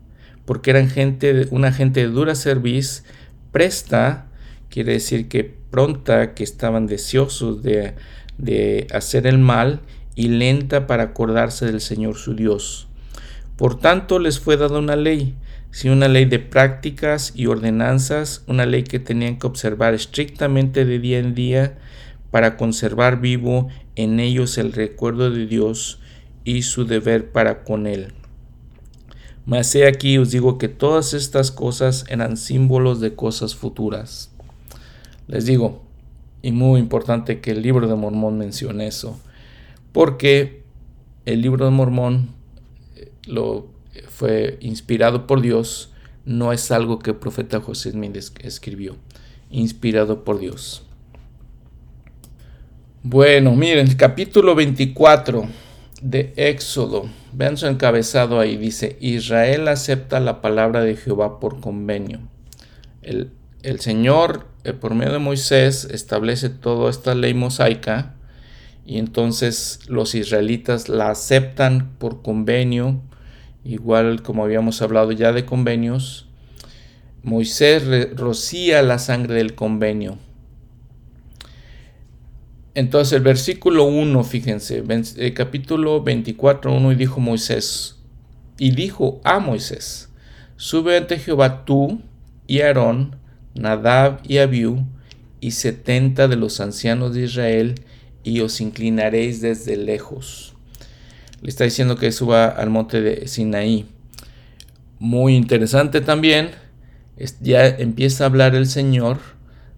porque 0.46 0.70
eran 0.70 0.88
gente, 0.88 1.46
una 1.50 1.72
gente 1.72 2.00
de 2.00 2.08
dura 2.08 2.34
cerviz, 2.34 3.04
presta, 3.52 4.26
quiere 4.70 4.94
decir 4.94 5.28
que 5.28 5.44
pronta, 5.44 6.34
que 6.34 6.42
estaban 6.44 6.86
deseosos 6.86 7.62
de, 7.62 7.94
de 8.38 8.86
hacer 8.90 9.26
el 9.26 9.38
mal 9.38 9.80
y 10.14 10.28
lenta 10.28 10.86
para 10.86 11.04
acordarse 11.04 11.66
del 11.66 11.80
Señor 11.80 12.16
su 12.16 12.34
Dios. 12.34 12.88
Por 13.56 13.78
tanto 13.78 14.18
les 14.18 14.40
fue 14.40 14.56
dada 14.56 14.78
una 14.78 14.96
ley, 14.96 15.34
si 15.74 15.88
una 15.88 16.06
ley 16.06 16.24
de 16.24 16.38
prácticas 16.38 17.32
y 17.34 17.46
ordenanzas, 17.46 18.44
una 18.46 18.64
ley 18.64 18.84
que 18.84 19.00
tenían 19.00 19.40
que 19.40 19.48
observar 19.48 19.92
estrictamente 19.92 20.84
de 20.84 21.00
día 21.00 21.18
en 21.18 21.34
día 21.34 21.78
para 22.30 22.56
conservar 22.56 23.20
vivo 23.20 23.66
en 23.96 24.20
ellos 24.20 24.56
el 24.56 24.72
recuerdo 24.72 25.32
de 25.32 25.46
Dios 25.46 25.98
y 26.44 26.62
su 26.62 26.84
deber 26.84 27.32
para 27.32 27.64
con 27.64 27.88
Él. 27.88 28.12
Mas 29.46 29.74
he 29.74 29.88
aquí 29.88 30.16
os 30.16 30.30
digo 30.30 30.58
que 30.58 30.68
todas 30.68 31.12
estas 31.12 31.50
cosas 31.50 32.04
eran 32.08 32.36
símbolos 32.36 33.00
de 33.00 33.16
cosas 33.16 33.56
futuras. 33.56 34.30
Les 35.26 35.44
digo, 35.44 35.82
y 36.40 36.52
muy 36.52 36.78
importante 36.78 37.40
que 37.40 37.50
el 37.50 37.62
libro 37.62 37.88
de 37.88 37.96
Mormón 37.96 38.38
mencione 38.38 38.86
eso, 38.86 39.18
porque 39.90 40.62
el 41.26 41.40
libro 41.40 41.64
de 41.64 41.72
Mormón 41.72 42.28
eh, 42.94 43.10
lo 43.26 43.73
fue 44.14 44.58
inspirado 44.60 45.26
por 45.26 45.40
Dios, 45.40 45.92
no 46.24 46.52
es 46.52 46.70
algo 46.70 47.00
que 47.00 47.10
el 47.10 47.16
profeta 47.16 47.60
José 47.60 47.90
Smith 47.90 48.16
escribió, 48.38 48.96
inspirado 49.50 50.22
por 50.22 50.38
Dios. 50.38 50.86
Bueno, 53.02 53.56
miren, 53.56 53.88
el 53.88 53.96
capítulo 53.96 54.54
24 54.54 55.46
de 56.00 56.32
Éxodo, 56.36 57.08
vean 57.32 57.56
su 57.56 57.66
encabezado 57.66 58.38
ahí, 58.38 58.56
dice, 58.56 58.96
Israel 59.00 59.66
acepta 59.66 60.20
la 60.20 60.40
palabra 60.40 60.82
de 60.82 60.96
Jehová 60.96 61.40
por 61.40 61.60
convenio. 61.60 62.20
El, 63.02 63.32
el 63.62 63.80
Señor, 63.80 64.46
eh, 64.62 64.74
por 64.74 64.94
medio 64.94 65.12
de 65.12 65.18
Moisés, 65.18 65.88
establece 65.90 66.50
toda 66.50 66.88
esta 66.88 67.14
ley 67.14 67.34
mosaica 67.34 68.14
y 68.86 68.98
entonces 68.98 69.80
los 69.88 70.14
israelitas 70.14 70.88
la 70.88 71.10
aceptan 71.10 71.96
por 71.98 72.22
convenio, 72.22 73.02
igual 73.64 74.22
como 74.22 74.44
habíamos 74.44 74.82
hablado 74.82 75.12
ya 75.12 75.32
de 75.32 75.44
convenios. 75.44 76.28
Moisés 77.22 77.84
rocía 78.16 78.82
la 78.82 78.98
sangre 78.98 79.34
del 79.36 79.54
convenio. 79.54 80.18
Entonces 82.74 83.12
el 83.12 83.22
versículo 83.22 83.84
1, 83.84 84.24
fíjense, 84.24 84.82
eh, 85.16 85.32
capítulo 85.32 86.02
24, 86.02 86.74
1, 86.74 86.92
y 86.92 86.94
dijo 86.96 87.20
Moisés, 87.20 88.00
y 88.58 88.72
dijo 88.72 89.20
a 89.22 89.38
Moisés, 89.38 90.10
sube 90.56 90.96
ante 90.96 91.18
Jehová 91.18 91.64
tú 91.64 92.02
y 92.48 92.60
Aarón, 92.60 93.16
Nadab 93.54 94.20
y 94.24 94.38
Abiú, 94.38 94.84
y 95.40 95.52
setenta 95.52 96.26
de 96.26 96.36
los 96.36 96.60
ancianos 96.60 97.14
de 97.14 97.22
Israel, 97.22 97.76
y 98.24 98.40
os 98.40 98.60
inclinaréis 98.60 99.40
desde 99.40 99.76
lejos. 99.76 100.53
Le 101.44 101.50
está 101.50 101.64
diciendo 101.64 101.96
que 101.96 102.10
suba 102.10 102.46
al 102.46 102.70
monte 102.70 103.02
de 103.02 103.28
Sinaí. 103.28 103.84
Muy 104.98 105.36
interesante 105.36 106.00
también, 106.00 106.52
ya 107.42 107.66
empieza 107.68 108.24
a 108.24 108.28
hablar 108.28 108.54
el 108.54 108.66
Señor 108.66 109.18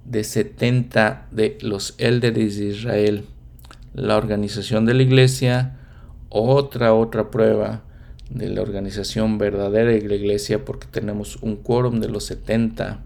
de 0.04 0.22
70 0.22 1.26
de 1.32 1.58
los 1.62 1.96
élderes 1.98 2.56
de 2.56 2.66
Israel. 2.66 3.24
La 3.94 4.16
organización 4.16 4.86
de 4.86 4.94
la 4.94 5.02
iglesia, 5.02 5.76
otra, 6.28 6.94
otra 6.94 7.32
prueba 7.32 7.82
de 8.30 8.48
la 8.48 8.62
organización 8.62 9.36
verdadera 9.36 9.90
de 9.90 10.02
la 10.02 10.14
iglesia, 10.14 10.64
porque 10.64 10.86
tenemos 10.88 11.34
un 11.42 11.56
quórum 11.56 11.98
de 11.98 12.08
los 12.08 12.26
70 12.26 13.00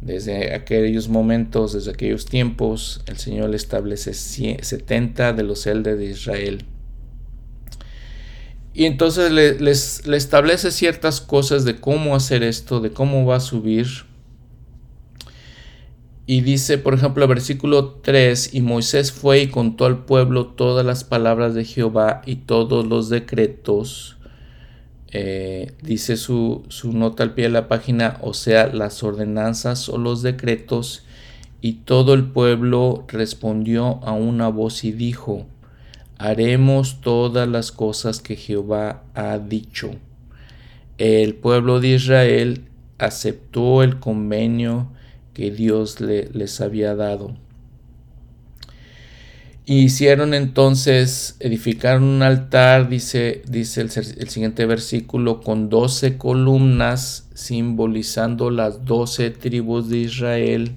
desde 0.00 0.54
aquellos 0.54 1.08
momentos, 1.08 1.74
desde 1.74 1.92
aquellos 1.92 2.26
tiempos, 2.26 3.04
el 3.06 3.18
Señor 3.18 3.50
le 3.50 3.56
establece 3.56 4.12
70 4.12 5.34
de 5.34 5.42
los 5.44 5.62
celdes 5.62 5.98
de 5.98 6.06
Israel. 6.06 6.64
Y 8.72 8.84
entonces 8.84 9.32
le, 9.32 9.58
les, 9.58 10.06
le 10.06 10.16
establece 10.16 10.70
ciertas 10.70 11.20
cosas 11.20 11.64
de 11.64 11.80
cómo 11.80 12.14
hacer 12.14 12.42
esto, 12.42 12.80
de 12.80 12.92
cómo 12.92 13.26
va 13.26 13.36
a 13.36 13.40
subir. 13.40 13.86
Y 16.26 16.42
dice, 16.42 16.78
por 16.78 16.94
ejemplo, 16.94 17.24
el 17.24 17.28
versículo 17.28 17.98
3, 18.02 18.54
y 18.54 18.60
Moisés 18.60 19.10
fue 19.10 19.40
y 19.40 19.46
contó 19.48 19.86
al 19.86 20.04
pueblo 20.04 20.46
todas 20.46 20.86
las 20.86 21.02
palabras 21.02 21.54
de 21.54 21.64
Jehová 21.64 22.22
y 22.24 22.36
todos 22.36 22.86
los 22.86 23.08
decretos 23.08 24.16
eh, 25.12 25.72
dice 25.82 26.16
su, 26.16 26.62
su, 26.68 26.92
nota 26.92 27.24
al 27.24 27.34
pie 27.34 27.46
de 27.46 27.50
la 27.50 27.66
página, 27.66 28.18
o 28.20 28.32
sea, 28.32 28.68
las 28.68 29.02
ordenanzas 29.02 29.88
o 29.88 29.98
los 29.98 30.22
decretos, 30.22 31.04
y 31.60 31.72
todo 31.84 32.14
el 32.14 32.24
pueblo 32.30 33.04
respondió 33.08 34.00
a 34.04 34.12
una 34.12 34.48
voz 34.48 34.84
y 34.84 34.92
dijo, 34.92 35.46
haremos 36.20 37.00
todas 37.00 37.48
las 37.48 37.72
cosas 37.72 38.20
que 38.20 38.36
Jehová 38.36 39.04
ha 39.14 39.38
dicho. 39.38 39.92
El 40.98 41.34
pueblo 41.34 41.80
de 41.80 41.88
Israel 41.88 42.64
aceptó 42.98 43.82
el 43.82 43.98
convenio 44.00 44.92
que 45.32 45.50
Dios 45.50 45.98
les 45.98 46.60
había 46.60 46.94
dado. 46.94 47.34
Hicieron 49.64 50.34
entonces, 50.34 51.36
edificaron 51.40 52.02
un 52.02 52.22
altar, 52.22 52.90
dice, 52.90 53.40
dice 53.48 53.80
el, 53.80 53.90
siguiente 53.90 54.66
versículo, 54.66 55.40
con 55.40 55.70
doce 55.70 56.18
columnas 56.18 57.28
simbolizando 57.32 58.50
las 58.50 58.84
doce 58.84 59.30
tribus 59.30 59.88
de 59.88 59.98
Israel 59.98 60.72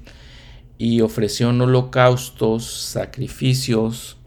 y 0.77 1.01
ofrecieron 1.01 1.59
holocaustos, 1.59 2.65
sacrificios, 2.65 4.17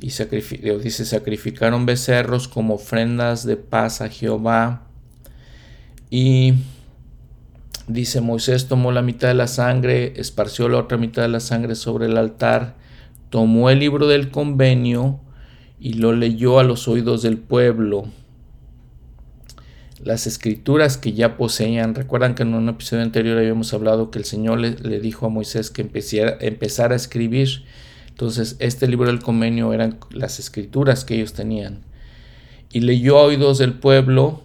y 0.00 0.06
dice, 0.06 1.04
sacrificaron 1.04 1.84
becerros 1.84 2.48
como 2.48 2.74
ofrendas 2.74 3.44
de 3.44 3.56
paz 3.56 4.00
a 4.00 4.08
Jehová. 4.08 4.86
Y 6.08 6.54
dice, 7.86 8.20
Moisés 8.20 8.66
tomó 8.66 8.92
la 8.92 9.02
mitad 9.02 9.28
de 9.28 9.34
la 9.34 9.46
sangre, 9.46 10.14
esparció 10.16 10.68
la 10.68 10.78
otra 10.78 10.96
mitad 10.96 11.22
de 11.22 11.28
la 11.28 11.40
sangre 11.40 11.74
sobre 11.74 12.06
el 12.06 12.16
altar, 12.16 12.76
tomó 13.28 13.68
el 13.68 13.78
libro 13.78 14.08
del 14.08 14.30
convenio 14.30 15.20
y 15.78 15.94
lo 15.94 16.12
leyó 16.12 16.58
a 16.58 16.64
los 16.64 16.88
oídos 16.88 17.22
del 17.22 17.38
pueblo. 17.38 18.04
Las 20.02 20.26
escrituras 20.26 20.96
que 20.96 21.12
ya 21.12 21.36
poseían, 21.36 21.94
recuerdan 21.94 22.34
que 22.34 22.42
en 22.42 22.54
un 22.54 22.70
episodio 22.70 23.02
anterior 23.02 23.36
habíamos 23.36 23.74
hablado 23.74 24.10
que 24.10 24.18
el 24.18 24.24
Señor 24.24 24.58
le, 24.58 25.00
dijo 25.00 25.26
a 25.26 25.28
Moisés 25.28 25.70
que 25.70 25.82
empezara, 25.82 26.94
a 26.94 26.96
escribir. 26.96 27.64
Entonces, 28.20 28.56
este 28.58 28.86
libro 28.86 29.06
del 29.06 29.22
convenio 29.22 29.72
eran 29.72 29.96
las 30.10 30.38
escrituras 30.40 31.06
que 31.06 31.14
ellos 31.14 31.32
tenían. 31.32 31.78
Y 32.70 32.80
leyó 32.80 33.18
a 33.18 33.22
oídos 33.22 33.56
del 33.56 33.72
pueblo. 33.72 34.42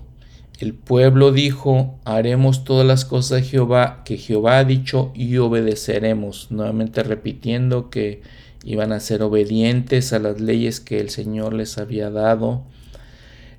El 0.59 0.73
pueblo 0.73 1.33
dijo, 1.33 1.99
haremos 2.05 2.63
todas 2.63 2.87
las 2.87 3.03
cosas 3.03 3.41
de 3.41 3.47
Jehová, 3.49 4.03
que 4.05 4.15
Jehová 4.15 4.59
ha 4.59 4.63
dicho 4.63 5.11
y 5.13 5.35
obedeceremos. 5.35 6.51
Nuevamente 6.51 7.03
repitiendo 7.03 7.89
que 7.89 8.21
iban 8.63 8.93
a 8.93 9.01
ser 9.01 9.21
obedientes 9.21 10.13
a 10.13 10.19
las 10.19 10.39
leyes 10.39 10.79
que 10.79 11.01
el 11.01 11.09
Señor 11.09 11.53
les 11.53 11.77
había 11.77 12.09
dado. 12.09 12.63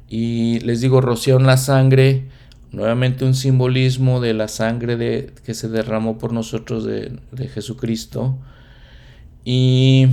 Y 0.08 0.60
les 0.60 0.80
digo, 0.80 1.02
rociaron 1.02 1.46
la 1.46 1.58
sangre, 1.58 2.24
nuevamente 2.72 3.26
un 3.26 3.34
simbolismo 3.34 4.22
de 4.22 4.32
la 4.32 4.48
sangre 4.48 4.96
de, 4.96 5.34
que 5.44 5.52
se 5.52 5.68
derramó 5.68 6.16
por 6.16 6.32
nosotros 6.32 6.86
de, 6.86 7.20
Jesucristo. 7.52 8.38
Y 9.48 10.08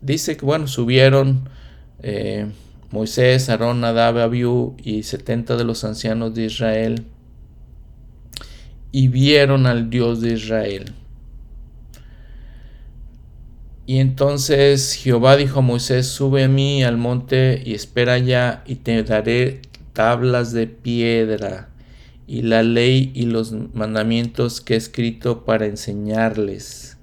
dice 0.00 0.36
que, 0.36 0.46
bueno, 0.46 0.68
subieron 0.68 1.48
eh, 2.00 2.46
Moisés, 2.92 3.48
Aarón, 3.48 3.80
Nadab, 3.80 4.18
Abiú 4.18 4.76
y 4.78 5.02
70 5.02 5.56
de 5.56 5.64
los 5.64 5.82
ancianos 5.82 6.32
de 6.34 6.44
Israel. 6.44 7.04
y 8.90 9.08
vieron 9.08 9.66
al 9.66 9.90
Dios 9.90 10.20
de 10.22 10.32
Israel. 10.32 10.94
Y 13.84 13.98
entonces 13.98 14.94
Jehová 14.94 15.36
dijo 15.36 15.58
a 15.58 15.62
Moisés, 15.62 16.06
sube 16.06 16.44
a 16.44 16.48
mí 16.48 16.84
al 16.84 16.98
monte 16.98 17.62
y 17.64 17.74
espera 17.74 18.14
allá 18.14 18.62
y 18.64 18.76
te 18.76 19.02
daré 19.02 19.62
tablas 19.92 20.52
de 20.52 20.68
piedra 20.68 21.68
y 22.26 22.42
la 22.42 22.62
ley 22.62 23.10
y 23.14 23.26
los 23.26 23.52
mandamientos 23.74 24.60
que 24.60 24.74
he 24.74 24.76
escrito 24.76 25.44
para 25.44 25.66
enseñarles. 25.66 26.97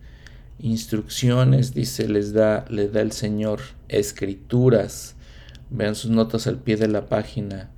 Instrucciones, 0.66 1.76
dice, 1.76 2.08
les 2.10 2.34
da, 2.34 2.66
les 2.72 2.92
da 2.92 3.02
el 3.02 3.12
Señor. 3.12 3.60
Escrituras. 3.88 5.16
Vean 5.70 5.94
sus 5.94 6.10
notas 6.10 6.48
al 6.48 6.58
pie 6.58 6.76
de 6.76 6.88
la 6.88 7.06
página. 7.06 7.70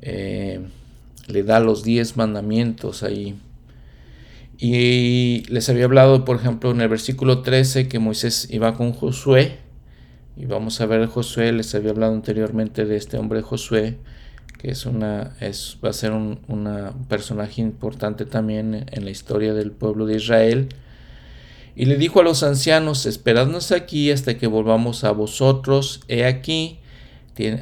Eh, 0.00 0.60
le 1.26 1.42
da 1.42 1.60
los 1.60 1.84
diez 1.84 2.16
mandamientos 2.16 3.02
ahí. 3.02 3.38
Y 4.56 5.44
les 5.50 5.68
había 5.68 5.84
hablado, 5.84 6.24
por 6.24 6.36
ejemplo, 6.36 6.70
en 6.70 6.80
el 6.80 6.88
versículo 6.88 7.42
13 7.42 7.88
que 7.88 7.98
Moisés 7.98 8.48
iba 8.50 8.74
con 8.74 8.94
Josué. 8.94 9.58
Y 10.34 10.46
vamos 10.46 10.80
a 10.80 10.86
ver 10.86 11.04
Josué, 11.08 11.52
les 11.52 11.74
había 11.74 11.90
hablado 11.90 12.14
anteriormente 12.14 12.86
de 12.86 12.96
este 12.96 13.18
hombre 13.18 13.42
Josué, 13.42 13.98
que 14.58 14.70
es 14.70 14.86
una, 14.86 15.36
es, 15.40 15.76
va 15.84 15.90
a 15.90 15.92
ser 15.92 16.12
un 16.12 16.38
personaje 17.10 17.60
importante 17.60 18.24
también 18.24 18.86
en 18.90 19.04
la 19.04 19.10
historia 19.10 19.52
del 19.52 19.72
pueblo 19.72 20.06
de 20.06 20.16
Israel. 20.16 20.70
Y 21.74 21.86
le 21.86 21.96
dijo 21.96 22.20
a 22.20 22.22
los 22.22 22.42
ancianos, 22.42 23.06
esperadnos 23.06 23.72
aquí 23.72 24.10
hasta 24.10 24.36
que 24.36 24.46
volvamos 24.46 25.04
a 25.04 25.12
vosotros. 25.12 26.00
He 26.06 26.26
aquí, 26.26 26.80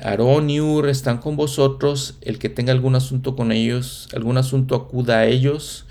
Aarón 0.03 0.51
y 0.51 0.61
Ur 0.61 0.89
están 0.89 1.19
con 1.19 1.37
vosotros. 1.37 2.19
El 2.21 2.39
que 2.39 2.49
tenga 2.49 2.73
algún 2.73 2.97
asunto 2.97 3.37
con 3.37 3.53
ellos, 3.53 4.09
algún 4.13 4.37
asunto 4.37 4.75
acuda 4.75 5.19
a 5.19 5.27
ellos. 5.27 5.87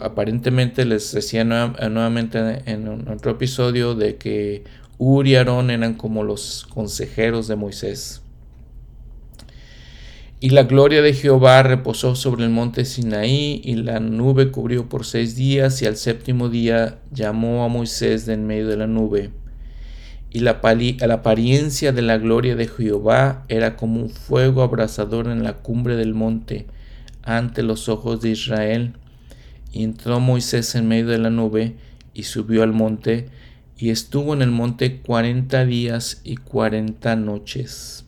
Aparentemente 0.00 0.84
les 0.84 1.12
decía 1.12 1.44
nuevamente 1.44 2.62
en 2.66 3.08
otro 3.08 3.32
episodio 3.32 3.94
de 3.94 4.16
que 4.16 4.64
Ur 4.98 5.26
y 5.26 5.34
Aarón 5.34 5.70
eran 5.70 5.94
como 5.94 6.22
los 6.22 6.66
consejeros 6.68 7.48
de 7.48 7.56
Moisés. 7.56 8.23
Y 10.44 10.50
la 10.50 10.64
gloria 10.64 11.00
de 11.00 11.14
Jehová 11.14 11.62
reposó 11.62 12.14
sobre 12.14 12.44
el 12.44 12.50
monte 12.50 12.84
Sinaí, 12.84 13.62
y 13.64 13.76
la 13.76 13.98
nube 13.98 14.50
cubrió 14.50 14.90
por 14.90 15.06
seis 15.06 15.36
días, 15.36 15.80
y 15.80 15.86
al 15.86 15.96
séptimo 15.96 16.50
día 16.50 16.98
llamó 17.10 17.64
a 17.64 17.68
Moisés 17.68 18.26
de 18.26 18.34
en 18.34 18.46
medio 18.46 18.68
de 18.68 18.76
la 18.76 18.86
nube. 18.86 19.30
Y 20.28 20.40
la, 20.40 20.60
apariencia 20.60 21.92
de 21.92 22.02
la 22.02 22.18
gloria 22.18 22.56
de 22.56 22.68
Jehová 22.68 23.46
era 23.48 23.76
como 23.76 24.02
un 24.02 24.10
fuego 24.10 24.60
abrasador 24.60 25.28
en 25.28 25.44
la 25.44 25.54
cumbre 25.54 25.96
del 25.96 26.12
monte, 26.12 26.66
ante 27.22 27.62
los 27.62 27.88
ojos 27.88 28.20
de 28.20 28.28
Israel. 28.28 28.98
Y 29.72 29.82
entró 29.82 30.20
Moisés 30.20 30.74
en 30.74 30.86
medio 30.86 31.06
de 31.06 31.20
la 31.20 31.30
nube, 31.30 31.76
y 32.12 32.24
subió 32.24 32.64
al 32.64 32.74
monte, 32.74 33.30
y 33.78 33.88
estuvo 33.88 34.34
en 34.34 34.42
el 34.42 34.50
monte 34.50 35.00
cuarenta 35.00 35.64
días 35.64 36.20
y 36.22 36.36
cuarenta 36.36 37.16
noches. 37.16 38.03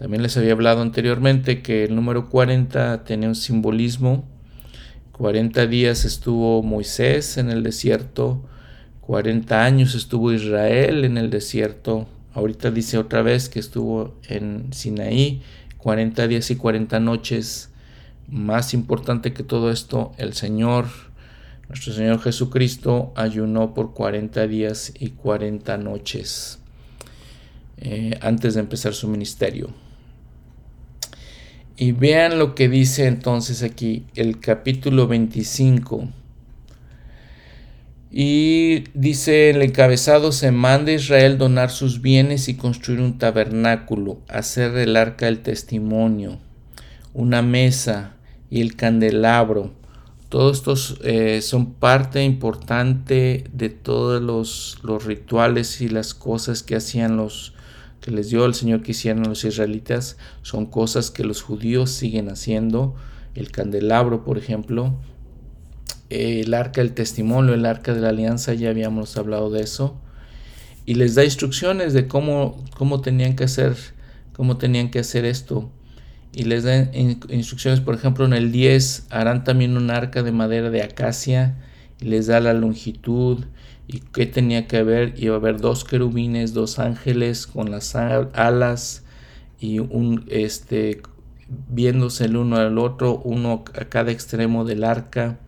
También 0.00 0.22
les 0.22 0.34
había 0.38 0.52
hablado 0.52 0.80
anteriormente 0.80 1.60
que 1.60 1.84
el 1.84 1.94
número 1.94 2.30
40 2.30 3.04
tenía 3.04 3.28
un 3.28 3.34
simbolismo. 3.34 4.24
40 5.12 5.66
días 5.66 6.06
estuvo 6.06 6.62
Moisés 6.62 7.36
en 7.36 7.50
el 7.50 7.62
desierto, 7.62 8.42
40 9.02 9.62
años 9.62 9.94
estuvo 9.94 10.32
Israel 10.32 11.04
en 11.04 11.18
el 11.18 11.28
desierto. 11.28 12.08
Ahorita 12.32 12.70
dice 12.70 12.96
otra 12.96 13.20
vez 13.20 13.50
que 13.50 13.58
estuvo 13.58 14.16
en 14.26 14.72
Sinaí, 14.72 15.42
40 15.76 16.28
días 16.28 16.50
y 16.50 16.56
40 16.56 16.98
noches. 16.98 17.68
Más 18.26 18.72
importante 18.72 19.34
que 19.34 19.42
todo 19.42 19.70
esto, 19.70 20.12
el 20.16 20.32
Señor, 20.32 20.86
nuestro 21.68 21.92
Señor 21.92 22.22
Jesucristo, 22.22 23.12
ayunó 23.16 23.74
por 23.74 23.92
40 23.92 24.46
días 24.46 24.94
y 24.98 25.10
40 25.10 25.76
noches 25.76 26.58
eh, 27.76 28.18
antes 28.22 28.54
de 28.54 28.60
empezar 28.60 28.94
su 28.94 29.06
ministerio. 29.06 29.89
Y 31.80 31.92
vean 31.92 32.38
lo 32.38 32.54
que 32.54 32.68
dice 32.68 33.06
entonces 33.06 33.62
aquí 33.62 34.04
el 34.14 34.38
capítulo 34.38 35.08
25. 35.08 36.10
Y 38.10 38.84
dice 38.92 39.48
el 39.48 39.62
encabezado, 39.62 40.30
se 40.30 40.52
manda 40.52 40.92
a 40.92 40.96
Israel 40.96 41.38
donar 41.38 41.70
sus 41.70 42.02
bienes 42.02 42.50
y 42.50 42.54
construir 42.58 43.00
un 43.00 43.16
tabernáculo, 43.16 44.18
hacer 44.28 44.76
el 44.76 44.94
arca 44.94 45.24
del 45.24 45.40
testimonio, 45.40 46.38
una 47.14 47.40
mesa 47.40 48.12
y 48.50 48.60
el 48.60 48.76
candelabro. 48.76 49.72
Todos 50.28 50.58
estos 50.58 50.98
eh, 51.02 51.40
son 51.40 51.72
parte 51.72 52.22
importante 52.22 53.44
de 53.54 53.70
todos 53.70 54.20
los, 54.20 54.80
los 54.82 55.06
rituales 55.06 55.80
y 55.80 55.88
las 55.88 56.12
cosas 56.12 56.62
que 56.62 56.76
hacían 56.76 57.16
los, 57.16 57.54
que 58.00 58.10
les 58.10 58.30
dio 58.30 58.44
el 58.46 58.54
Señor 58.54 58.82
que 58.82 58.92
hicieron 58.92 59.24
los 59.24 59.44
israelitas 59.44 60.16
son 60.42 60.66
cosas 60.66 61.10
que 61.10 61.24
los 61.24 61.42
judíos 61.42 61.90
siguen 61.90 62.28
haciendo. 62.28 62.94
El 63.34 63.50
candelabro, 63.50 64.24
por 64.24 64.38
ejemplo, 64.38 64.94
el 66.08 66.52
arca 66.54 66.80
del 66.80 66.92
testimonio, 66.92 67.54
el 67.54 67.66
arca 67.66 67.94
de 67.94 68.00
la 68.00 68.08
alianza, 68.08 68.54
ya 68.54 68.70
habíamos 68.70 69.16
hablado 69.16 69.50
de 69.50 69.62
eso. 69.62 70.00
Y 70.86 70.94
les 70.94 71.14
da 71.14 71.24
instrucciones 71.24 71.92
de 71.92 72.08
cómo, 72.08 72.64
cómo 72.76 73.00
tenían 73.00 73.36
que 73.36 73.44
hacer, 73.44 73.76
cómo 74.32 74.56
tenían 74.56 74.90
que 74.90 74.98
hacer 74.98 75.24
esto. 75.24 75.70
Y 76.32 76.44
les 76.44 76.64
da 76.64 76.90
instrucciones, 76.94 77.80
por 77.80 77.94
ejemplo, 77.94 78.24
en 78.24 78.32
el 78.32 78.50
10 78.50 79.06
harán 79.10 79.44
también 79.44 79.76
un 79.76 79.90
arca 79.90 80.22
de 80.22 80.32
madera 80.32 80.70
de 80.70 80.82
acacia 80.82 81.56
y 82.00 82.06
les 82.06 82.26
da 82.26 82.40
la 82.40 82.54
longitud 82.54 83.44
¿Y 83.92 84.02
qué 84.12 84.24
tenía 84.24 84.68
que 84.68 84.76
haber? 84.76 85.14
Iba 85.20 85.34
a 85.34 85.38
haber 85.38 85.60
dos 85.60 85.82
querubines, 85.82 86.54
dos 86.54 86.78
ángeles 86.78 87.48
con 87.48 87.72
las 87.72 87.96
alas 87.96 89.02
y 89.58 89.80
un 89.80 90.26
este 90.28 91.02
viéndose 91.68 92.26
el 92.26 92.36
uno 92.36 92.58
al 92.58 92.78
otro, 92.78 93.20
uno 93.24 93.64
a 93.74 93.86
cada 93.86 94.12
extremo 94.12 94.64
del 94.64 94.84
arca. 94.84 95.40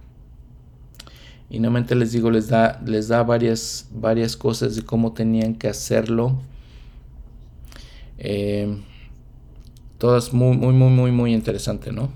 Y 1.51 1.61
nuevamente 1.61 1.95
les 1.95 2.11
digo, 2.11 2.33
les 2.33 2.49
da, 2.49 2.83
les 2.85 3.07
da 3.07 3.23
varias, 3.23 3.87
varias 3.93 4.37
cosas 4.37 4.75
de 4.75 4.83
cómo 4.83 5.13
tenían 5.13 5.55
que 5.55 5.69
hacerlo. 5.69 6.43
Eh, 8.19 8.77
todas 9.99 10.33
muy, 10.33 10.57
muy, 10.57 10.75
muy, 10.75 10.91
muy, 10.91 11.13
muy 11.13 11.33
interesante, 11.33 11.93
¿no? 11.93 12.11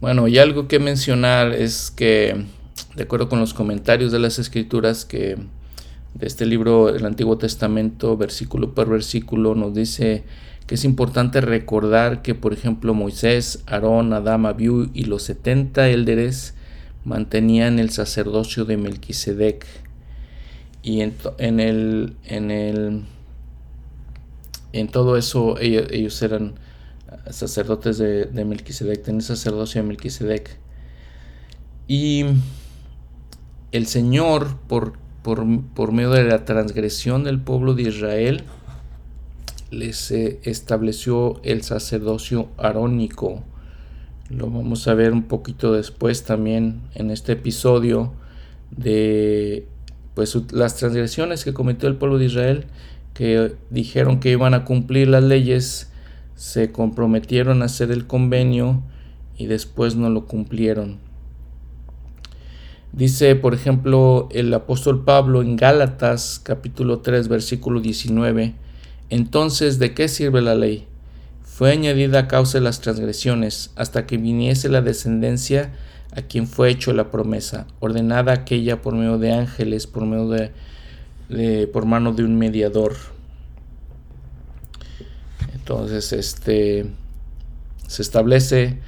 Bueno, 0.00 0.26
y 0.26 0.38
algo 0.38 0.66
que 0.66 0.80
mencionar 0.80 1.52
es 1.52 1.92
que 1.92 2.57
de 2.98 3.04
acuerdo 3.04 3.28
con 3.28 3.38
los 3.38 3.54
comentarios 3.54 4.10
de 4.10 4.18
las 4.18 4.40
escrituras 4.40 5.04
que 5.04 5.36
de 6.14 6.26
este 6.26 6.46
libro 6.46 6.92
del 6.92 7.06
Antiguo 7.06 7.38
Testamento, 7.38 8.16
versículo 8.16 8.74
por 8.74 8.88
versículo, 8.88 9.54
nos 9.54 9.72
dice 9.72 10.24
que 10.66 10.74
es 10.74 10.84
importante 10.84 11.40
recordar 11.40 12.22
que, 12.22 12.34
por 12.34 12.52
ejemplo, 12.52 12.94
Moisés, 12.94 13.62
Aarón, 13.66 14.12
Adán, 14.12 14.46
Abiú 14.46 14.90
y 14.94 15.04
los 15.04 15.22
70 15.22 15.88
élderes 15.90 16.54
mantenían 17.04 17.78
el 17.78 17.90
sacerdocio 17.90 18.64
de 18.64 18.76
Melquisedec. 18.76 19.64
Y 20.82 21.02
en, 21.02 21.14
el, 21.60 22.16
en, 22.24 22.50
el, 22.50 23.04
en 24.72 24.88
todo 24.88 25.16
eso 25.16 25.56
ellos, 25.60 26.20
eran 26.20 26.54
sacerdotes 27.30 27.96
de, 27.98 28.24
de 28.24 28.44
Melquisedec, 28.44 29.04
tenían 29.04 29.22
sacerdocio 29.22 29.82
de 29.82 29.86
Melquisedec. 29.86 30.58
Y 31.86 32.24
el 33.72 33.86
Señor, 33.86 34.56
por, 34.66 34.94
por, 35.22 35.92
medio 35.92 36.10
de 36.10 36.24
la 36.24 36.44
transgresión 36.44 37.24
del 37.24 37.40
pueblo 37.40 37.74
de 37.74 37.82
Israel, 37.82 38.44
les 39.70 40.10
eh, 40.10 40.40
estableció 40.44 41.40
el 41.42 41.62
sacerdocio 41.62 42.48
arónico. 42.56 43.42
Lo 44.30 44.50
vamos 44.50 44.88
a 44.88 44.94
ver 44.94 45.12
un 45.12 45.24
poquito 45.24 45.72
después 45.72 46.24
también 46.24 46.80
en 46.94 47.10
este 47.10 47.32
episodio 47.32 48.12
de 48.70 49.66
pues 50.14 50.36
las 50.52 50.76
transgresiones 50.76 51.44
que 51.44 51.54
cometió 51.54 51.88
el 51.88 51.96
pueblo 51.96 52.18
de 52.18 52.24
Israel, 52.24 52.64
que 53.14 53.54
dijeron 53.70 54.20
que 54.20 54.30
iban 54.30 54.52
a 54.52 54.64
cumplir 54.64 55.08
las 55.08 55.22
leyes, 55.22 55.92
se 56.34 56.72
comprometieron 56.72 57.62
a 57.62 57.66
hacer 57.66 57.90
el 57.90 58.06
convenio 58.06 58.82
y 59.36 59.46
después 59.46 59.94
no 59.94 60.10
lo 60.10 60.26
cumplieron. 60.26 61.07
Dice, 62.92 63.36
por 63.36 63.54
ejemplo, 63.54 64.28
el 64.32 64.52
apóstol 64.52 65.04
Pablo 65.04 65.42
en 65.42 65.56
Gálatas 65.56 66.40
capítulo 66.42 67.00
3 67.00 67.28
versículo 67.28 67.80
19, 67.80 68.54
entonces, 69.10 69.78
¿de 69.78 69.94
qué 69.94 70.08
sirve 70.08 70.42
la 70.42 70.54
ley? 70.54 70.86
Fue 71.42 71.72
añadida 71.72 72.20
a 72.20 72.28
causa 72.28 72.58
de 72.58 72.64
las 72.64 72.80
transgresiones, 72.80 73.72
hasta 73.74 74.06
que 74.06 74.16
viniese 74.16 74.68
la 74.68 74.82
descendencia 74.82 75.72
a 76.12 76.22
quien 76.22 76.46
fue 76.46 76.70
hecho 76.70 76.92
la 76.92 77.10
promesa, 77.10 77.66
ordenada 77.80 78.32
aquella 78.32 78.82
por 78.82 78.94
medio 78.94 79.18
de 79.18 79.32
ángeles, 79.32 79.86
por 79.86 80.04
medio 80.06 80.28
de, 81.28 81.66
por 81.68 81.86
mano 81.86 82.12
de 82.12 82.24
un 82.24 82.38
mediador. 82.38 82.94
Entonces, 85.54 86.12
este 86.12 86.86
se 87.86 88.02
establece 88.02 88.78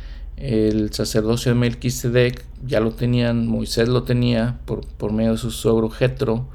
El 0.40 0.90
sacerdocio 0.94 1.52
de 1.52 1.58
Melquisedec 1.58 2.42
ya 2.66 2.80
lo 2.80 2.92
tenían, 2.92 3.46
Moisés 3.46 3.88
lo 3.88 4.04
tenía 4.04 4.58
por, 4.64 4.86
por 4.86 5.12
medio 5.12 5.32
de 5.32 5.38
su 5.38 5.50
suegro 5.50 5.90
Jetro. 5.90 6.48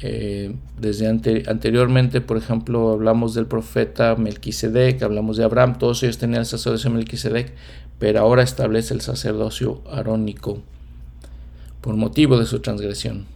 Eh, 0.00 0.54
desde 0.78 1.08
anteriormente, 1.08 2.20
por 2.20 2.36
ejemplo, 2.36 2.90
hablamos 2.92 3.34
del 3.34 3.46
profeta 3.46 4.14
Melquisedec, 4.14 5.02
hablamos 5.02 5.36
de 5.36 5.44
Abraham, 5.44 5.76
todos 5.76 6.02
ellos 6.04 6.18
tenían 6.18 6.40
el 6.40 6.46
sacerdocio 6.46 6.88
de 6.88 6.96
Melquisedec, 6.96 7.52
pero 7.98 8.20
ahora 8.20 8.42
establece 8.42 8.94
el 8.94 9.00
sacerdocio 9.00 9.82
arónico 9.90 10.62
por 11.80 11.96
motivo 11.96 12.38
de 12.38 12.46
su 12.46 12.60
transgresión. 12.60 13.26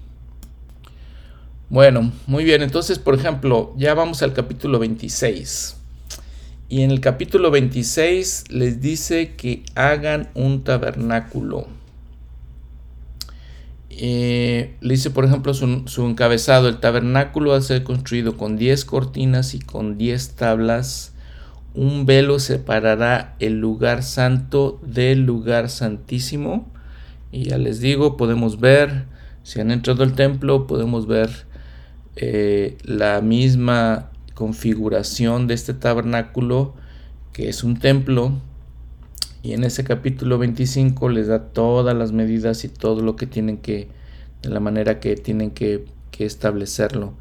Bueno, 1.68 2.12
muy 2.29 2.45
bien, 2.45 2.62
entonces, 2.62 3.01
por 3.01 3.14
ejemplo, 3.14 3.75
ya 3.77 3.93
vamos 3.95 4.22
al 4.22 4.33
capítulo 4.33 4.79
26. 4.79 5.77
Y 6.69 6.83
en 6.83 6.91
el 6.91 7.01
capítulo 7.01 7.51
26 7.51 8.45
les 8.51 8.81
dice 8.81 9.35
que 9.37 9.62
hagan 9.75 10.31
un 10.35 10.65
tabernáculo. 10.65 11.67
Eh, 13.91 14.75
le 14.81 14.95
dice, 14.95 15.11
por 15.11 15.25
ejemplo, 15.25 15.55
su, 15.55 16.07
encabezado, 16.07 16.69
el 16.69 16.81
tabernáculo 16.81 17.51
va 17.51 17.59
a 17.59 17.61
ser 17.61 17.85
construido 17.85 18.37
con 18.37 18.57
10 18.57 18.85
cortinas 18.87 19.55
y 19.55 19.61
con 19.61 19.99
10 19.99 20.37
tablas. 20.37 21.12
Un 21.75 22.07
velo 22.07 22.39
separará 22.39 23.37
el 23.41 23.61
lugar 23.61 24.03
santo 24.03 24.81
del 24.83 25.25
lugar 25.25 25.69
santísimo. 25.69 26.73
Y 27.31 27.45
ya 27.51 27.59
les 27.59 27.81
digo, 27.81 28.17
podemos 28.17 28.59
ver, 28.59 29.05
si 29.43 29.61
han 29.61 29.71
entrado 29.71 30.03
al 30.03 30.15
templo, 30.15 30.67
podemos 30.67 31.07
ver 31.07 31.31
eh, 32.17 32.79
la 32.85 33.21
misma 33.21 34.11
configuración 34.35 35.47
de 35.47 35.55
este 35.55 35.74
tabernáculo, 35.74 36.74
que 37.32 37.49
es 37.49 37.64
un 37.64 37.78
templo. 37.78 38.32
Y 39.43 39.53
en 39.53 39.64
ese 39.64 39.85
capítulo 39.85 40.39
25 40.39 41.09
les 41.09 41.28
da 41.28 41.49
todas 41.49 41.97
las 41.97 42.12
medidas 42.12 42.64
y 42.64 42.68
todo 42.68 43.03
lo 43.03 43.16
que 43.16 43.26
tienen 43.26 43.59
que, 43.59 43.89
de 44.43 44.49
la 44.49 44.61
manera 44.61 45.01
que 45.01 45.16
tienen 45.16 45.51
que, 45.51 45.87
establecerlo. 46.16 47.12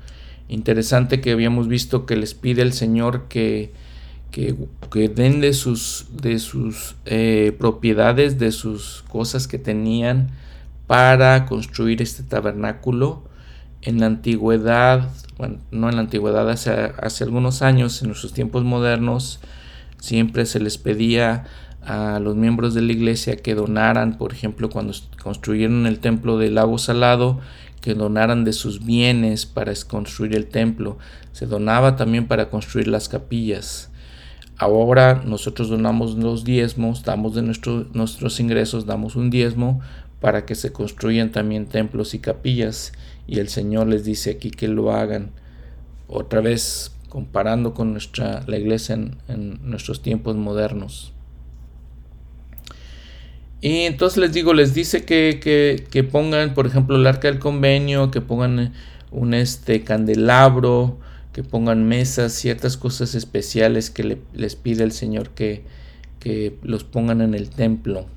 Interesante 0.48 1.20
que 1.20 1.32
habíamos 1.32 1.68
visto 1.68 2.06
que 2.06 2.16
les 2.16 2.36
pide 2.36 2.62
el 2.62 2.74
Señor 2.74 3.28
que, 3.28 3.72
que, 4.30 5.10
den 5.10 5.42
de 5.42 5.54
sus, 5.54 6.06
de 6.22 6.38
sus 6.38 6.96
eh, 7.06 7.56
propiedades, 7.58 8.38
de 8.38 8.52
sus 8.52 9.04
cosas 9.10 9.48
que 9.48 9.58
tenían 9.58 10.30
para 10.86 11.48
construir 11.48 12.04
este 12.04 12.22
tabernáculo. 12.22 13.24
En 13.82 14.00
la 14.00 14.06
antigüedad 14.06 15.10
bueno, 15.38 15.58
no 15.72 15.90
en 15.90 15.96
la 15.96 16.02
antigüedad, 16.02 16.50
hace, 16.50 16.72
hace 16.72 17.24
algunos 17.24 17.62
años, 17.62 18.02
en 18.02 18.10
nuestros 18.10 18.34
tiempos 18.34 18.64
modernos, 18.64 19.40
siempre 20.00 20.46
se 20.46 20.60
les 20.60 20.78
pedía 20.78 21.46
a 21.82 22.20
los 22.20 22.36
miembros 22.36 22.74
de 22.74 22.82
la 22.82 22.94
iglesia 22.94 23.36
que 23.36 23.56
donaran, 23.56 24.18
por 24.18 24.32
ejemplo, 24.34 24.70
cuando 24.70 24.94
construyeron 25.22 25.86
el 25.86 26.00
templo 26.00 26.38
del 26.38 26.56
lago 26.56 26.78
salado, 26.78 27.40
que 27.82 27.96
donaran 27.96 28.46
de 28.46 28.54
sus 28.54 28.86
bienes 28.86 29.46
para 29.46 29.74
construir 29.88 30.36
el 30.36 30.48
templo. 30.48 30.98
Se 31.34 31.46
donaba 31.46 31.98
también 31.98 32.28
para 32.28 32.50
construir 32.50 32.88
las 32.88 33.10
capillas. 33.10 33.90
Ahora 34.58 35.22
nosotros 35.26 35.68
donamos 35.68 36.16
los 36.16 36.46
diezmos, 36.46 37.04
damos 37.04 37.36
de 37.36 37.42
nuestros 37.42 38.40
ingresos, 38.40 38.86
damos 38.86 39.18
un 39.18 39.30
diezmo 39.30 39.82
para 40.22 40.46
que 40.46 40.56
se 40.56 40.72
construyan 40.72 41.32
también 41.32 41.66
templos 41.66 42.14
y 42.14 42.20
capillas 42.20 42.94
y 43.28 43.40
el 43.40 43.50
Señor 43.50 43.88
les 43.88 44.04
dice 44.04 44.32
aquí 44.32 44.52
que 44.52 44.68
lo 44.68 44.92
hagan. 44.92 45.32
Otra 46.08 46.42
vez 46.42 46.94
comparando 47.10 47.74
con 47.74 47.92
nuestra, 47.92 48.44
la 48.48 48.58
iglesia 48.58 48.96
en, 48.96 49.60
nuestros 49.62 50.02
tiempos 50.02 50.36
modernos. 50.36 51.14
Y 53.62 53.82
entonces 53.82 54.18
les 54.18 54.34
digo, 54.34 54.54
les 54.54 54.74
dice 54.74 55.06
que, 55.06 56.10
pongan, 56.12 56.54
por 56.54 56.66
ejemplo, 56.66 56.98
el 56.98 57.08
arca 57.08 57.30
del 57.30 57.40
convenio, 57.40 58.12
que 58.12 58.20
pongan 58.20 58.74
un 59.12 59.34
este 59.34 59.84
candelabro, 59.84 60.98
que 61.32 61.44
pongan 61.44 61.88
mesas, 61.88 62.34
ciertas 62.34 62.78
cosas 62.78 63.16
especiales 63.16 63.90
que 63.90 64.18
les 64.34 64.56
pide 64.56 64.84
el 64.84 64.92
Señor 64.92 65.30
que, 65.30 65.64
que 66.20 66.58
los 66.64 66.84
pongan 66.84 67.22
en 67.22 67.34
el 67.36 67.50
templo. 67.50 68.08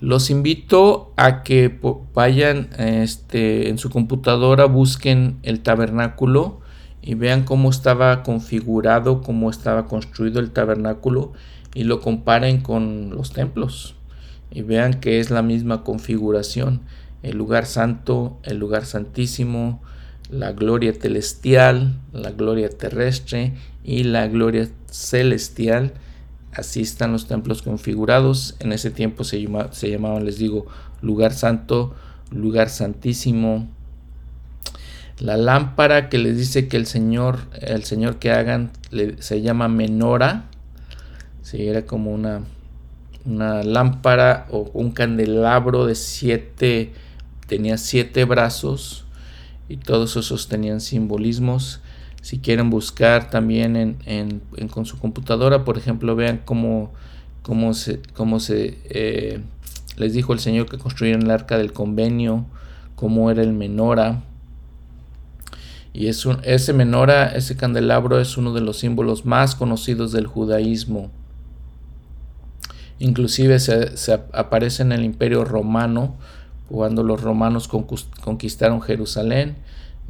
Los 0.00 0.30
invito 0.30 1.12
a 1.16 1.42
que 1.42 1.76
vayan 2.14 2.70
este, 2.78 3.68
en 3.68 3.78
su 3.78 3.90
computadora, 3.90 4.66
busquen 4.66 5.38
el 5.42 5.60
tabernáculo 5.60 6.60
y 7.02 7.14
vean 7.14 7.42
cómo 7.42 7.68
estaba 7.68 8.22
configurado, 8.22 9.22
cómo 9.22 9.50
estaba 9.50 9.86
construido 9.86 10.38
el 10.38 10.52
tabernáculo 10.52 11.32
y 11.74 11.82
lo 11.82 12.00
comparen 12.00 12.60
con 12.60 13.10
los 13.10 13.32
templos 13.32 13.96
y 14.50 14.62
vean 14.62 14.94
que 14.94 15.18
es 15.18 15.30
la 15.30 15.42
misma 15.42 15.82
configuración. 15.82 16.82
El 17.24 17.36
lugar 17.36 17.66
santo, 17.66 18.38
el 18.44 18.58
lugar 18.58 18.84
santísimo, 18.84 19.82
la 20.30 20.52
gloria 20.52 20.92
celestial, 20.94 21.98
la 22.12 22.30
gloria 22.30 22.68
terrestre 22.68 23.54
y 23.82 24.04
la 24.04 24.28
gloria 24.28 24.68
celestial 24.86 25.94
Así 26.52 26.80
están 26.80 27.12
los 27.12 27.26
templos 27.26 27.62
configurados. 27.62 28.56
En 28.60 28.72
ese 28.72 28.90
tiempo 28.90 29.24
se, 29.24 29.40
llamaban, 29.40 30.24
les 30.24 30.38
digo, 30.38 30.66
lugar 31.02 31.32
santo, 31.32 31.94
lugar 32.30 32.68
santísimo. 32.68 33.68
La 35.18 35.36
lámpara 35.36 36.08
que 36.08 36.18
les 36.18 36.36
dice 36.36 36.68
que 36.68 36.76
el 36.76 36.86
Señor, 36.86 37.38
el 37.60 37.84
Señor 37.84 38.18
que 38.18 38.30
hagan, 38.30 38.70
se 39.18 39.42
llama 39.42 39.68
menora. 39.68 40.44
Sí, 41.42 41.66
era 41.66 41.86
como 41.86 42.12
una, 42.12 42.42
una 43.24 43.62
lámpara 43.62 44.46
o 44.50 44.70
un 44.72 44.90
candelabro 44.92 45.86
de 45.86 45.94
siete, 45.94 46.92
tenía 47.46 47.78
siete 47.78 48.24
brazos 48.24 49.04
y 49.68 49.76
todos 49.76 50.16
esos 50.16 50.48
tenían 50.48 50.80
simbolismos. 50.80 51.80
Si 52.22 52.38
quieren 52.40 52.70
buscar 52.70 53.30
también 53.30 53.98
en, 54.04 54.40
con 54.68 54.86
su 54.86 54.98
computadora, 54.98 55.64
por 55.64 55.78
ejemplo, 55.78 56.16
vean 56.16 56.40
cómo, 56.44 56.92
cómo 57.42 57.74
se, 57.74 58.00
cómo 58.14 58.40
se 58.40 58.78
eh, 58.90 59.40
les 59.96 60.12
dijo 60.12 60.32
el 60.32 60.38
Señor 60.38 60.68
que 60.68 60.78
construyeron 60.78 61.22
el 61.22 61.30
arca 61.30 61.58
del 61.58 61.72
convenio, 61.72 62.46
cómo 62.94 63.30
era 63.30 63.42
el 63.42 63.52
menora. 63.52 64.22
Y 65.92 66.08
es 66.08 66.26
ese 66.44 66.72
menora, 66.72 67.26
ese 67.26 67.56
candelabro 67.56 68.20
es 68.20 68.36
uno 68.36 68.52
de 68.52 68.60
los 68.60 68.78
símbolos 68.78 69.24
más 69.24 69.54
conocidos 69.54 70.12
del 70.12 70.26
judaísmo. 70.26 71.10
Inclusive 72.98 73.58
se, 73.58 73.96
se 73.96 74.12
aparece 74.12 74.82
en 74.82 74.92
el 74.92 75.04
imperio 75.04 75.44
romano, 75.44 76.16
cuando 76.68 77.02
los 77.02 77.22
romanos 77.22 77.68
conquistaron 77.68 78.82
Jerusalén 78.82 79.56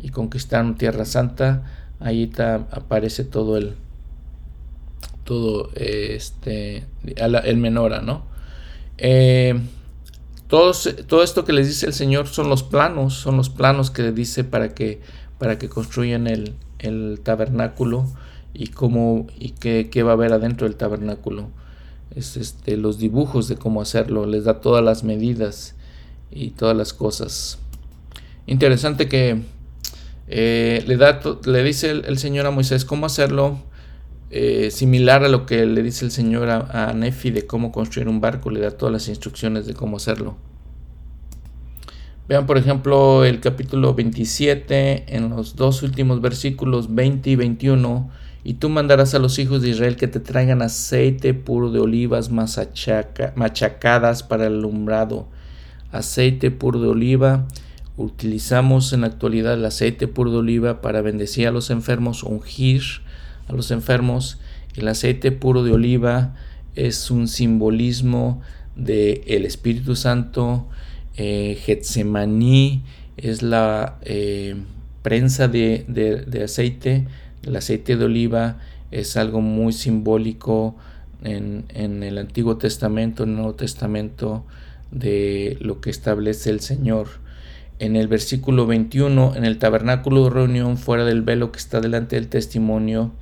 y 0.03 0.09
conquistaron 0.09 0.77
Tierra 0.77 1.05
Santa 1.05 1.63
ahí 2.01 2.25
está, 2.25 2.67
aparece 2.71 3.25
todo 3.25 3.57
el 3.57 3.75
todo 5.25 5.71
este 5.75 6.87
el 7.17 7.57
menora 7.59 8.01
no 8.01 8.25
eh, 8.97 9.61
todo, 10.47 10.73
todo 11.07 11.23
esto 11.23 11.45
que 11.45 11.53
les 11.53 11.67
dice 11.69 11.87
el 11.87 11.93
señor 11.93 12.29
son 12.29 12.49
los 12.49 12.63
planos 12.63 13.15
son 13.15 13.37
los 13.37 13.51
planos 13.51 13.91
que 13.91 14.03
le 14.03 14.13
dice 14.13 14.45
para 14.45 14.75
que 14.75 15.01
para 15.39 15.59
que 15.59 15.69
construyan 15.69 16.27
el, 16.27 16.55
el 16.79 17.21
tabernáculo 17.23 18.07
y 18.55 18.69
cómo 18.69 19.27
y 19.39 19.51
qué, 19.51 19.89
qué, 19.91 20.03
va 20.03 20.11
a 20.11 20.15
haber 20.15 20.33
adentro 20.33 20.67
del 20.67 20.77
tabernáculo. 20.77 21.49
Es 22.15 22.37
este 22.37 22.77
los 22.77 22.99
dibujos 22.99 23.49
de 23.49 23.57
cómo 23.57 23.81
hacerlo 23.81 24.27
les 24.27 24.45
da 24.45 24.61
todas 24.61 24.85
las 24.85 25.05
medidas 25.05 25.75
y 26.31 26.51
todas 26.51 26.77
las 26.77 26.93
cosas. 26.93 27.59
Interesante 28.47 29.09
que 29.09 29.43
eh, 30.31 30.85
le, 30.87 30.97
da, 30.99 31.21
le 31.47 31.63
dice 31.65 31.91
el, 31.91 32.19
Señor 32.19 32.47
a 32.47 32.51
Moisés 32.51 32.85
cómo 32.85 33.07
hacerlo, 33.07 33.59
eh, 34.31 34.71
similar 34.71 35.25
a 35.25 35.29
lo 35.29 35.47
que 35.47 35.65
le 35.65 35.83
dice 35.83 36.05
el 36.05 36.11
Señor 36.11 36.51
a, 36.51 36.93
Nefi 36.95 37.31
de 37.31 37.47
cómo 37.47 37.73
construir 37.73 38.09
un 38.09 38.21
barco, 38.21 38.51
le 38.51 38.61
da 38.61 38.71
todas 38.71 38.93
las 38.93 39.09
instrucciones 39.09 39.67
de 39.67 39.73
cómo 39.73 39.97
hacerlo. 39.97 40.37
Vean 42.29 42.45
por 42.45 42.59
ejemplo 42.59 43.25
el 43.25 43.41
capítulo 43.41 43.95
27 43.95 45.17
en 45.17 45.31
los 45.31 45.57
dos 45.57 45.83
últimos 45.83 46.21
versículos 46.21 46.95
20 46.95 47.31
y 47.31 47.37
21. 47.37 48.11
Y 48.45 48.55
tú 48.55 48.69
mandarás 48.69 49.15
a 49.15 49.19
los 49.19 49.39
hijos 49.39 49.63
de 49.63 49.71
Israel 49.71 49.97
que 49.97 50.09
te 50.09 50.21
traigan 50.21 50.61
aceite 50.61 51.33
puro 51.33 51.71
de 51.71 51.81
olivas 51.81 52.31
machacadas 52.31 54.23
para 54.23 54.47
el 54.47 54.59
alumbrado, 54.59 55.27
aceite 55.91 56.51
puro 56.51 56.81
de 56.81 56.89
oliva 56.89 57.47
Utilizamos 57.99 58.93
en 58.93 59.01
la 59.01 59.09
actualidad 59.09 59.55
el 59.55 59.65
aceite 59.65 60.07
puro 60.07 60.31
de 60.31 60.37
oliva 60.37 60.81
para 60.81 61.03
bendecir 61.03 61.49
a 61.49 61.51
los 61.51 61.69
enfermos, 61.69 62.23
ungir 62.23 62.83
a 63.49 63.53
los 63.53 63.73
enfermos. 63.73 64.39
El 64.77 64.87
aceite 64.87 65.33
puro 65.33 65.65
de 65.65 65.73
oliva 65.73 66.37
es 66.77 67.11
un 67.11 67.27
simbolismo 67.27 68.41
del 68.77 69.23
el 69.27 69.45
Espíritu 69.45 69.97
Santo. 69.97 70.69
Eh, 71.17 71.59
Getsemaní 71.61 72.85
es 73.17 73.43
la 73.43 73.99
eh, 74.03 74.55
prensa 75.03 75.49
de, 75.49 75.85
de, 75.89 76.45
aceite. 76.45 77.09
El 77.43 77.57
aceite 77.57 77.97
de 77.97 78.05
oliva 78.05 78.61
es 78.93 79.17
algo 79.17 79.41
muy 79.41 79.73
simbólico 79.73 80.77
en, 81.25 81.65
en, 81.75 82.05
el 82.05 82.19
Antiguo 82.19 82.59
Testamento, 82.59 83.25
en 83.25 83.31
el 83.31 83.37
Nuevo 83.39 83.55
Testamento, 83.55 84.45
de 84.93 85.59
lo 85.61 85.81
que 85.81 85.91
establece 85.91 86.51
el 86.51 86.61
Señor. 86.61 87.27
En 87.79 87.95
el 87.95 88.09
versículo 88.09 88.67
21, 88.67 89.37
en 89.37 89.45
el 89.45 89.59
tabernáculo 89.59 90.25
de 90.25 90.31
reunión, 90.31 90.79
fuera 90.79 91.05
del 91.05 91.23
velo 91.23 91.53
que 91.53 91.59
está 91.59 91.81
delante 91.81 92.17
del 92.17 92.29
testimonio, 92.29 93.13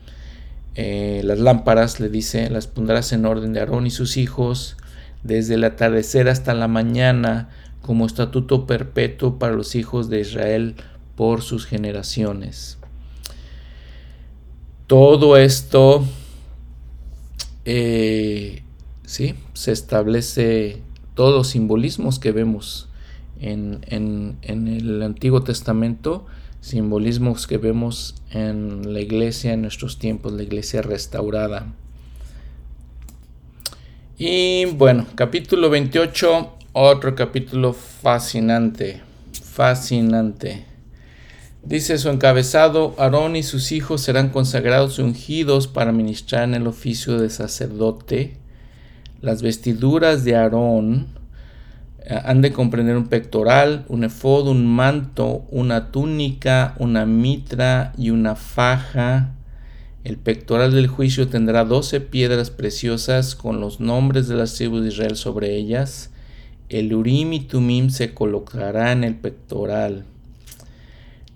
eh, 0.75 1.21
las 1.25 1.39
lámparas, 1.39 2.01
le 2.01 2.09
dice, 2.09 2.49
las 2.51 2.67
pondrás 2.67 3.13
en 3.13 3.27
orden 3.27 3.53
de 3.53 3.61
Aarón 3.61 3.87
y 3.87 3.91
sus 3.91 4.17
hijos, 4.17 4.77
desde 5.23 5.55
el 5.55 5.65
atardecer 5.65 6.29
hasta 6.29 6.55
la 6.55 6.69
mañana, 6.69 7.51
como 7.83 8.07
estatuto 8.07 8.67
perpetuo 8.67 9.39
para 9.39 9.55
los 9.55 9.75
hijos 9.75 10.09
de 10.09 10.21
Israel 10.21 10.75
por 11.17 11.43
sus 11.43 11.67
generaciones. 11.67 12.79
Todo 14.87 15.37
esto 15.37 16.05
eh, 17.65 18.63
¿sí? 19.05 19.35
se 19.55 19.73
establece 19.73 20.83
todos 21.15 21.35
los 21.35 21.49
simbolismos 21.49 22.19
que 22.19 22.33
vemos 22.33 22.89
en, 23.41 23.81
en, 23.87 24.69
el 24.69 25.03
Antiguo 25.03 25.43
Testamento, 25.43 26.27
simbolismos 26.61 27.47
que 27.47 27.59
vemos 27.59 28.15
en 28.31 28.93
la 28.93 29.01
iglesia 29.01 29.53
en 29.53 29.63
nuestros 29.63 29.99
tiempos, 29.99 30.33
la 30.33 30.43
iglesia 30.43 30.83
restaurada. 30.83 31.73
Y 34.19 34.65
bueno, 34.65 35.07
capítulo 35.15 35.69
28, 35.69 36.57
otro 36.73 37.15
capítulo 37.15 37.73
fascinante, 37.73 39.03
fascinante. 39.43 40.65
Dice 41.63 41.99
su 41.99 42.11
encabezado, 42.11 42.95
Aarón 42.97 43.35
y 43.35 43.43
sus 43.43 43.73
hijos 43.73 44.01
serán 44.01 44.31
consagrados 44.31 44.99
y 44.99 45.03
ungidos 45.03 45.67
para 45.67 45.91
ministrar 45.91 46.45
en 46.45 46.55
el 46.55 46.69
oficio 46.69 47.19
de 47.19 47.29
sacerdote. 47.29 48.37
Las 49.21 49.43
vestiduras 49.43 50.23
de 50.23 50.37
Aarón 50.37 51.09
han 52.09 52.41
de 52.41 52.53
comprender 52.53 52.97
un 52.97 53.09
pectoral, 53.09 53.85
un 53.89 54.05
efod, 54.05 54.49
un 54.49 54.67
manto, 54.67 55.45
una 55.51 55.91
túnica, 55.91 56.75
una 56.79 57.05
mitra 57.05 57.93
y 57.99 58.11
una 58.11 58.37
faja. 58.37 59.35
El 60.05 60.17
pectoral 60.17 60.73
del 60.73 60.87
juicio 60.87 61.27
tendrá 61.27 61.65
doce 61.65 62.01
piedras 62.01 62.51
preciosas 62.51 63.35
con 63.35 63.61
los 63.61 63.81
nombres 63.81 64.29
de 64.29 64.37
las 64.37 64.55
tribus 64.55 64.83
de 64.83 64.89
Israel 64.89 65.17
sobre 65.17 65.57
ellas. 65.57 66.11
El 66.69 66.95
urim 66.95 67.33
y 67.33 67.41
tumim 67.41 67.91
se 67.91 68.15
colocará 68.15 68.93
en 68.93 69.03
el 69.03 69.17
pectoral. 69.17 70.05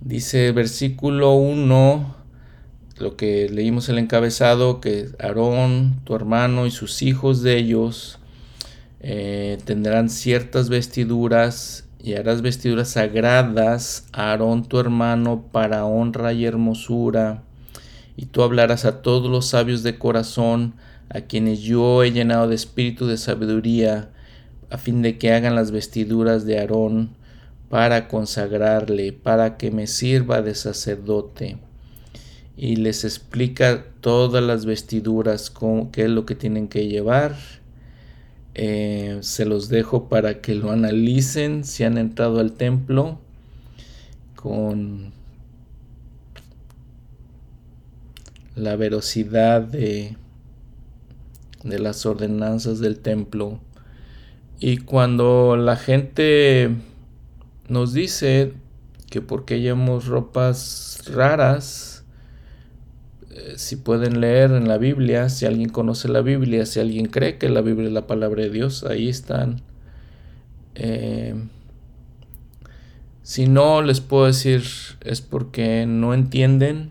Dice 0.00 0.52
versículo 0.52 1.34
1, 1.34 2.14
lo 2.98 3.16
que 3.16 3.48
leímos 3.48 3.88
el 3.88 3.98
encabezado, 3.98 4.80
que 4.80 5.08
Aarón, 5.18 6.00
tu 6.04 6.14
hermano 6.14 6.66
y 6.66 6.70
sus 6.70 7.02
hijos 7.02 7.42
de 7.42 7.56
ellos 7.58 8.19
eh, 9.00 9.58
tendrán 9.64 10.10
ciertas 10.10 10.68
vestiduras 10.68 11.84
y 12.02 12.14
harás 12.14 12.42
vestiduras 12.42 12.90
sagradas 12.90 14.06
a 14.12 14.30
Aarón 14.30 14.64
tu 14.64 14.78
hermano 14.78 15.44
para 15.52 15.84
honra 15.84 16.32
y 16.32 16.44
hermosura. 16.44 17.42
Y 18.16 18.26
tú 18.26 18.42
hablarás 18.42 18.84
a 18.84 19.02
todos 19.02 19.30
los 19.30 19.46
sabios 19.46 19.82
de 19.82 19.98
corazón, 19.98 20.74
a 21.08 21.22
quienes 21.22 21.60
yo 21.60 22.04
he 22.04 22.12
llenado 22.12 22.48
de 22.48 22.54
espíritu 22.54 23.06
de 23.06 23.16
sabiduría, 23.16 24.10
a 24.70 24.78
fin 24.78 25.02
de 25.02 25.18
que 25.18 25.32
hagan 25.32 25.54
las 25.54 25.70
vestiduras 25.70 26.44
de 26.44 26.58
Aarón 26.58 27.10
para 27.68 28.08
consagrarle, 28.08 29.12
para 29.12 29.56
que 29.56 29.70
me 29.70 29.86
sirva 29.86 30.42
de 30.42 30.54
sacerdote. 30.54 31.58
Y 32.56 32.76
les 32.76 33.04
explica 33.04 33.86
todas 34.00 34.42
las 34.44 34.66
vestiduras, 34.66 35.52
qué 35.92 36.04
es 36.04 36.10
lo 36.10 36.26
que 36.26 36.34
tienen 36.34 36.68
que 36.68 36.88
llevar. 36.88 37.36
Eh, 38.54 39.18
se 39.22 39.44
los 39.44 39.68
dejo 39.68 40.08
para 40.08 40.40
que 40.40 40.54
lo 40.54 40.70
analicen 40.72 41.64
si 41.64 41.84
han 41.84 41.98
entrado 41.98 42.40
al 42.40 42.52
templo 42.52 43.18
con 44.34 45.12
la 48.56 48.76
velocidad 48.76 49.62
de, 49.62 50.16
de 51.62 51.78
las 51.78 52.04
ordenanzas 52.06 52.80
del 52.80 52.98
templo. 52.98 53.60
Y 54.58 54.78
cuando 54.78 55.56
la 55.56 55.76
gente 55.76 56.70
nos 57.68 57.92
dice 57.92 58.52
que 59.08 59.22
porque 59.22 59.60
llevamos 59.60 60.06
ropas 60.06 61.02
raras, 61.06 61.99
si 63.56 63.76
pueden 63.76 64.20
leer 64.20 64.52
en 64.52 64.68
la 64.68 64.78
Biblia, 64.78 65.28
si 65.28 65.46
alguien 65.46 65.68
conoce 65.68 66.08
la 66.08 66.20
Biblia, 66.20 66.66
si 66.66 66.80
alguien 66.80 67.06
cree 67.06 67.38
que 67.38 67.48
la 67.48 67.60
Biblia 67.60 67.88
es 67.88 67.92
la 67.92 68.06
palabra 68.06 68.42
de 68.42 68.50
Dios, 68.50 68.84
ahí 68.84 69.08
están. 69.08 69.62
Eh, 70.74 71.34
si 73.22 73.46
no, 73.46 73.82
les 73.82 74.00
puedo 74.00 74.26
decir 74.26 74.64
es 75.02 75.20
porque 75.20 75.86
no 75.86 76.14
entienden 76.14 76.90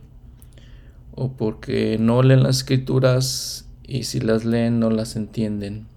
o 1.16 1.34
porque 1.34 1.98
no 2.00 2.24
leen 2.24 2.44
las 2.44 2.58
escrituras 2.58 3.68
y 3.86 4.04
si 4.04 4.20
las 4.20 4.46
leen 4.46 4.80
no 4.80 4.90
las 4.90 5.16
entienden. 5.16 5.88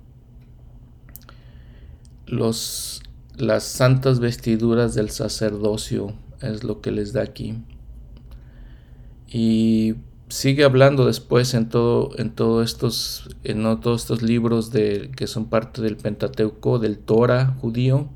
Los 2.26 3.02
las 3.36 3.64
santas 3.64 4.20
vestiduras 4.20 4.94
del 4.94 5.10
sacerdocio 5.10 6.14
es 6.40 6.64
lo 6.64 6.80
que 6.80 6.90
les 6.90 7.12
da 7.12 7.22
aquí. 7.22 7.54
Y 9.28 9.94
sigue 10.32 10.64
hablando 10.64 11.04
después 11.06 11.52
en 11.52 11.68
todo 11.68 12.10
en 12.16 12.30
todos 12.30 12.64
estos 12.64 13.28
en 13.44 13.62
todos 13.80 14.02
estos 14.02 14.22
libros 14.22 14.72
de 14.72 15.10
que 15.14 15.26
son 15.26 15.46
parte 15.46 15.82
del 15.82 15.96
Pentateuco 15.96 16.78
del 16.78 16.98
Torah 16.98 17.54
judío. 17.60 18.08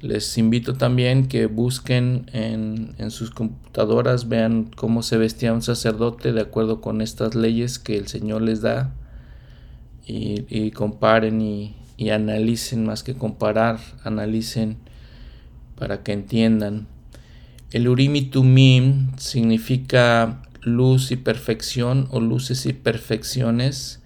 Les 0.00 0.36
invito 0.36 0.74
también 0.74 1.28
que 1.28 1.46
busquen 1.46 2.26
en, 2.32 2.94
en 2.98 3.10
sus 3.10 3.30
computadoras, 3.30 4.28
vean 4.28 4.68
cómo 4.76 5.02
se 5.02 5.16
vestía 5.16 5.52
un 5.52 5.62
sacerdote 5.62 6.32
de 6.32 6.42
acuerdo 6.42 6.80
con 6.80 7.00
estas 7.00 7.34
leyes 7.36 7.78
que 7.78 7.96
el 7.96 8.08
Señor 8.08 8.42
les 8.42 8.60
da 8.60 8.92
y, 10.04 10.44
y 10.48 10.72
comparen 10.72 11.40
y, 11.40 11.76
y 11.96 12.10
analicen 12.10 12.84
más 12.84 13.02
que 13.04 13.14
comparar, 13.14 13.78
analicen 14.02 14.78
para 15.76 16.02
que 16.02 16.12
entiendan. 16.12 16.88
El 17.70 17.88
Urim 17.88 18.16
y 18.16 18.22
Tumim 18.22 19.16
significa 19.16 20.42
luz 20.64 21.10
y 21.10 21.16
perfección 21.16 22.08
o 22.10 22.20
luces 22.20 22.66
y 22.66 22.72
perfecciones. 22.72 24.02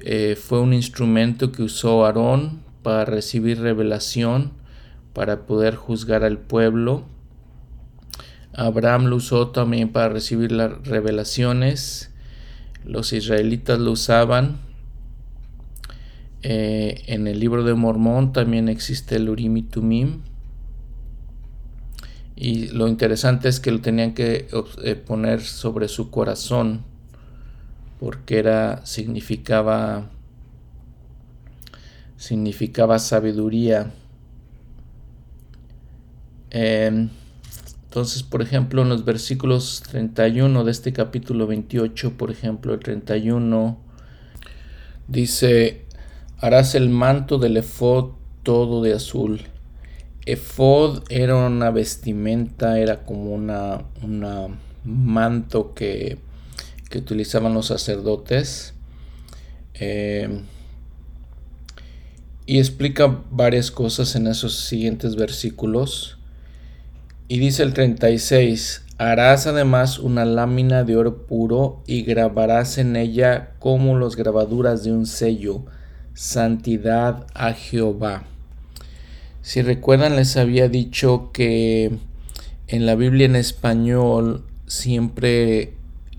Eh, 0.00 0.36
fue 0.36 0.60
un 0.60 0.74
instrumento 0.74 1.52
que 1.52 1.62
usó 1.62 2.04
Aarón 2.04 2.62
para 2.82 3.04
recibir 3.04 3.60
revelación, 3.60 4.52
para 5.12 5.46
poder 5.46 5.76
juzgar 5.76 6.24
al 6.24 6.38
pueblo. 6.38 7.04
Abraham 8.52 9.06
lo 9.06 9.16
usó 9.16 9.48
también 9.48 9.90
para 9.90 10.08
recibir 10.08 10.52
las 10.52 10.86
revelaciones. 10.86 12.10
Los 12.84 13.12
israelitas 13.12 13.78
lo 13.78 13.92
usaban 13.92 14.58
eh, 16.46 17.04
en 17.06 17.26
el 17.26 17.40
libro 17.40 17.64
de 17.64 17.72
Mormón 17.72 18.34
también 18.34 18.68
existe 18.68 19.16
el 19.16 19.30
Urim 19.30 19.56
y 19.56 19.62
Tumim. 19.62 20.20
Y 22.36 22.68
lo 22.68 22.88
interesante 22.88 23.48
es 23.48 23.60
que 23.60 23.70
lo 23.70 23.80
tenían 23.80 24.14
que 24.14 24.48
eh, 24.82 24.94
poner 24.96 25.40
sobre 25.40 25.88
su 25.88 26.10
corazón 26.10 26.82
porque 28.00 28.38
era 28.38 28.84
significaba 28.84 30.10
significaba 32.16 32.98
sabiduría. 32.98 33.92
Em, 36.50 37.10
entonces, 37.84 38.22
por 38.22 38.42
ejemplo, 38.42 38.82
en 38.82 38.88
los 38.88 39.04
versículos 39.04 39.82
31 39.90 40.64
de 40.64 40.70
este 40.70 40.92
capítulo 40.92 41.46
28, 41.46 42.16
por 42.16 42.30
ejemplo, 42.30 42.74
el 42.74 42.80
31 42.80 43.78
dice 45.06 45.84
Harás 46.38 46.74
el 46.74 46.90
manto 46.90 47.38
del 47.38 47.56
efod 47.56 48.10
todo 48.42 48.82
de 48.82 48.94
azul. 48.94 49.40
Efod 50.26 51.04
era 51.10 51.36
una 51.36 51.70
vestimenta, 51.70 52.78
era 52.78 53.04
como 53.04 53.34
una, 53.34 53.84
manto 54.84 55.74
que, 55.74 56.18
utilizaban 56.94 57.54
los 57.54 57.66
sacerdotes. 57.66 58.74
Eh, 59.74 60.42
y 62.46 62.58
explica 62.58 63.22
varias 63.30 63.70
cosas 63.70 64.14
en 64.16 64.26
esos 64.26 64.60
siguientes 64.60 65.16
versículos. 65.16 66.18
Y 67.26 67.38
dice 67.38 67.62
el 67.62 67.72
36, 67.72 68.84
harás 68.98 69.46
además 69.46 69.98
una 69.98 70.24
lámina 70.24 70.84
de 70.84 70.96
oro 70.96 71.26
puro 71.26 71.82
y 71.86 72.02
grabarás 72.02 72.78
en 72.78 72.96
ella 72.96 73.54
como 73.58 73.98
las 73.98 74.14
grabaduras 74.14 74.84
de 74.84 74.92
un 74.92 75.06
sello 75.06 75.64
santidad 76.12 77.26
a 77.34 77.52
Jehová. 77.52 78.24
Si 79.44 79.60
recuerdan, 79.60 80.16
les 80.16 80.38
había 80.38 80.70
dicho 80.70 81.30
que 81.30 81.90
en 82.66 82.86
la 82.86 82.94
Biblia 82.94 83.26
en 83.26 83.36
español 83.36 84.42
siempre 84.66 85.74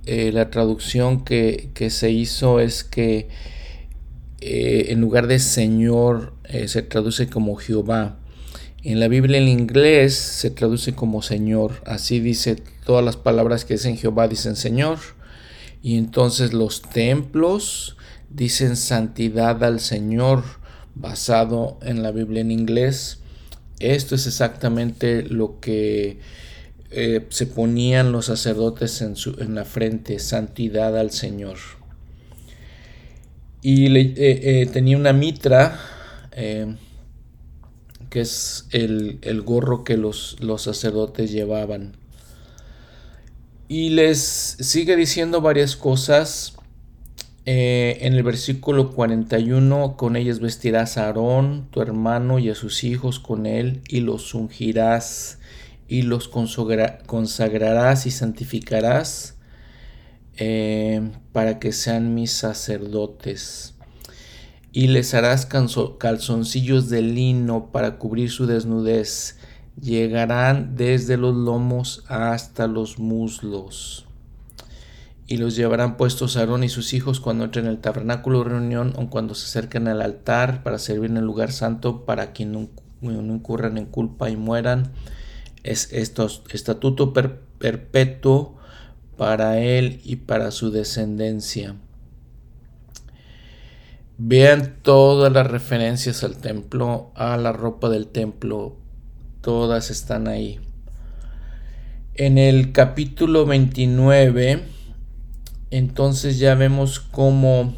eh, 0.05 0.32
la 0.32 0.51
traducción 0.51 1.26
que, 1.26 1.71
se 1.89 2.11
hizo 2.11 2.59
es 2.59 2.84
que 2.84 3.28
eh, 4.41 4.86
en 4.89 5.01
lugar 5.01 5.26
de 5.26 5.39
Señor 5.39 6.36
eh, 6.43 6.67
se 6.67 6.84
traduce 6.84 7.28
como 7.28 7.55
Jehová. 7.55 8.19
En 8.84 8.99
la 8.99 9.07
Biblia 9.07 9.39
en 9.39 9.47
inglés 9.47 10.13
se 10.13 10.51
traduce 10.51 10.93
como 10.93 11.23
Señor. 11.23 11.82
Así 11.88 12.19
dice 12.19 12.57
todas 12.86 13.03
las 13.03 13.17
palabras 13.17 13.65
que 13.65 13.73
dicen 13.73 13.97
Jehová 13.97 14.28
dicen 14.28 14.55
Señor. 14.55 14.99
Y 15.82 15.97
entonces 15.97 16.53
los 16.53 16.84
templos 16.84 17.97
dicen 18.30 18.76
santidad 18.76 19.63
al 19.63 19.80
Señor 19.80 20.43
basado 20.95 21.77
en 21.81 22.01
la 22.01 22.11
Biblia 22.11 22.41
en 22.41 22.51
inglés. 22.51 23.19
Esto 23.79 24.15
es 24.15 24.25
exactamente 24.25 25.23
lo 25.23 25.59
que 25.59 26.19
eh, 26.91 27.25
se 27.29 27.45
ponían 27.45 28.11
los 28.11 28.27
sacerdotes 28.27 29.01
en, 29.01 29.15
su, 29.15 29.35
en, 29.39 29.53
la 29.53 29.65
frente, 29.65 30.17
santidad 30.19 30.97
al 30.97 31.11
Señor. 31.11 31.57
Y 33.61 33.89
le, 33.89 34.01
eh, 34.01 34.15
eh, 34.61 34.65
tenía 34.71 34.95
una 34.95 35.11
mitra, 35.11 35.79
que 38.09 38.21
es 38.21 38.67
el, 38.71 39.41
gorro 39.43 39.83
que 39.83 39.97
los, 39.97 40.37
los, 40.39 40.61
sacerdotes 40.61 41.31
llevaban. 41.31 41.97
Y 43.67 43.89
les 43.89 44.19
sigue 44.19 44.95
diciendo 44.95 45.41
varias 45.41 45.75
cosas. 45.75 46.55
En 47.45 48.13
el 48.13 48.23
versículo 48.23 48.91
41, 48.91 49.97
con 49.97 50.15
ellas 50.15 50.39
vestirás 50.39 50.97
a 50.97 51.05
Aarón, 51.05 51.67
tu 51.71 51.81
hermano, 51.81 52.39
y 52.39 52.49
a 52.49 52.55
sus 52.55 52.83
hijos 52.83 53.19
con 53.19 53.45
él, 53.45 53.81
y 53.87 53.99
los 53.99 54.33
ungirás 54.33 55.39
y 55.87 56.01
los 56.01 56.27
consagrarás 56.27 58.05
y 58.05 58.11
santificarás 58.11 59.35
eh, 60.37 61.11
para 61.31 61.59
que 61.59 61.71
sean 61.71 62.15
mis 62.15 62.31
sacerdotes. 62.31 63.75
Y 64.71 64.87
les 64.87 65.13
harás 65.13 65.45
calzoncillos 65.45 66.89
de 66.89 67.01
lino 67.01 67.71
para 67.71 67.97
cubrir 67.97 68.29
su 68.29 68.45
desnudez. 68.45 69.37
Llegarán 69.79 70.75
desde 70.75 71.15
los 71.15 71.33
lomos 71.33 72.03
hasta 72.07 72.67
los 72.67 72.99
muslos. 72.99 74.05
Y 75.28 75.38
los 75.38 75.55
llevarán 75.55 75.97
puestos 75.97 76.38
Aarón 76.38 76.63
y 76.63 76.69
sus 76.69 76.93
hijos 76.93 77.19
cuando 77.19 77.45
entren 77.45 77.65
en 77.65 77.71
el 77.71 77.80
tabernáculo 77.80 78.43
de 78.43 78.49
reunión 78.49 78.93
o 78.95 79.09
cuando 79.09 79.34
se 79.34 79.45
acerquen 79.45 79.88
al 79.88 80.01
altar 80.01 80.61
para 80.63 80.78
servir 80.78 81.09
en 81.09 81.17
el 81.17 81.26
lugar 81.26 81.51
santo 81.51 82.05
para 82.05 82.32
que 82.32 82.45
no 82.45 82.69
incurran 83.01 83.78
en 83.78 83.86
culpa 83.86 84.30
y 84.30 84.36
mueran 84.36 84.91
es 85.65 85.91
estatuto 85.91 87.11
perpetuo 87.11 88.55
para 89.17 89.59
él 89.59 89.99
y 90.03 90.17
para 90.17 90.51
su 90.51 90.69
descendencia. 90.69 91.76
Vean 94.17 94.78
todas 94.82 95.34
las 95.34 95.47
referencias 95.47 96.23
al 96.23 96.38
templo, 96.38 97.11
a 97.15 97.36
la 97.38 97.51
ropa 97.51 97.89
del 97.89 98.07
templo, 98.07 98.78
todas 99.41 99.89
están 99.89 100.28
ahí. 100.28 100.59
En 102.13 102.38
el 102.38 102.71
capítulo 102.71 103.45
29, 103.45 104.61
entonces 105.72 106.39
ya 106.39 106.55
vemos 106.55 106.99
cómo 106.99 107.76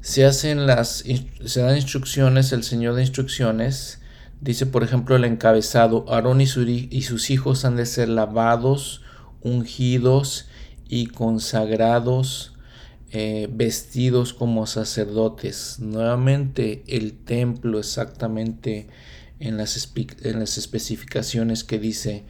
se 0.00 0.24
hacen 0.24 0.66
las, 0.66 1.04
se 1.44 1.60
dan 1.60 1.76
instrucciones, 1.76 2.52
el 2.52 2.62
Señor 2.62 2.94
de 2.94 3.02
instrucciones, 3.02 4.00
Dice, 4.40 4.66
por 4.66 4.84
ejemplo, 4.84 5.16
el 5.16 5.24
encabezado, 5.24 6.04
Aarón 6.08 6.40
y, 6.40 6.46
sus 6.46 7.30
hijos 7.30 7.64
han 7.64 7.74
de 7.74 7.86
ser 7.86 8.08
lavados, 8.08 9.02
ungidos 9.42 10.46
y 10.88 11.06
consagrados, 11.08 12.52
eh, 13.10 13.48
vestidos 13.50 14.34
como 14.34 14.66
sacerdotes. 14.66 15.80
Nuevamente 15.80 16.84
el 16.86 17.14
templo 17.14 17.80
exactamente 17.80 18.86
en 19.40 19.56
las, 19.56 19.92
en 20.22 20.38
las 20.38 20.56
especificaciones 20.56 21.64
que 21.64 21.80
dice, 21.80 22.24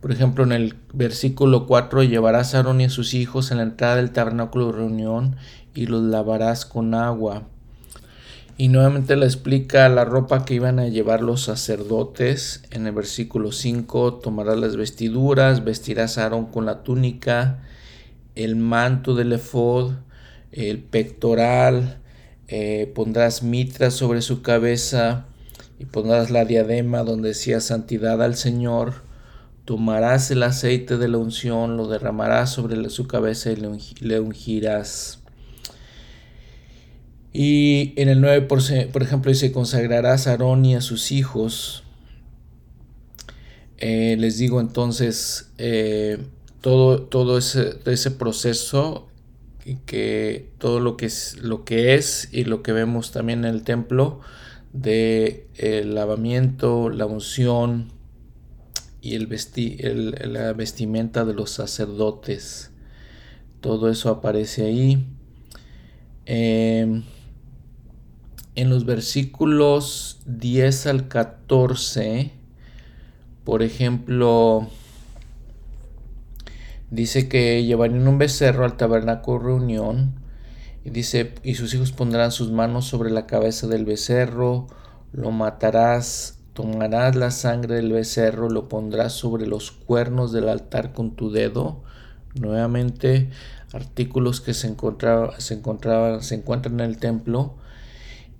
por 0.00 0.12
ejemplo, 0.12 0.44
en 0.44 0.52
el 0.52 0.74
versículo 0.92 1.66
4, 1.66 2.04
llevarás 2.04 2.54
a 2.54 2.58
Aarón 2.58 2.80
y 2.80 2.84
a 2.84 2.90
sus 2.90 3.14
hijos 3.14 3.50
en 3.50 3.58
la 3.58 3.64
entrada 3.64 3.96
del 3.96 4.10
tabernáculo 4.10 4.66
de 4.66 4.78
reunión 4.78 5.36
y 5.74 5.86
los 5.86 6.02
lavarás 6.02 6.64
con 6.66 6.94
agua 6.94 7.44
y 8.60 8.66
nuevamente 8.66 9.14
le 9.14 9.24
explica 9.24 9.88
la 9.88 10.04
ropa 10.04 10.44
que 10.44 10.54
iban 10.54 10.80
a 10.80 10.88
llevar 10.88 11.22
los 11.22 11.42
sacerdotes. 11.42 12.64
En 12.72 12.88
el 12.88 12.92
versículo 12.92 13.52
5, 13.52 14.14
tomarás 14.14 14.58
las 14.58 14.74
vestiduras, 14.74 15.64
vestirás 15.64 16.18
a 16.18 16.24
Aarón 16.24 16.46
con 16.46 16.66
la 16.66 16.82
túnica, 16.82 17.62
el 18.34 18.56
manto 18.56 19.14
del 19.14 19.32
efod, 19.32 19.92
el 20.50 20.80
pectoral, 20.80 22.00
eh, 22.48 22.90
pondrás 22.96 23.44
mitras 23.44 23.94
sobre 23.94 24.22
su 24.22 24.42
cabeza 24.42 25.26
y 25.78 25.84
pondrás 25.84 26.30
la 26.30 26.44
diadema 26.44 27.04
donde 27.04 27.28
decía 27.28 27.60
santidad 27.60 28.20
al 28.20 28.34
Señor. 28.34 29.07
Tomarás 29.68 30.30
el 30.30 30.42
aceite 30.44 30.96
de 30.96 31.08
la 31.08 31.18
unción, 31.18 31.76
lo 31.76 31.88
derramarás 31.88 32.54
sobre 32.54 32.88
su 32.88 33.06
cabeza 33.06 33.52
y 33.52 33.56
le 34.00 34.18
ungirás. 34.18 35.18
Y 37.34 37.92
en 38.00 38.08
el 38.08 38.22
9, 38.22 38.46
por, 38.46 38.62
ejemplo, 39.02 39.30
dice, 39.30 39.52
consagrarás 39.52 40.26
a 40.26 40.30
Aarón 40.30 40.64
y 40.64 40.74
a 40.74 40.80
sus 40.80 41.12
hijos. 41.12 41.84
Eh, 43.76 44.16
les 44.18 44.38
digo 44.38 44.62
entonces, 44.62 45.50
eh, 45.58 46.16
todo, 46.62 47.02
todo 47.02 47.36
ese, 47.36 47.78
ese, 47.84 48.10
proceso, 48.10 49.06
que 49.84 50.48
todo 50.56 50.80
lo 50.80 50.96
que, 50.96 51.04
es, 51.04 51.36
lo 51.42 51.66
que 51.66 51.94
es 51.94 52.30
y 52.32 52.44
lo 52.44 52.62
que 52.62 52.72
vemos 52.72 53.12
también 53.12 53.40
en 53.40 53.54
el 53.54 53.64
templo, 53.64 54.22
de 54.72 55.46
el 55.56 55.94
lavamiento, 55.94 56.88
la 56.88 57.04
unción 57.04 57.97
y 59.00 59.14
el, 59.14 59.28
el 60.20 60.32
la 60.32 60.52
vestimenta 60.52 61.24
de 61.24 61.34
los 61.34 61.50
sacerdotes. 61.50 62.70
Todo 63.60 63.90
eso 63.90 64.10
aparece 64.10 64.64
ahí. 64.64 65.06
Eh, 66.26 67.02
en 68.54 68.70
los 68.70 68.84
versículos 68.84 70.20
10 70.26 70.86
al 70.88 71.08
14, 71.08 72.32
por 73.44 73.62
ejemplo, 73.62 74.68
dice 76.90 77.28
que 77.28 77.64
llevarían 77.64 78.08
un 78.08 78.18
becerro 78.18 78.64
al 78.64 78.76
tabernáculo 78.76 79.38
reunión 79.38 80.14
y 80.84 80.90
dice, 80.90 81.34
y 81.42 81.54
sus 81.54 81.72
hijos 81.74 81.92
pondrán 81.92 82.32
sus 82.32 82.50
manos 82.50 82.86
sobre 82.86 83.10
la 83.10 83.26
cabeza 83.26 83.66
del 83.66 83.84
becerro, 83.84 84.66
lo 85.12 85.30
matarás, 85.30 86.37
tomarás 86.58 87.14
la 87.14 87.30
sangre 87.30 87.76
del 87.76 87.92
becerro, 87.92 88.50
lo 88.50 88.68
pondrás 88.68 89.12
sobre 89.12 89.46
los 89.46 89.70
cuernos 89.70 90.32
del 90.32 90.48
altar 90.48 90.92
con 90.92 91.14
tu 91.14 91.30
dedo. 91.30 91.84
Nuevamente, 92.34 93.30
artículos 93.72 94.40
que 94.40 94.54
se, 94.54 94.66
encontraba, 94.66 95.38
se, 95.38 95.54
encontraban, 95.54 96.20
se 96.20 96.34
encuentran 96.34 96.80
en 96.80 96.86
el 96.86 96.98
templo 96.98 97.54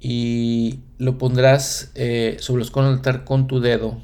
y 0.00 0.80
lo 0.98 1.16
pondrás 1.16 1.92
eh, 1.94 2.38
sobre 2.40 2.58
los 2.58 2.72
conos 2.72 2.90
del 2.90 2.96
altar 2.96 3.24
con 3.24 3.46
tu 3.46 3.60
dedo 3.60 4.02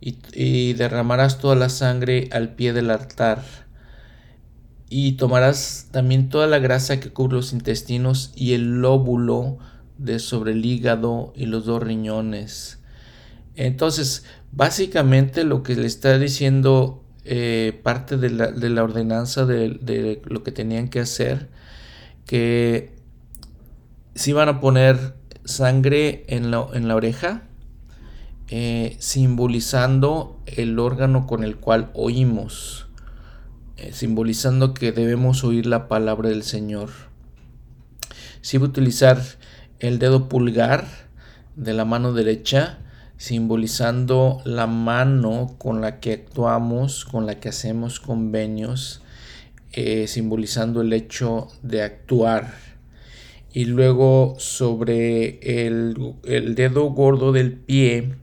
y, 0.00 0.74
derramarás 0.74 1.40
toda 1.40 1.56
la 1.56 1.70
sangre 1.70 2.28
al 2.30 2.54
pie 2.54 2.72
del 2.72 2.88
altar 2.88 3.42
y 4.88 5.14
tomarás 5.14 5.88
también 5.90 6.28
toda 6.28 6.46
la 6.46 6.60
grasa 6.60 7.00
que 7.00 7.12
cubre 7.12 7.34
los 7.34 7.52
intestinos 7.52 8.30
y 8.36 8.52
el 8.52 8.80
lóbulo 8.80 9.58
de 9.98 10.20
sobre 10.20 10.52
el 10.52 10.64
hígado 10.64 11.32
y 11.34 11.46
los 11.46 11.64
dos 11.64 11.82
riñones. 11.82 12.79
Entonces, 13.66 14.24
básicamente 14.52 15.44
lo 15.44 15.62
que 15.62 15.76
le 15.76 15.86
está 15.86 16.18
diciendo 16.18 17.04
eh, 17.26 17.78
parte 17.82 18.16
de 18.16 18.30
la, 18.30 18.82
ordenanza 18.82 19.44
de, 19.44 20.22
lo 20.24 20.42
que 20.42 20.50
tenían 20.50 20.88
que 20.88 21.00
hacer, 21.00 21.50
que 22.24 22.94
si 24.14 24.32
van 24.32 24.48
a 24.48 24.60
poner 24.60 25.14
sangre 25.44 26.24
en 26.28 26.50
la, 26.50 26.68
en 26.72 26.88
la 26.88 26.96
oreja, 26.96 27.42
eh, 28.48 28.96
simbolizando 28.98 30.40
el 30.46 30.78
órgano 30.78 31.26
con 31.26 31.44
el 31.44 31.56
cual 31.56 31.90
oímos, 31.92 32.86
eh, 33.76 33.90
simbolizando 33.92 34.72
que 34.72 34.90
debemos 34.90 35.44
oír 35.44 35.66
la 35.66 35.86
palabra 35.86 36.30
del 36.30 36.44
Señor. 36.44 36.88
Si 38.40 38.56
va 38.56 38.64
a 38.64 38.70
utilizar 38.70 39.22
el 39.80 39.98
dedo 39.98 40.30
pulgar 40.30 40.86
de 41.56 41.74
la 41.74 41.84
mano 41.84 42.14
derecha, 42.14 42.78
simbolizando 43.20 44.40
la 44.46 44.66
mano 44.66 45.54
con 45.58 45.82
la 45.82 46.00
que 46.00 46.14
actuamos, 46.14 47.04
con 47.04 47.26
la 47.26 47.38
que 47.38 47.50
hacemos 47.50 48.00
convenios, 48.00 49.02
eh, 49.72 50.06
simbolizando 50.08 50.80
el 50.80 50.94
hecho 50.94 51.48
de 51.60 51.82
actuar 51.82 52.54
y 53.52 53.66
luego 53.66 54.36
sobre 54.38 55.38
el, 55.66 56.14
dedo 56.54 56.84
gordo 56.92 57.32
del 57.32 57.52
pie, 57.52 58.14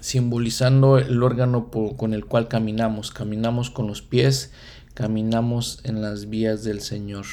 simbolizando 0.00 0.98
el 0.98 1.22
órgano 1.22 1.70
con 1.96 2.14
el 2.14 2.24
cual 2.24 2.48
caminamos. 2.48 3.12
Caminamos 3.12 3.70
con 3.70 3.86
los 3.86 4.02
pies, 4.02 4.50
caminamos 4.94 5.78
en 5.84 6.02
las 6.02 6.28
vías 6.28 6.64
del 6.64 6.80
Señor. 6.80 7.26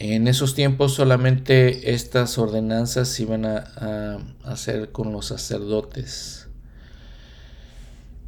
En 0.00 0.28
esos 0.28 0.54
tiempos 0.54 0.94
solamente 0.94 1.92
estas 1.92 2.38
ordenanzas 2.38 3.18
iban 3.18 3.44
a, 3.44 4.18
hacer 4.44 4.92
con 4.92 5.12
los 5.12 5.26
sacerdotes. 5.26 6.46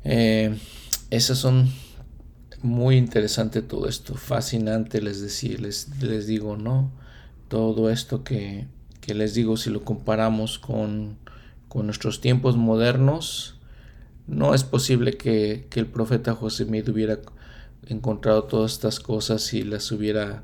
Eh, 0.02 0.58
esas 1.10 1.38
son 1.38 1.70
muy 2.62 2.96
interesante 2.96 3.62
todo 3.62 3.88
esto, 3.88 4.14
fascinante 4.14 5.00
les, 5.00 5.58
les, 5.60 6.26
digo, 6.26 6.56
¿no? 6.56 6.90
Todo 7.48 7.90
esto 7.90 8.24
que, 8.24 8.66
les 9.06 9.34
digo, 9.34 9.56
si 9.56 9.70
lo 9.70 9.84
comparamos 9.84 10.58
con, 10.58 11.18
con, 11.68 11.86
nuestros 11.86 12.20
tiempos 12.20 12.56
modernos, 12.56 13.58
no 14.26 14.54
es 14.54 14.64
posible 14.64 15.16
que, 15.16 15.68
que 15.70 15.78
el 15.78 15.86
profeta 15.86 16.34
José 16.34 16.64
Mid 16.64 16.88
hubiera 16.88 17.20
encontrado 17.86 18.44
todas 18.44 18.72
estas 18.72 18.98
cosas 18.98 19.54
y 19.54 19.62
las 19.62 19.90
hubiera 19.92 20.42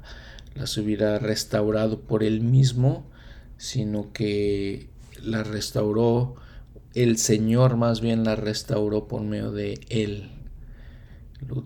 las 0.56 0.76
hubiera 0.78 1.18
restaurado 1.18 2.00
por 2.00 2.22
él 2.22 2.40
mismo, 2.40 3.06
sino 3.58 4.12
que 4.12 4.88
la 5.22 5.42
restauró, 5.42 6.36
el 6.94 7.18
Señor 7.18 7.76
más 7.76 8.00
bien 8.00 8.24
la 8.24 8.36
restauró 8.36 9.06
por 9.06 9.22
medio 9.22 9.52
de 9.52 9.80
él. 9.88 10.30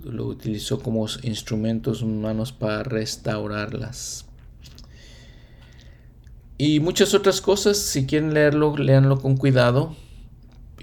Lo, 0.04 0.26
utilizó 0.26 0.80
como 0.80 1.06
instrumentos 1.22 2.02
humanos 2.02 2.52
para 2.52 2.82
restaurarlas. 2.82 4.26
Y 6.58 6.80
muchas 6.80 7.14
otras 7.14 7.40
cosas, 7.40 7.78
si 7.78 8.06
quieren 8.06 8.34
leerlo, 8.34 8.76
léanlo 8.76 9.20
con 9.20 9.36
cuidado 9.36 9.96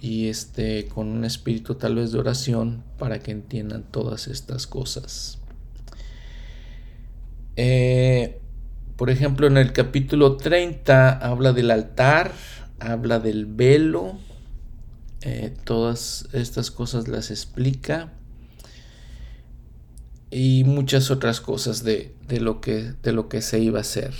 y 0.02 0.28
este 0.28 0.88
con 0.88 1.08
un 1.08 1.26
espíritu 1.26 1.76
tal 1.76 1.96
vez 1.96 2.12
de 2.12 2.20
oración 2.20 2.84
para 2.98 3.20
que 3.20 3.32
entiendan 3.32 3.84
todas 3.84 4.28
estas 4.28 4.66
cosas. 4.66 5.40
Eh, 7.58 8.40
por 8.98 9.10
ejemplo, 9.10 9.48
en 9.48 9.58
el 9.58 9.74
capítulo 9.74 10.38
30 10.38 11.10
habla 11.10 11.54
del 11.54 11.72
altar, 11.72 12.32
habla 12.80 13.20
del 13.20 13.48
velo, 13.48 14.18
eh, 15.22 15.54
todas 15.64 16.30
estas 16.34 16.70
cosas 16.70 17.08
las 17.08 17.32
explica 17.32 18.14
y 20.30 20.64
muchas 20.66 21.10
otras 21.10 21.42
cosas 21.42 21.84
de, 21.84 22.14
lo 22.40 22.62
que, 22.62 22.94
de 23.02 23.12
lo 23.12 23.28
que 23.28 23.42
se 23.42 23.60
iba 23.60 23.80
a 23.80 23.82
hacer. 23.82 24.14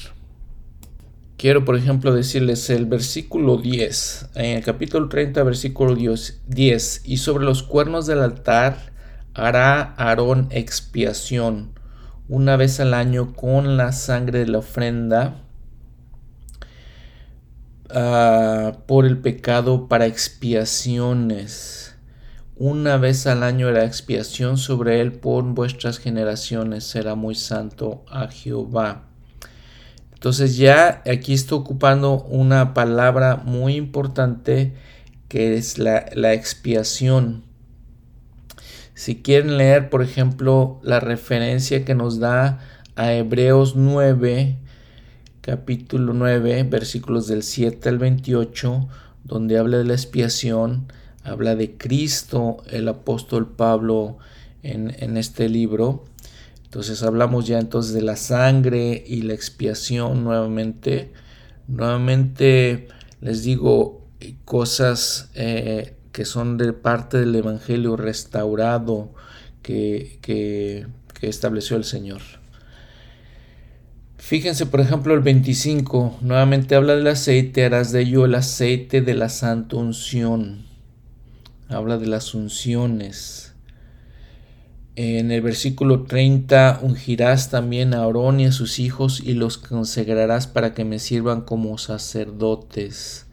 Quiero, 1.38 1.64
por 1.64 1.76
ejemplo, 1.76 2.16
decirles 2.16 2.72
el 2.72 2.88
versículo 2.88 3.58
10, 3.58 4.30
en 4.34 4.58
el 4.58 4.64
capítulo 4.64 5.10
30, 5.10 5.44
versículo 5.44 5.96
10, 5.96 7.02
y 7.06 7.18
sobre 7.18 7.46
los 7.46 7.62
cuernos 7.62 8.08
del 8.08 8.22
altar 8.22 8.92
hará 9.36 9.94
Aarón 9.98 10.48
expiación 10.50 11.77
una 12.30 12.58
vez 12.58 12.80
al 12.80 12.94
año 12.94 13.34
con 13.34 13.78
la 13.78 13.92
sangre 13.92 14.40
de 14.40 14.48
la 14.48 14.58
ofrenda 14.60 15.42
ah, 17.90 18.74
por 18.86 19.06
el 19.06 19.18
pecado 19.18 19.88
para 19.88 20.06
expiaciones. 20.06 21.96
Una 22.58 22.98
vez 22.98 23.28
al 23.28 23.44
año 23.44 23.72
la 23.72 23.86
expiación 23.86 24.58
sobre 24.58 25.00
él 25.00 25.14
por 25.14 25.44
vuestras 25.44 26.00
generaciones 26.00 26.84
será 26.84 27.16
muy 27.16 27.36
santo 27.36 28.04
a 28.10 28.28
Jehová. 28.28 29.04
Entonces 30.14 30.58
ya 30.58 31.04
aquí 31.06 31.34
está 31.34 31.54
ocupando 31.56 32.24
una 32.24 32.74
palabra 32.74 33.36
muy 33.36 33.76
importante 33.76 34.74
que 35.28 35.56
es 35.56 35.78
la, 35.78 36.08
la 36.14 36.34
expiación. 36.34 37.47
Si 38.98 39.22
quieren 39.22 39.58
leer, 39.58 39.92
por 39.92 40.02
ejemplo, 40.02 40.80
la 40.82 41.00
referencia 41.00 41.86
que 41.86 41.94
nos 41.94 42.18
da 42.18 42.58
a 42.96 43.14
Hebreos 43.14 43.76
9, 43.76 44.58
capítulo 45.42 46.14
9, 46.14 46.64
versículos 46.64 47.28
del 47.28 47.44
7 47.44 47.90
al 47.90 48.00
28, 48.00 48.90
donde 49.24 49.60
habla 49.60 49.78
de 49.78 49.84
la 49.84 49.94
expiación, 49.94 50.92
habla 51.24 51.56
de 51.56 51.78
Cristo, 51.78 52.58
el 52.72 52.88
apóstol 52.88 53.48
Pablo 53.48 54.18
en, 54.64 54.96
en 54.98 55.18
este 55.18 55.48
libro. 55.48 56.06
Entonces 56.64 57.04
hablamos 57.04 57.46
ya 57.46 57.60
entonces 57.60 57.94
de 57.94 58.02
la 58.02 58.16
sangre 58.16 59.04
y 59.06 59.22
la 59.22 59.36
expiación 59.36 60.24
nuevamente. 60.24 61.14
Nuevamente 61.68 62.88
les 63.22 63.44
digo 63.44 64.08
cosas 64.44 65.30
eh, 65.36 65.97
que 66.18 66.26
son 66.26 66.58
de 66.58 66.74
parte 66.74 67.20
del 67.20 67.36
Evangelio 67.36 67.96
restaurado 67.96 69.14
que, 69.62 70.18
que, 70.24 70.88
estableció 71.22 71.78
el 71.78 71.84
Señor. 71.84 72.24
Fíjense, 74.18 74.66
por 74.66 74.80
ejemplo, 74.80 75.14
el 75.14 75.20
25, 75.20 76.18
nuevamente 76.22 76.74
habla 76.74 76.96
del 76.96 77.06
aceite, 77.06 77.66
harás 77.66 77.92
de 77.92 78.02
ello 78.02 78.26
el 78.26 78.34
aceite 78.34 79.02
de 79.02 79.14
la 79.14 79.30
santa 79.30 79.76
unción. 79.76 80.66
Habla 81.70 82.00
de 82.00 82.08
las 82.08 82.34
unciones. 82.34 83.54
En 84.96 85.30
el 85.30 85.44
versículo 85.44 86.06
30, 86.06 86.80
ungirás 86.82 87.52
también 87.52 87.94
a 87.94 87.98
Aarón 87.98 88.40
y 88.40 88.48
a 88.48 88.52
sus 88.52 88.80
hijos 88.80 89.22
y 89.24 89.34
los 89.36 89.60
consagrarás 89.60 90.48
para 90.48 90.74
que 90.74 90.84
me 90.84 90.98
sirvan 90.98 91.42
como 91.42 91.78
sacerdotes. 91.78 93.28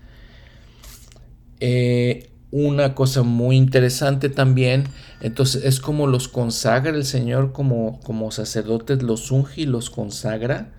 Eh, 1.60 2.28
una 2.54 2.94
cosa 2.94 3.24
muy 3.24 3.56
interesante 3.56 4.28
también. 4.28 4.84
Entonces 5.20 5.64
es 5.64 5.80
como 5.80 6.06
los 6.06 6.28
consagra 6.28 6.94
el 6.94 7.04
Señor 7.04 7.50
como, 7.50 7.98
como 8.04 8.30
sacerdotes, 8.30 9.02
los 9.02 9.32
unge 9.32 9.62
y 9.62 9.66
los 9.66 9.90
consagra. 9.90 10.72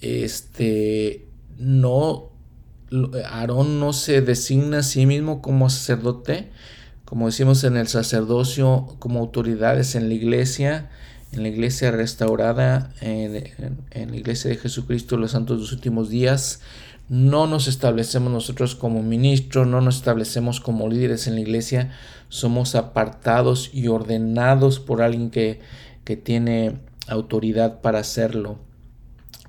Este 0.00 1.26
no 1.58 2.30
Aarón 3.24 3.80
no 3.80 3.92
se 3.92 4.20
designa 4.20 4.78
a 4.78 4.82
sí 4.84 5.06
mismo 5.06 5.42
como 5.42 5.70
sacerdote, 5.70 6.50
como 7.04 7.26
decimos 7.26 7.64
en 7.64 7.76
el 7.76 7.88
sacerdocio, 7.88 8.94
como 9.00 9.18
autoridades 9.18 9.96
en 9.96 10.08
la 10.08 10.14
iglesia, 10.14 10.90
en 11.32 11.42
la 11.42 11.48
iglesia 11.48 11.90
restaurada, 11.90 12.92
en, 13.00 13.82
en 13.90 14.10
la 14.10 14.16
iglesia 14.16 14.50
de 14.50 14.56
Jesucristo, 14.56 15.16
los 15.16 15.32
santos 15.32 15.56
de 15.56 15.62
los 15.62 15.72
últimos 15.72 16.10
días 16.10 16.60
no 17.12 17.46
nos 17.46 17.68
establecemos 17.68 18.32
nosotros 18.32 18.74
como 18.74 19.02
ministros, 19.02 19.66
no 19.66 19.82
nos 19.82 19.96
establecemos 19.96 20.60
como 20.60 20.88
líderes 20.88 21.26
en 21.26 21.34
la 21.34 21.42
iglesia, 21.42 21.90
somos 22.30 22.74
apartados 22.74 23.68
y 23.74 23.88
ordenados 23.88 24.80
por 24.80 25.02
alguien 25.02 25.28
que, 25.28 25.60
que 26.04 26.16
tiene 26.16 26.78
autoridad 27.06 27.82
para 27.82 27.98
hacerlo. 27.98 28.56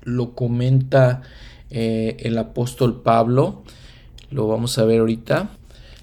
Lo 0.02 0.34
comenta 0.34 1.22
eh, 1.70 2.18
el 2.18 2.36
apóstol 2.36 3.00
Pablo, 3.00 3.62
lo 4.30 4.46
vamos 4.46 4.76
a 4.76 4.84
ver 4.84 5.00
ahorita. 5.00 5.48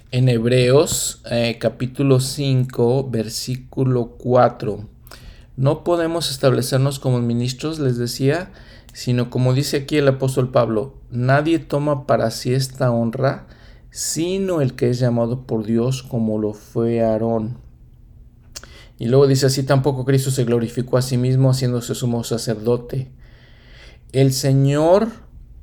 En 0.10 0.30
Hebreos 0.30 1.22
eh, 1.30 1.58
capítulo 1.60 2.22
5 2.22 3.08
versículo 3.12 4.16
4. 4.18 4.90
No 5.58 5.84
podemos 5.84 6.32
establecernos 6.32 6.98
como 6.98 7.22
ministros, 7.22 7.78
les 7.78 8.00
decía, 8.00 8.52
sino 8.94 9.30
como 9.30 9.54
dice 9.54 9.78
aquí 9.78 9.98
el 9.98 10.08
apóstol 10.08 10.50
Pablo, 10.50 11.01
nadie 11.12 11.60
toma 11.60 12.08
para 12.08 12.32
sí 12.32 12.54
esta 12.54 12.92
honra, 12.92 13.48
sino 13.92 14.62
el 14.62 14.74
que 14.74 14.90
es 14.90 15.00
llamado 15.00 15.46
por 15.46 15.66
Dios 15.66 16.02
como 16.02 16.40
lo 16.40 16.54
fue 16.54 17.02
Aarón. 17.02 17.58
Y 18.98 19.08
luego 19.08 19.28
dice 19.28 19.48
así, 19.48 19.64
tampoco 19.64 20.06
Cristo 20.06 20.32
se 20.32 20.46
glorificó 20.46 20.98
a 20.98 21.02
sí 21.02 21.18
mismo 21.18 21.50
haciéndose 21.50 21.96
sumo 21.96 22.24
sacerdote. 22.24 23.12
El 24.12 24.32
Señor 24.32 25.10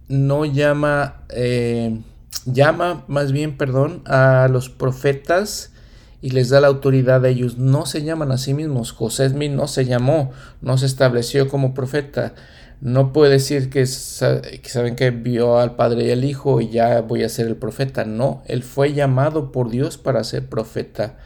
no 0.09 0.45
llama, 0.45 1.23
eh, 1.31 2.01
llama 2.47 3.05
más 3.07 3.33
bien, 3.33 3.57
perdón, 3.57 4.03
a 4.07 4.49
los 4.51 4.69
profetas 4.69 5.73
y 6.21 6.31
les 6.31 6.49
da 6.49 6.61
la 6.61 6.67
autoridad 6.67 7.25
a 7.25 7.29
ellos. 7.29 7.59
No 7.59 7.87
se 7.87 8.03
llaman 8.03 8.33
a 8.33 8.39
sí 8.39 8.55
mismos. 8.55 8.93
José 8.93 9.29
Smith 9.29 9.53
no 9.53 9.69
se 9.69 9.85
llamó, 9.85 10.33
no 10.61 10.77
se 10.77 10.87
estableció 10.87 11.49
como 11.49 11.75
profeta 11.75 12.35
no 12.81 13.13
puede 13.13 13.33
decir 13.33 13.71
que, 13.71 13.87
saben 13.87 14.95
que 14.95 15.11
vio 15.11 15.59
al 15.59 15.75
Padre 15.75 16.07
y 16.07 16.11
al 16.13 16.25
Hijo 16.25 16.61
y 16.61 16.71
ya 16.71 17.01
voy 17.01 17.25
a 17.25 17.29
ser 17.29 17.49
el 17.49 17.57
profeta. 17.57 18.05
No, 18.05 18.43
él 18.47 18.63
fue 18.63 18.93
llamado 18.93 19.51
por 19.51 19.71
Dios 19.71 19.99
para 19.99 20.23
ser 20.23 20.47
profeta. 20.47 21.19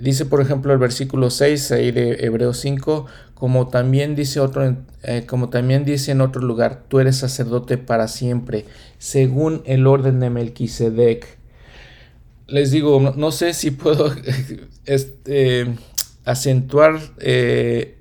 Dice, 0.00 0.26
por 0.26 0.40
ejemplo, 0.40 0.72
el 0.72 0.78
versículo 0.78 1.30
6 1.30 1.72
ahí 1.72 1.90
de 1.90 2.24
Hebreos 2.24 2.58
5, 2.58 3.06
como 3.34 3.68
también 3.68 4.14
dice 4.14 4.40
otro, 4.40 4.76
eh, 5.02 5.26
como 5.26 5.50
también 5.50 5.84
dice 5.84 6.12
en 6.12 6.20
otro 6.20 6.42
lugar, 6.42 6.84
tú 6.88 7.00
eres 7.00 7.16
sacerdote 7.16 7.76
para 7.76 8.06
siempre, 8.06 8.66
según 8.98 9.62
el 9.66 9.86
orden 9.86 10.20
de 10.20 10.30
Melquisedec. 10.30 11.38
Les 12.46 12.70
digo, 12.70 13.14
no, 13.16 13.32
sé 13.32 13.52
si 13.52 13.72
puedo 13.72 14.12
este, 14.86 15.66
acentuar 16.24 17.00
eh, 17.18 17.99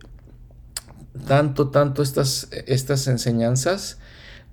tanto, 1.25 1.69
tanto 1.69 2.01
estas, 2.01 2.49
estas 2.67 3.07
enseñanzas 3.07 3.99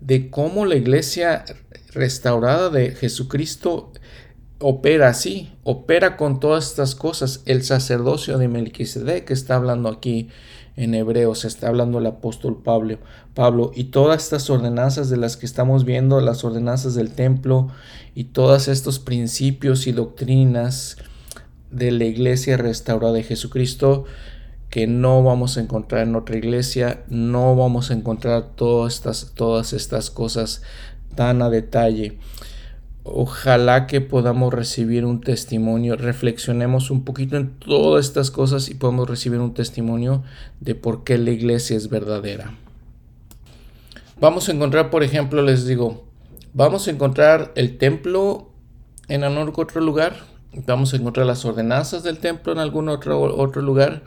de 0.00 0.30
cómo 0.30 0.66
la 0.66 0.76
iglesia 0.76 1.44
restaurada 1.92 2.70
de 2.70 2.90
Jesucristo 2.90 3.92
opera 4.58 5.08
así, 5.08 5.52
opera 5.64 6.16
con 6.16 6.40
todas 6.40 6.68
estas 6.68 6.94
cosas. 6.94 7.42
El 7.46 7.62
sacerdocio 7.62 8.38
de 8.38 8.48
Melquisedec 8.48 9.24
que 9.24 9.32
está 9.32 9.56
hablando 9.56 9.88
aquí 9.88 10.28
en 10.76 10.94
Hebreos, 10.94 11.44
está 11.46 11.68
hablando 11.68 11.98
el 11.98 12.06
apóstol 12.06 12.62
Pablo, 12.62 12.98
Pablo, 13.34 13.72
y 13.74 13.84
todas 13.84 14.24
estas 14.24 14.50
ordenanzas 14.50 15.08
de 15.08 15.16
las 15.16 15.38
que 15.38 15.46
estamos 15.46 15.86
viendo, 15.86 16.20
las 16.20 16.44
ordenanzas 16.44 16.94
del 16.94 17.12
templo 17.12 17.68
y 18.14 18.24
todos 18.24 18.68
estos 18.68 18.98
principios 18.98 19.86
y 19.86 19.92
doctrinas 19.92 20.98
de 21.70 21.92
la 21.92 22.04
iglesia 22.04 22.58
restaurada 22.58 23.14
de 23.14 23.22
Jesucristo 23.22 24.04
que 24.76 24.86
no 24.86 25.22
vamos 25.22 25.56
a 25.56 25.62
encontrar 25.62 26.06
en 26.06 26.16
otra 26.16 26.36
iglesia, 26.36 27.02
no 27.08 27.56
vamos 27.56 27.90
a 27.90 27.94
encontrar 27.94 28.48
todas 28.56 28.92
estas, 28.92 29.32
todas 29.34 29.72
estas 29.72 30.10
cosas 30.10 30.60
tan 31.14 31.40
a 31.40 31.48
detalle. 31.48 32.18
Ojalá 33.02 33.86
que 33.86 34.02
podamos 34.02 34.52
recibir 34.52 35.06
un 35.06 35.22
testimonio, 35.22 35.96
reflexionemos 35.96 36.90
un 36.90 37.06
poquito 37.06 37.38
en 37.38 37.58
todas 37.58 38.04
estas 38.04 38.30
cosas 38.30 38.68
y 38.68 38.74
podamos 38.74 39.08
recibir 39.08 39.40
un 39.40 39.54
testimonio 39.54 40.22
de 40.60 40.74
por 40.74 41.04
qué 41.04 41.16
la 41.16 41.30
iglesia 41.30 41.74
es 41.74 41.88
verdadera. 41.88 42.52
Vamos 44.20 44.50
a 44.50 44.52
encontrar, 44.52 44.90
por 44.90 45.02
ejemplo, 45.02 45.40
les 45.40 45.66
digo, 45.66 46.04
vamos 46.52 46.86
a 46.86 46.90
encontrar 46.90 47.50
el 47.54 47.78
templo 47.78 48.50
en 49.08 49.24
algún 49.24 49.54
otro 49.56 49.80
lugar, 49.80 50.16
vamos 50.66 50.92
a 50.92 50.98
encontrar 50.98 51.24
las 51.24 51.46
ordenanzas 51.46 52.02
del 52.02 52.18
templo 52.18 52.52
en 52.52 52.58
algún 52.58 52.90
otro, 52.90 53.22
otro 53.22 53.62
lugar, 53.62 54.02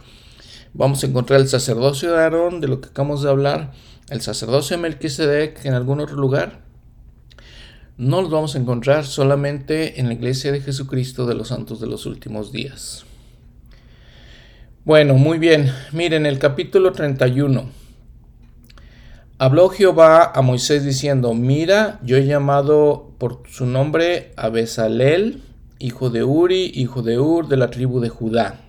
vamos 0.74 1.04
a 1.04 1.08
encontrar 1.08 1.40
el 1.40 1.48
sacerdocio 1.48 2.12
de 2.12 2.20
Aarón, 2.20 2.62
de 2.62 2.68
lo 2.68 2.82
que 2.82 2.90
acabamos 2.90 3.24
de 3.24 3.30
hablar, 3.30 3.72
el 4.10 4.22
sacerdocio 4.22 4.78
de 4.78 4.84
Melquisedec 4.84 5.66
en 5.66 5.74
algún 5.74 6.00
otro 6.00 6.16
lugar 6.16 6.70
no 8.00 8.22
los 8.22 8.32
vamos 8.32 8.56
a 8.56 8.60
encontrar 8.60 9.06
solamente 9.06 10.00
en 10.00 10.08
la 10.08 10.14
iglesia 10.14 10.54
de 10.54 10.62
Jesucristo 10.62 11.26
de 11.26 11.36
los 11.36 11.50
santos 11.50 11.82
de 11.82 11.88
los 11.88 12.06
últimos 12.06 12.54
días. 12.54 13.04
Bueno, 14.86 15.16
muy 15.16 15.38
bien. 15.38 15.70
Miren 15.92 16.26
el 16.26 16.40
capítulo 16.40 16.94
31. 16.94 17.70
Habló 19.38 19.68
Jehová 19.68 20.32
a 20.34 20.42
Moisés 20.42 20.86
diciendo, 20.86 21.34
mira, 21.34 22.00
yo 22.02 22.16
he 22.16 22.26
llamado 22.26 23.12
por 23.18 23.44
su 23.50 23.66
nombre 23.66 24.32
a 24.38 24.48
Besalel, 24.48 25.44
hijo 25.78 26.10
de 26.10 26.24
Uri, 26.24 26.72
hijo 26.74 27.02
de 27.02 27.20
Ur, 27.20 27.50
de 27.50 27.58
la 27.58 27.70
tribu 27.70 28.00
de 28.00 28.08
Judá. 28.08 28.62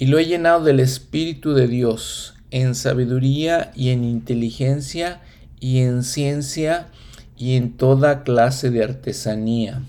Y 0.00 0.06
lo 0.06 0.20
he 0.20 0.26
llenado 0.26 0.62
del 0.62 0.78
Espíritu 0.78 1.54
de 1.54 1.66
Dios, 1.66 2.34
en 2.52 2.76
sabiduría 2.76 3.72
y 3.74 3.90
en 3.90 4.04
inteligencia 4.04 5.20
y 5.58 5.80
en 5.80 6.04
ciencia 6.04 6.86
y 7.36 7.56
en 7.56 7.76
toda 7.76 8.22
clase 8.22 8.70
de 8.70 8.84
artesanía. 8.84 9.82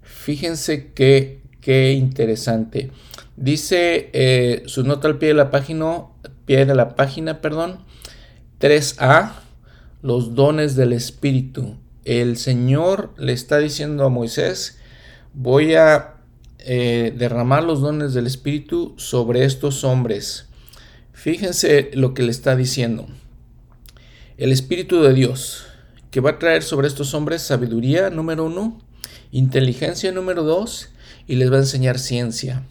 Fíjense 0.00 0.90
qué, 0.94 1.42
qué 1.60 1.92
interesante. 1.92 2.90
Dice 3.36 4.08
eh, 4.14 4.62
su 4.64 4.84
nota 4.84 5.06
al 5.06 5.18
pie 5.18 5.28
de 5.28 5.34
la 5.34 5.50
página, 5.50 6.04
pie 6.46 6.64
de 6.64 6.74
la 6.74 6.96
página, 6.96 7.42
perdón, 7.42 7.80
3a, 8.58 9.32
los 10.00 10.34
dones 10.34 10.76
del 10.76 10.94
Espíritu. 10.94 11.76
El 12.06 12.38
Señor 12.38 13.12
le 13.18 13.34
está 13.34 13.58
diciendo 13.58 14.06
a 14.06 14.08
Moisés, 14.08 14.78
voy 15.34 15.74
a 15.74 16.13
eh, 16.64 17.14
derramar 17.16 17.62
los 17.62 17.80
dones 17.80 18.14
del 18.14 18.26
Espíritu 18.26 18.94
sobre 18.96 19.44
estos 19.44 19.84
hombres. 19.84 20.46
Fíjense 21.12 21.90
lo 21.94 22.14
que 22.14 22.22
le 22.22 22.30
está 22.30 22.56
diciendo 22.56 23.06
el 24.36 24.50
Espíritu 24.50 25.00
de 25.00 25.14
Dios, 25.14 25.64
que 26.10 26.20
va 26.20 26.30
a 26.30 26.38
traer 26.40 26.64
sobre 26.64 26.88
estos 26.88 27.14
hombres 27.14 27.42
sabiduría, 27.42 28.10
número 28.10 28.46
uno, 28.46 28.80
inteligencia, 29.30 30.10
número 30.10 30.42
dos, 30.42 30.88
y 31.28 31.36
les 31.36 31.52
va 31.52 31.56
a 31.56 31.60
enseñar 31.60 32.00
ciencia. 32.00 32.66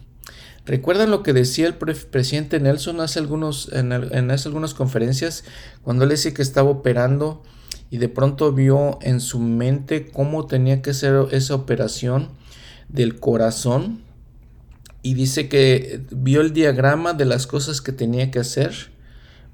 ¿Recuerdan 0.66 1.10
lo 1.10 1.24
que 1.24 1.32
decía 1.32 1.68
el 1.68 1.76
presidente 1.76 2.60
Nelson 2.60 3.00
hace 3.00 3.20
algunos, 3.20 3.72
en, 3.72 3.94
hace 4.32 4.48
algunas 4.50 4.74
conferencias 4.74 5.46
cuando 5.84 6.04
él 6.04 6.10
decía 6.10 6.34
que 6.34 6.42
estaba 6.42 6.70
operando 6.70 7.44
y 7.90 7.98
de 7.98 8.10
pronto 8.10 8.52
vio 8.52 9.00
en 9.02 9.22
su 9.22 9.40
mente 9.40 10.10
cómo 10.12 10.48
tenía 10.48 10.82
que 10.82 10.94
ser 10.94 11.28
esa 11.32 11.56
operación 11.56 12.30
del 12.90 13.20
corazón 13.20 14.02
y 15.02 15.16
dice 15.16 15.50
que 15.50 16.02
vio 16.12 16.42
el 16.42 16.54
diagrama 16.54 17.14
de 17.14 17.26
las 17.26 17.46
cosas 17.46 17.82
que 17.82 17.92
tenía 17.92 18.32
que 18.32 18.40
hacer 18.40 18.94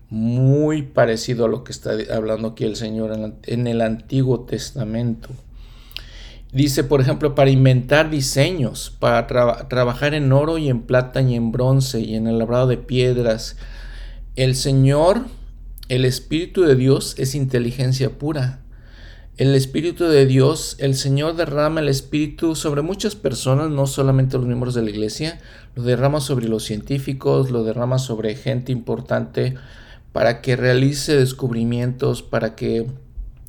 muy 0.10 0.84
parecido 0.84 1.46
a 1.46 1.50
lo 1.50 1.64
que 1.64 1.72
está 1.72 1.92
hablando 2.14 2.50
aquí 2.50 2.64
el 2.64 2.76
Señor 2.76 3.36
en, 3.44 3.68
el 3.68 3.82
Antiguo 3.82 4.42
Testamento. 4.42 5.30
Dice, 6.52 6.84
por 6.84 7.00
ejemplo, 7.00 7.36
para 7.36 7.52
inventar 7.52 8.10
diseños, 8.10 8.96
para 9.00 9.28
trabajar 9.28 10.16
en 10.16 10.32
oro 10.32 10.58
y 10.58 10.70
en 10.70 10.82
plata 10.82 11.22
y 11.22 11.36
en 11.36 11.52
bronce 11.52 12.00
y 12.00 12.16
en 12.16 12.26
el 12.26 12.40
labrado 12.40 12.66
de 12.66 12.78
piedras. 12.78 13.56
El 14.36 14.56
Señor, 14.56 15.26
el 15.90 16.06
Espíritu 16.06 16.64
de 16.64 16.76
Dios 16.76 17.14
es 17.20 17.36
inteligencia 17.36 18.10
pura. 18.18 18.62
El 19.40 19.56
Espíritu 19.56 20.04
de 20.04 20.26
Dios, 20.26 20.76
el 20.80 20.96
Señor 20.96 21.38
derrama 21.38 21.80
el 21.80 21.88
Espíritu 21.88 22.56
sobre 22.56 22.82
muchas 22.82 23.16
personas, 23.16 23.70
no 23.70 23.88
solamente 23.88 24.36
los 24.36 24.46
miembros 24.46 24.74
de 24.74 24.82
la 24.82 24.90
iglesia, 24.90 25.40
lo 25.76 25.84
derrama 25.84 26.20
sobre 26.20 26.50
los 26.50 26.66
científicos, 26.66 27.50
lo 27.50 27.64
derrama 27.64 28.00
sobre 28.00 28.36
gente 28.36 28.74
importante, 28.74 29.56
para 30.12 30.42
que 30.42 30.58
realice 30.58 31.16
descubrimientos, 31.16 32.22
para 32.22 32.56
que 32.56 32.88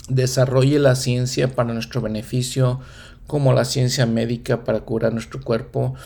desarrolle 0.08 0.78
la 0.78 0.94
ciencia 0.94 1.56
para 1.56 1.74
nuestro 1.74 2.00
beneficio, 2.00 2.78
como 3.26 3.52
la 3.52 3.64
ciencia 3.64 4.06
médica 4.06 4.62
para 4.62 4.82
curar 4.82 5.12
nuestro 5.12 5.40
cuerpo, 5.40 5.96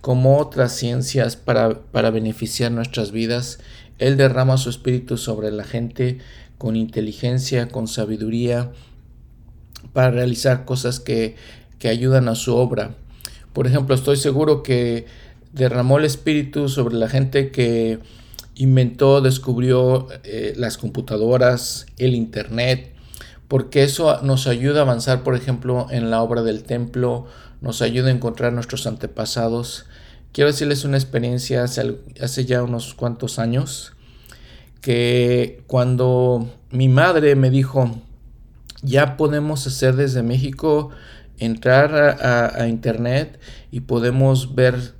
como 0.00 0.38
otras 0.38 0.74
ciencias 0.74 1.36
para, 1.36 1.82
para 1.82 2.08
beneficiar 2.08 2.72
nuestras 2.72 3.12
vidas. 3.12 3.58
Él 3.98 4.16
derrama 4.16 4.56
su 4.56 4.70
espíritu 4.70 5.18
sobre 5.18 5.50
la 5.50 5.64
gente 5.64 6.16
con 6.56 6.76
inteligencia, 6.76 7.68
con 7.68 7.88
sabiduría, 7.88 8.70
para 9.94 10.10
realizar 10.10 10.66
cosas 10.66 11.00
que, 11.00 11.36
que 11.78 11.88
ayudan 11.88 12.28
a 12.28 12.34
su 12.34 12.54
obra. 12.54 12.90
Por 13.54 13.66
ejemplo, 13.66 13.94
estoy 13.94 14.18
seguro 14.18 14.62
que 14.62 15.06
derramó 15.52 15.98
el 15.98 16.04
espíritu 16.04 16.68
sobre 16.68 16.96
la 16.96 17.08
gente 17.08 17.50
que 17.50 18.00
inventó, 18.56 19.20
descubrió 19.20 20.08
eh, 20.24 20.52
las 20.56 20.76
computadoras, 20.76 21.86
el 21.96 22.14
Internet, 22.14 22.92
porque 23.48 23.84
eso 23.84 24.20
nos 24.22 24.46
ayuda 24.46 24.80
a 24.80 24.82
avanzar, 24.82 25.22
por 25.22 25.36
ejemplo, 25.36 25.86
en 25.90 26.10
la 26.10 26.20
obra 26.22 26.42
del 26.42 26.64
templo, 26.64 27.26
nos 27.60 27.82
ayuda 27.82 28.08
a 28.08 28.12
encontrar 28.12 28.52
nuestros 28.52 28.86
antepasados. 28.86 29.86
Quiero 30.32 30.50
decirles 30.50 30.84
una 30.84 30.96
experiencia 30.96 31.62
hace, 31.62 31.96
hace 32.20 32.44
ya 32.44 32.62
unos 32.62 32.94
cuantos 32.94 33.38
años, 33.38 33.92
que 34.80 35.62
cuando 35.66 36.50
mi 36.70 36.88
madre 36.88 37.36
me 37.36 37.50
dijo, 37.50 38.00
ya 38.84 39.16
podemos 39.16 39.66
hacer 39.66 39.96
desde 39.96 40.22
México, 40.22 40.90
entrar 41.38 42.18
a 42.22 42.68
Internet 42.68 43.40
y 43.70 43.80
podemos 43.80 44.54
ver 44.54 44.94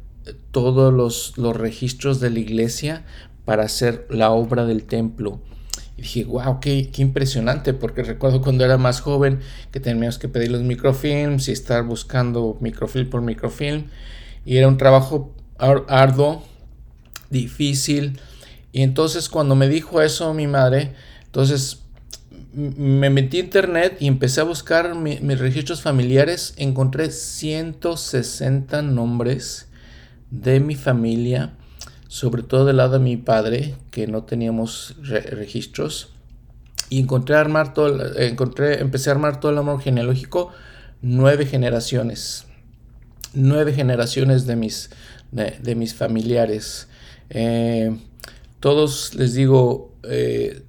todos 0.51 0.93
los, 0.93 1.37
los 1.37 1.57
registros 1.57 2.21
de 2.21 2.31
la 2.31 2.39
iglesia, 2.39 3.05
para 3.45 3.65
hacer 3.65 4.07
la 4.11 4.31
obra 4.31 4.65
del 4.65 4.85
templo. 4.85 5.41
Y 5.97 6.03
dije, 6.03 6.25
wow, 6.25 6.61
qué, 6.61 6.91
qué, 6.91 7.03
impresionante, 7.03 7.73
porque 7.73 8.03
recuerdo 8.03 8.41
cuando 8.43 8.65
era 8.65 8.79
más 8.79 9.01
joven 9.01 9.41
que 9.71 9.81
teníamos 9.81 10.19
que 10.19 10.29
pedir 10.29 10.51
los 10.51 10.63
microfilms 10.63 11.49
y 11.49 11.53
estar 11.53 11.85
buscando 11.85 12.57
microfilm 12.61 13.11
por 13.11 13.23
microfilm. 13.23 13.85
Y 14.45 14.57
era 14.57 14.67
un 14.67 14.77
trabajo 14.77 15.35
arduo, 15.59 16.43
difícil. 17.31 18.19
Y 18.73 18.83
entonces 18.83 19.29
cuando 19.29 19.55
me 19.55 19.69
dijo 19.69 20.03
eso 20.03 20.35
mi 20.35 20.47
madre, 20.47 20.95
entonces 21.27 21.84
me 22.55 23.11
metí 23.11 23.39
a 23.39 23.41
internet 23.41 23.97
y 24.01 24.07
empecé 24.07 24.41
a 24.41 24.45
buscar 24.45 24.95
mis 24.95 25.39
registros 25.39 25.83
familiares. 25.83 26.55
Encontré 26.57 27.11
160 27.11 28.83
nombres 28.83 29.69
de 30.31 30.61
mi 30.61 30.75
familia 30.75 31.55
sobre 32.15 32.45
todo 32.45 32.65
del 32.65 32.77
lado 32.77 32.93
de 32.93 33.05
mi 33.05 33.17
padre, 33.17 33.75
que 33.91 34.07
no 34.07 34.23
teníamos 34.23 34.95
registros. 35.03 36.11
Y 36.89 37.01
encontré 37.01 37.35
armar 37.35 37.75
todo, 37.75 38.17
encontré, 38.17 38.81
empecé 38.81 39.11
a 39.11 39.15
armar 39.15 39.41
todo 39.41 39.51
el 39.51 39.59
amor 39.59 39.81
genealógico, 39.81 40.53
nueve 41.03 41.45
generaciones. 41.45 42.47
Nueve 43.33 43.73
generaciones 43.73 44.47
de 44.47 44.55
mis, 44.55 44.91
de, 45.33 45.75
mis 45.75 45.93
familiares. 45.93 46.87
Eh, 47.31 47.99
todos, 48.61 49.17
les 49.17 49.35
digo, 49.35 49.93
eh, 50.05 50.63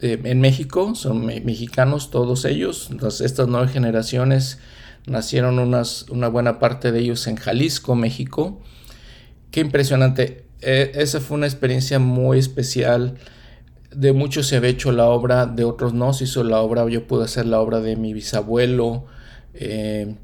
en 0.00 0.40
México, 0.40 0.94
son 0.94 1.26
mexicanos 1.26 2.10
todos 2.10 2.44
ellos. 2.44 2.90
estas 3.20 3.48
nueve 3.48 3.68
generaciones 3.68 4.58
nacieron 5.06 5.58
una 5.58 6.28
buena 6.28 6.58
parte 6.58 6.92
de 6.92 7.00
ellos 7.00 7.26
en 7.26 7.36
Jalisco, 7.36 7.94
México. 7.94 8.60
Qué 9.50 9.60
impresionante. 9.60 10.44
E, 10.60 10.92
esa 10.94 11.20
fue 11.20 11.36
una 11.36 11.46
experiencia 11.46 11.98
muy 11.98 12.38
especial. 12.38 13.14
De 13.94 14.12
muchos 14.12 14.46
se 14.46 14.56
había 14.56 14.70
hecho 14.70 14.92
la 14.92 15.06
obra, 15.06 15.46
de 15.46 15.64
otros 15.64 15.94
no 15.94 16.12
se 16.12 16.24
hizo 16.24 16.44
la 16.44 16.60
obra. 16.60 16.88
Yo 16.88 17.06
pude 17.06 17.24
hacer 17.24 17.46
la 17.46 17.60
obra 17.60 17.80
de 17.80 17.96
mi 17.96 18.12
bisabuelo, 18.12 19.06
Eh, 19.54 20.14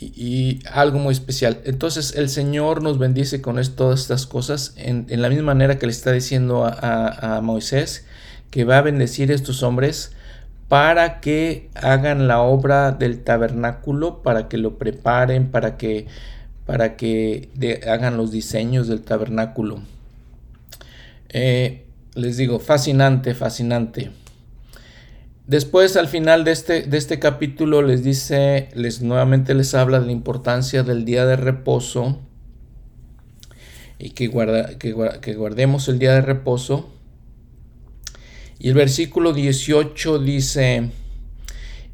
y, 0.00 0.60
algo 0.72 0.98
muy 0.98 1.12
especial. 1.12 1.60
Entonces 1.64 2.14
el 2.16 2.28
Señor 2.28 2.82
nos 2.82 2.98
bendice 2.98 3.40
con 3.40 3.62
todas 3.76 4.00
estas 4.00 4.26
cosas 4.26 4.74
en, 4.76 5.06
la 5.08 5.28
misma 5.28 5.44
manera 5.44 5.78
que 5.78 5.86
le 5.86 5.92
está 5.92 6.12
diciendo 6.12 6.64
a, 6.66 7.40
Moisés 7.42 8.04
que 8.52 8.64
va 8.64 8.78
a 8.78 8.82
bendecir 8.82 9.32
estos 9.32 9.62
hombres 9.62 10.12
para 10.68 11.20
que 11.20 11.70
hagan 11.74 12.28
la 12.28 12.42
obra 12.42 12.92
del 12.92 13.24
tabernáculo, 13.24 14.22
para 14.22 14.48
que 14.48 14.58
lo 14.58 14.76
preparen, 14.78 15.50
para 15.50 15.78
que, 15.78 16.06
para 16.66 16.94
que 16.96 17.48
hagan 17.88 18.18
los 18.18 18.30
diseños 18.30 18.88
del 18.88 19.00
tabernáculo. 19.00 19.80
Eh, 21.30 21.86
les 22.14 22.36
digo, 22.36 22.58
fascinante, 22.58 23.34
fascinante. 23.34 24.10
Después, 25.46 25.96
al 25.96 26.08
final 26.08 26.44
de 26.44 26.52
este, 26.52 26.82
de 26.82 26.98
este 26.98 27.18
capítulo, 27.18 27.80
les 27.80 28.04
dice, 28.04 28.68
les 28.74 29.00
nuevamente 29.00 29.54
les 29.54 29.74
habla 29.74 29.98
de 29.98 30.06
la 30.06 30.12
importancia 30.12 30.82
del 30.82 31.06
día 31.06 31.24
de 31.24 31.36
reposo 31.36 32.18
y 33.98 34.10
que, 34.10 34.26
guarda, 34.26 34.76
que 34.78 34.92
guardemos 34.92 35.88
el 35.88 35.98
día 35.98 36.12
de 36.12 36.20
reposo. 36.20 36.90
Y 38.62 38.68
el 38.68 38.74
versículo 38.74 39.32
18 39.32 40.20
dice, 40.20 40.92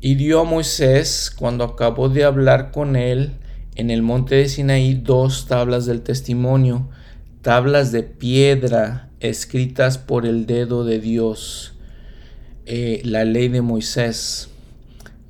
y 0.02 0.16
dio 0.16 0.40
a 0.40 0.44
Moisés, 0.44 1.32
cuando 1.34 1.64
acabó 1.64 2.10
de 2.10 2.24
hablar 2.24 2.72
con 2.72 2.94
él, 2.94 3.36
en 3.74 3.88
el 3.88 4.02
monte 4.02 4.34
de 4.34 4.50
Sinaí, 4.50 4.92
dos 4.92 5.46
tablas 5.46 5.86
del 5.86 6.02
testimonio, 6.02 6.90
tablas 7.40 7.90
de 7.90 8.02
piedra 8.02 9.08
escritas 9.20 9.96
por 9.96 10.26
el 10.26 10.44
dedo 10.44 10.84
de 10.84 11.00
Dios 11.00 11.72
eh, 12.66 13.00
la 13.02 13.24
ley 13.24 13.48
de 13.48 13.62
Moisés. 13.62 14.50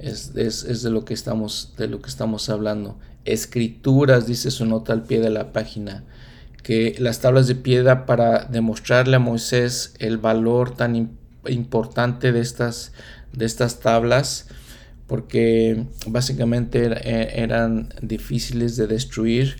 Es, 0.00 0.34
de, 0.34 0.90
lo 0.90 1.04
que 1.04 1.14
estamos, 1.14 1.72
de 1.78 1.86
lo 1.86 2.02
que 2.02 2.08
estamos 2.08 2.48
hablando. 2.48 2.98
Escrituras, 3.24 4.26
dice 4.26 4.50
su 4.50 4.66
nota 4.66 4.92
al 4.92 5.04
pie 5.04 5.20
de 5.20 5.30
la 5.30 5.52
página, 5.52 6.02
que 6.64 6.96
las 6.98 7.20
tablas 7.20 7.46
de 7.46 7.54
piedra 7.54 8.06
para 8.06 8.46
demostrarle 8.46 9.14
a 9.14 9.20
Moisés 9.20 9.94
el 10.00 10.18
valor 10.18 10.74
tan 10.74 10.96
importante 10.96 11.17
de 11.44 12.40
estas, 12.40 12.92
de 13.32 13.46
estas 13.46 13.80
tablas, 13.80 14.48
porque 15.06 15.84
básicamente 16.06 16.86
eh, 16.86 17.42
eran 17.42 17.94
difíciles 18.02 18.76
de 18.76 18.86
destruir 18.86 19.56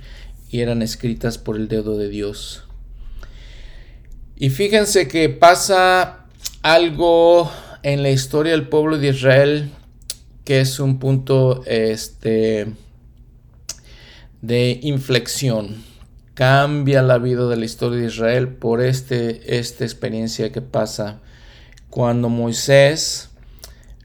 y 0.51 0.61
eran 0.61 0.83
escritas 0.83 1.39
por 1.39 1.57
el 1.57 1.69
dedo 1.69 1.97
de 1.97 2.09
Dios. 2.09 2.65
Y 4.37 4.51
fíjense 4.51 5.09
que 5.09 5.29
pasa 5.29 6.27
algo 6.63 7.51
en 7.83 8.03
la 8.03 8.11
historia 8.11 8.53
del 8.53 8.69
pueblo 8.69 8.99
de 8.99 9.09
Israel, 9.09 9.71
que 10.45 10.61
es 10.61 10.79
un 10.81 10.99
punto 10.99 11.63
este, 11.67 12.67
de 14.43 14.79
inflexión. 14.83 15.83
Cambia 16.35 17.03
la 17.03 17.19
vida 17.19 17.49
de 17.49 17.57
la 17.57 17.65
historia 17.65 17.99
de 17.99 18.07
Israel 18.07 18.49
por 18.49 18.81
este, 18.81 19.59
esta 19.59 19.85
experiencia 19.85 20.53
que 20.53 20.63
pasa 20.63 21.21
cuando 21.99 22.29
Moisés 22.29 23.31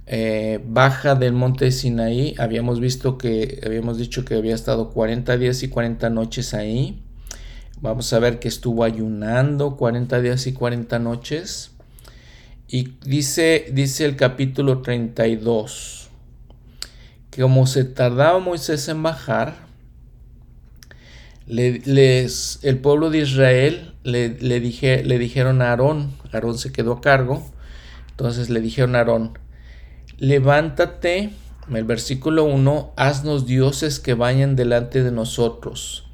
eh, 0.07 0.59
baja 0.65 1.13
del 1.13 1.33
monte 1.33 1.65
de 1.65 1.71
Sinaí. 1.71 2.33
Habíamos 2.39 2.79
visto 2.79 3.19
que, 3.19 3.61
habíamos 3.63 3.99
dicho 3.99 4.25
que 4.25 4.33
había 4.33 4.55
estado 4.55 4.89
40 4.89 5.37
días 5.37 5.61
y 5.61 5.67
40 5.67 6.09
noches 6.09 6.55
ahí. 6.55 7.03
Vamos 7.81 8.11
a 8.11 8.17
ver 8.17 8.39
que 8.39 8.47
estuvo 8.47 8.83
ayunando 8.83 9.77
40 9.77 10.21
días 10.21 10.47
y 10.47 10.53
40 10.53 10.97
noches. 10.97 11.69
Y 12.67 12.95
dice, 13.05 13.67
dice 13.71 14.05
el 14.05 14.15
capítulo 14.15 14.81
32, 14.81 16.09
que 17.29 17.43
como 17.43 17.67
se 17.67 17.83
tardaba 17.83 18.39
Moisés 18.39 18.87
en 18.87 19.03
bajar, 19.03 19.67
les, 21.45 22.57
el 22.63 22.79
pueblo 22.79 23.11
de 23.11 23.19
Israel 23.19 23.93
le, 24.01 24.29
dije, 24.31 25.03
le 25.03 25.19
dijeron 25.19 25.61
a 25.61 25.69
Aarón, 25.69 26.13
Aarón 26.31 26.57
se 26.57 26.71
quedó 26.71 26.93
a 26.93 27.01
cargo, 27.01 27.52
entonces 28.13 28.51
le 28.51 28.61
dijeron 28.61 28.95
a 28.95 28.99
Aarón, 28.99 29.39
levántate, 30.17 31.31
el 31.73 31.83
versículo 31.83 32.43
1, 32.43 32.93
haznos 32.95 33.47
dioses 33.47 33.99
que 33.99 34.13
vayan 34.13 34.55
delante 34.55 35.01
de 35.01 35.11
nosotros, 35.11 36.07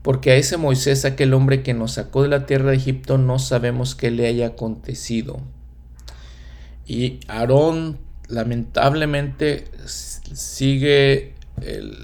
porque 0.00 0.30
a 0.30 0.36
ese 0.36 0.56
Moisés, 0.56 1.04
aquel 1.04 1.34
hombre 1.34 1.62
que 1.62 1.74
nos 1.74 1.92
sacó 1.92 2.22
de 2.22 2.30
la 2.30 2.46
tierra 2.46 2.70
de 2.70 2.76
Egipto, 2.76 3.18
no 3.18 3.38
sabemos 3.38 3.94
qué 3.94 4.10
le 4.10 4.26
haya 4.26 4.46
acontecido. 4.48 5.40
Y 6.86 7.20
Aarón 7.28 7.98
lamentablemente 8.28 9.66
sigue 9.84 11.34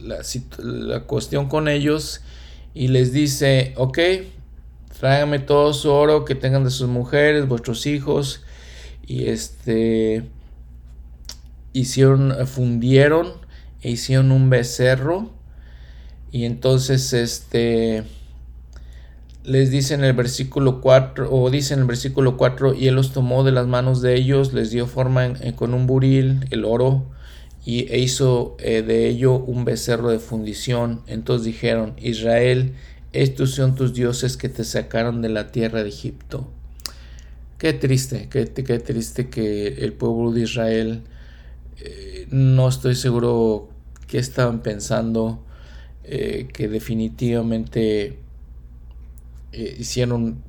la, 0.02 1.00
cuestión 1.00 1.48
con 1.48 1.68
ellos 1.68 2.20
y 2.74 2.88
les 2.88 3.12
dice, 3.12 3.72
ok, 3.76 3.98
tráigame 5.00 5.38
todo 5.38 5.72
su 5.72 5.90
oro 5.90 6.26
que 6.26 6.34
tengan 6.34 6.64
de 6.64 6.70
sus 6.70 6.88
mujeres, 6.88 7.48
vuestros 7.48 7.86
hijos. 7.86 8.44
Y 9.08 9.28
este 9.28 10.22
hicieron, 11.72 12.46
fundieron 12.46 13.32
e 13.82 13.90
hicieron 13.90 14.30
un 14.30 14.50
becerro. 14.50 15.30
Y 16.30 16.44
entonces 16.44 17.12
este 17.14 18.04
les 19.44 19.70
dice 19.70 19.94
en 19.94 20.04
el 20.04 20.12
versículo 20.12 20.82
4, 20.82 21.32
o 21.32 21.48
dice 21.48 21.72
en 21.72 21.80
el 21.80 21.86
versículo 21.86 22.36
4, 22.36 22.74
y 22.74 22.88
él 22.88 22.94
los 22.94 23.12
tomó 23.12 23.44
de 23.44 23.52
las 23.52 23.66
manos 23.66 24.02
de 24.02 24.14
ellos, 24.14 24.52
les 24.52 24.70
dio 24.70 24.86
forma 24.86 25.32
con 25.56 25.72
un 25.72 25.86
buril, 25.86 26.46
el 26.50 26.66
oro, 26.66 27.06
y 27.64 27.90
e 27.90 27.98
hizo 27.98 28.56
eh, 28.60 28.82
de 28.82 29.08
ello 29.08 29.36
un 29.36 29.64
becerro 29.64 30.10
de 30.10 30.18
fundición. 30.18 31.00
Entonces 31.06 31.46
dijeron, 31.46 31.94
Israel, 31.96 32.74
estos 33.14 33.52
son 33.52 33.74
tus 33.74 33.94
dioses 33.94 34.36
que 34.36 34.50
te 34.50 34.64
sacaron 34.64 35.22
de 35.22 35.30
la 35.30 35.50
tierra 35.50 35.82
de 35.82 35.88
Egipto. 35.88 36.50
Qué 37.58 37.72
triste, 37.72 38.28
qué, 38.30 38.46
qué 38.46 38.78
triste 38.78 39.28
que 39.30 39.66
el 39.66 39.92
pueblo 39.92 40.30
de 40.30 40.42
Israel, 40.42 41.02
eh, 41.80 42.28
no 42.30 42.68
estoy 42.68 42.94
seguro 42.94 43.68
qué 44.06 44.18
estaban 44.18 44.62
pensando, 44.62 45.44
eh, 46.04 46.46
que 46.52 46.68
definitivamente 46.68 48.16
eh, 49.52 49.76
hicieron 49.78 50.42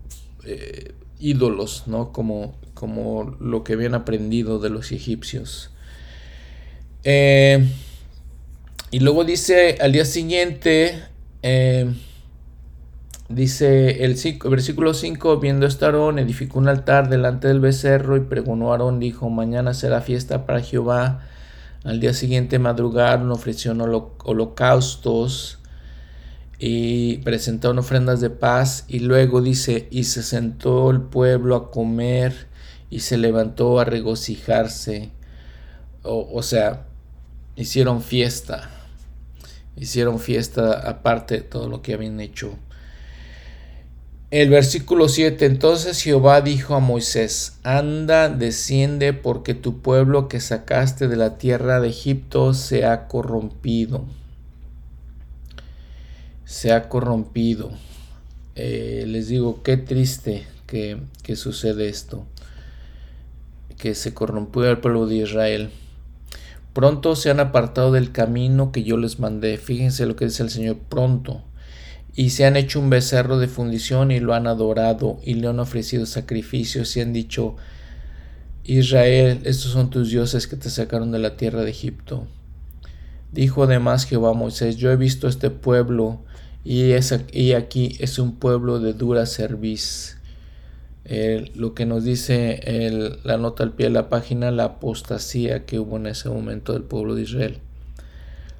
ídolos, 1.20 1.84
¿no? 1.88 2.12
Como, 2.12 2.56
como 2.74 3.36
lo 3.40 3.64
que 3.64 3.74
habían 3.74 3.94
aprendido 3.96 4.60
de 4.60 4.70
los 4.70 4.92
egipcios. 4.92 5.72
Y 8.92 9.00
luego 9.00 9.26
dice 9.26 9.78
al 9.82 9.92
día 9.92 10.06
siguiente, 10.06 11.04
dice 13.30 14.04
el, 14.04 14.18
versículo 14.50 14.94
5, 14.94 15.40
viendo 15.40 15.66
esto 15.66 15.86
Aarón, 15.86 16.20
edificó 16.20 16.60
un 16.60 16.68
altar 16.68 17.10
delante 17.10 17.48
del 17.48 17.60
becerro 17.60 18.18
y 18.18 18.22
pregonó 18.22 18.70
a 18.70 18.72
Aarón, 18.74 19.00
dijo, 19.00 19.30
mañana 19.30 19.74
será 19.74 20.02
fiesta 20.02 20.46
para 20.46 20.62
Jehová. 20.62 21.22
Al 21.84 22.00
día 22.02 22.14
siguiente 22.14 22.60
madrugaron, 22.60 23.32
ofrecieron 23.32 23.80
holocaustos 23.82 25.60
y 26.58 27.20
presentaron 27.20 27.80
ofrendas 27.80 28.20
de 28.20 28.30
paz 28.30 28.84
y 28.90 29.00
luego 29.00 29.42
dice, 29.42 29.88
y 29.90 30.04
se 30.04 30.24
sentó 30.24 30.92
el 30.92 31.00
pueblo 31.02 31.56
a 31.56 31.72
comer 31.72 32.50
y 32.90 33.00
se 33.00 33.18
levantó 33.18 33.80
a 33.80 33.86
regocijarse. 33.86 35.12
O, 36.04 36.42
sea, 36.44 36.86
hicieron 37.56 38.02
fiesta, 38.02 38.70
hicieron 39.76 40.20
fiesta 40.20 40.90
aparte 40.90 41.36
de 41.36 41.42
todo 41.42 41.70
lo 41.70 41.82
que 41.82 41.94
habían 41.94 42.20
hecho. 42.20 42.58
El 44.32 44.50
versículo 44.50 45.10
7, 45.10 45.46
entonces 45.46 46.02
Jehová 46.02 46.42
dijo 46.42 46.76
a 46.76 46.80
Moisés, 46.80 47.58
anda, 47.64 48.30
desciende, 48.30 49.14
porque 49.14 49.56
tu 49.56 49.82
pueblo 49.82 50.28
que 50.28 50.40
sacaste 50.40 51.08
de 51.08 51.16
la 51.16 51.38
tierra 51.38 51.80
de 51.80 51.90
Egipto 51.90 52.54
se 52.54 52.86
ha 52.86 53.08
corrompido 53.08 54.06
se 56.50 56.74
ha 56.74 56.90
corrompido. 56.90 57.70
Eh, 58.56 59.06
les 59.08 59.28
digo, 59.28 59.62
qué 59.62 59.78
triste 59.78 60.48
que, 60.66 61.00
sucede 61.36 61.88
esto, 61.90 62.26
que 63.78 63.94
se 63.94 64.16
corrompió 64.16 64.68
el 64.68 64.80
pueblo 64.80 65.06
de 65.06 65.18
Israel. 65.18 65.70
Pronto 66.74 67.16
se 67.16 67.30
han 67.30 67.40
apartado 67.40 67.92
del 67.92 68.12
camino 68.12 68.72
que 68.72 68.84
yo 68.84 68.98
les 68.98 69.20
mandé. 69.20 69.58
Fíjense 69.58 70.08
lo 70.08 70.16
que 70.16 70.26
dice 70.26 70.42
el 70.42 70.50
Señor, 70.50 70.78
pronto. 70.90 71.44
Y 72.20 72.32
se 72.32 72.44
han 72.44 72.58
hecho 72.58 72.82
un 72.82 72.90
becerro 72.90 73.40
de 73.40 73.48
fundición 73.48 74.12
y 74.12 74.20
lo 74.20 74.34
han 74.34 74.46
adorado 74.46 75.22
y 75.24 75.36
le 75.36 75.48
han 75.48 75.58
ofrecido 75.62 76.06
sacrificios 76.06 76.98
y 76.98 77.00
han 77.00 77.14
dicho, 77.14 77.56
Israel, 78.66 79.40
estos 79.46 79.72
son 79.72 79.90
tus 79.90 80.10
dioses 80.10 80.46
que 80.46 80.58
te 80.58 80.70
sacaron 80.70 81.14
de 81.14 81.20
la 81.20 81.38
tierra 81.38 81.62
de 81.62 81.72
Egipto. 81.72 82.28
Dijo 83.32 83.64
además 83.64 84.04
Jehová 84.04 84.34
Moisés, 84.34 84.76
yo 84.76 84.92
he 84.92 84.98
visto 84.98 85.30
este 85.30 85.50
pueblo 85.50 86.20
y, 86.66 86.92
es, 86.92 87.18
y 87.32 87.54
aquí 87.54 87.96
es 88.02 88.20
un 88.20 88.36
pueblo 88.36 88.82
de 88.82 88.92
dura 88.92 89.26
cerviz. 89.26 90.18
lo 91.56 91.74
que 91.74 91.86
nos 91.86 92.04
dice 92.04 93.18
la 93.24 93.38
nota 93.38 93.64
al 93.64 93.72
pie 93.72 93.86
de 93.86 93.94
la 93.94 94.10
página, 94.10 94.52
la 94.52 94.66
apostasía 94.66 95.66
que 95.66 95.80
hubo 95.80 95.96
en 95.96 96.08
ese 96.08 96.28
momento 96.28 96.74
del 96.74 96.84
pueblo 96.84 97.16
de 97.16 97.22
Israel. 97.22 97.60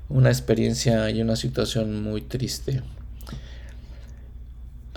una 0.08 0.30
experiencia 0.30 1.10
y 1.10 1.22
una 1.22 1.36
situación 1.36 2.02
muy 2.02 2.22
triste. 2.22 2.84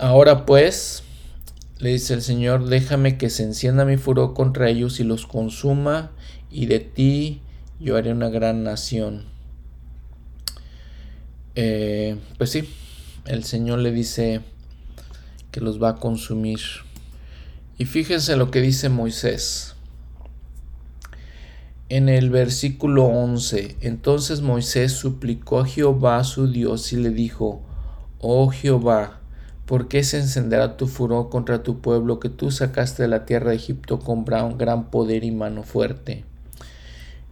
Ahora 0.03 0.45
pues, 0.45 1.01
le 1.79 1.91
dice 1.91 2.13
el 2.13 2.21
Señor, 2.21 2.65
déjame 2.65 3.17
que 3.17 3.29
se 3.29 3.43
encienda 3.43 3.85
mi 3.85 3.95
furor 3.95 4.33
contra 4.33 4.67
ellos 4.67 4.99
y 4.99 5.05
los 5.05 5.25
consuma, 5.25 6.11
y 6.51 6.65
de 6.65 6.81
ti 6.81 7.41
yo 7.79 7.95
haré 7.95 8.11
una 8.11 8.27
gran 8.27 8.65
nación. 8.65 9.23
Eh, 11.55 12.17
pues 12.37 12.49
sí, 12.49 12.67
el 13.27 13.45
Señor 13.45 13.79
le 13.79 13.93
dice 13.93 14.41
que 15.51 15.61
los 15.61 15.81
va 15.81 15.91
a 15.91 15.95
consumir. 15.95 16.59
Y 17.77 17.85
fíjense 17.85 18.35
lo 18.35 18.51
que 18.51 18.59
dice 18.59 18.89
Moisés. 18.89 19.75
En 21.87 22.09
el 22.09 22.29
versículo 22.29 23.05
11, 23.05 23.77
entonces 23.79 24.41
Moisés 24.41 24.91
suplicó 24.91 25.61
a 25.61 25.65
Jehová 25.65 26.21
su 26.25 26.51
Dios 26.51 26.91
y 26.91 26.97
le 26.97 27.11
dijo, 27.11 27.61
Oh 28.19 28.49
Jehová, 28.49 29.21
¿por 29.73 29.87
qué 29.87 30.03
se 30.03 30.19
encenderá 30.19 30.77
tu 30.77 30.85
furor 30.85 31.29
contra 31.29 31.63
tu 31.63 31.81
pueblo 31.81 32.19
que 32.19 32.29
tú 32.29 32.51
sacaste 32.51 33.01
de 33.01 33.09
la 33.09 33.25
tierra 33.25 33.49
de 33.49 33.55
Egipto 33.55 33.97
con 33.97 34.23
gran 34.23 34.91
poder 34.91 35.23
y 35.23 35.31
mano 35.31 35.63
fuerte? 35.63 36.25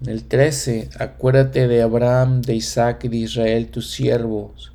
En 0.02 0.10
el 0.10 0.24
13, 0.24 0.90
acuérdate 0.98 1.68
de 1.68 1.84
Abraham, 1.84 2.42
de 2.42 2.56
Isaac 2.56 3.04
y 3.04 3.10
de 3.10 3.18
Israel, 3.18 3.68
tus 3.68 3.92
siervos, 3.92 4.72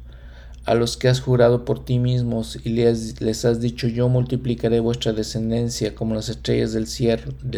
a 0.64 0.76
los 0.76 0.96
que 0.96 1.08
has 1.08 1.20
jurado 1.20 1.64
por 1.64 1.84
ti 1.84 1.98
mismos 1.98 2.56
y 2.62 2.68
les, 2.68 3.44
has 3.44 3.60
dicho, 3.60 3.88
yo 3.88 4.08
multiplicaré 4.08 4.78
vuestra 4.78 5.12
descendencia 5.12 5.96
como 5.96 6.14
las 6.14 6.28
estrellas 6.28 6.72
del 6.72 6.86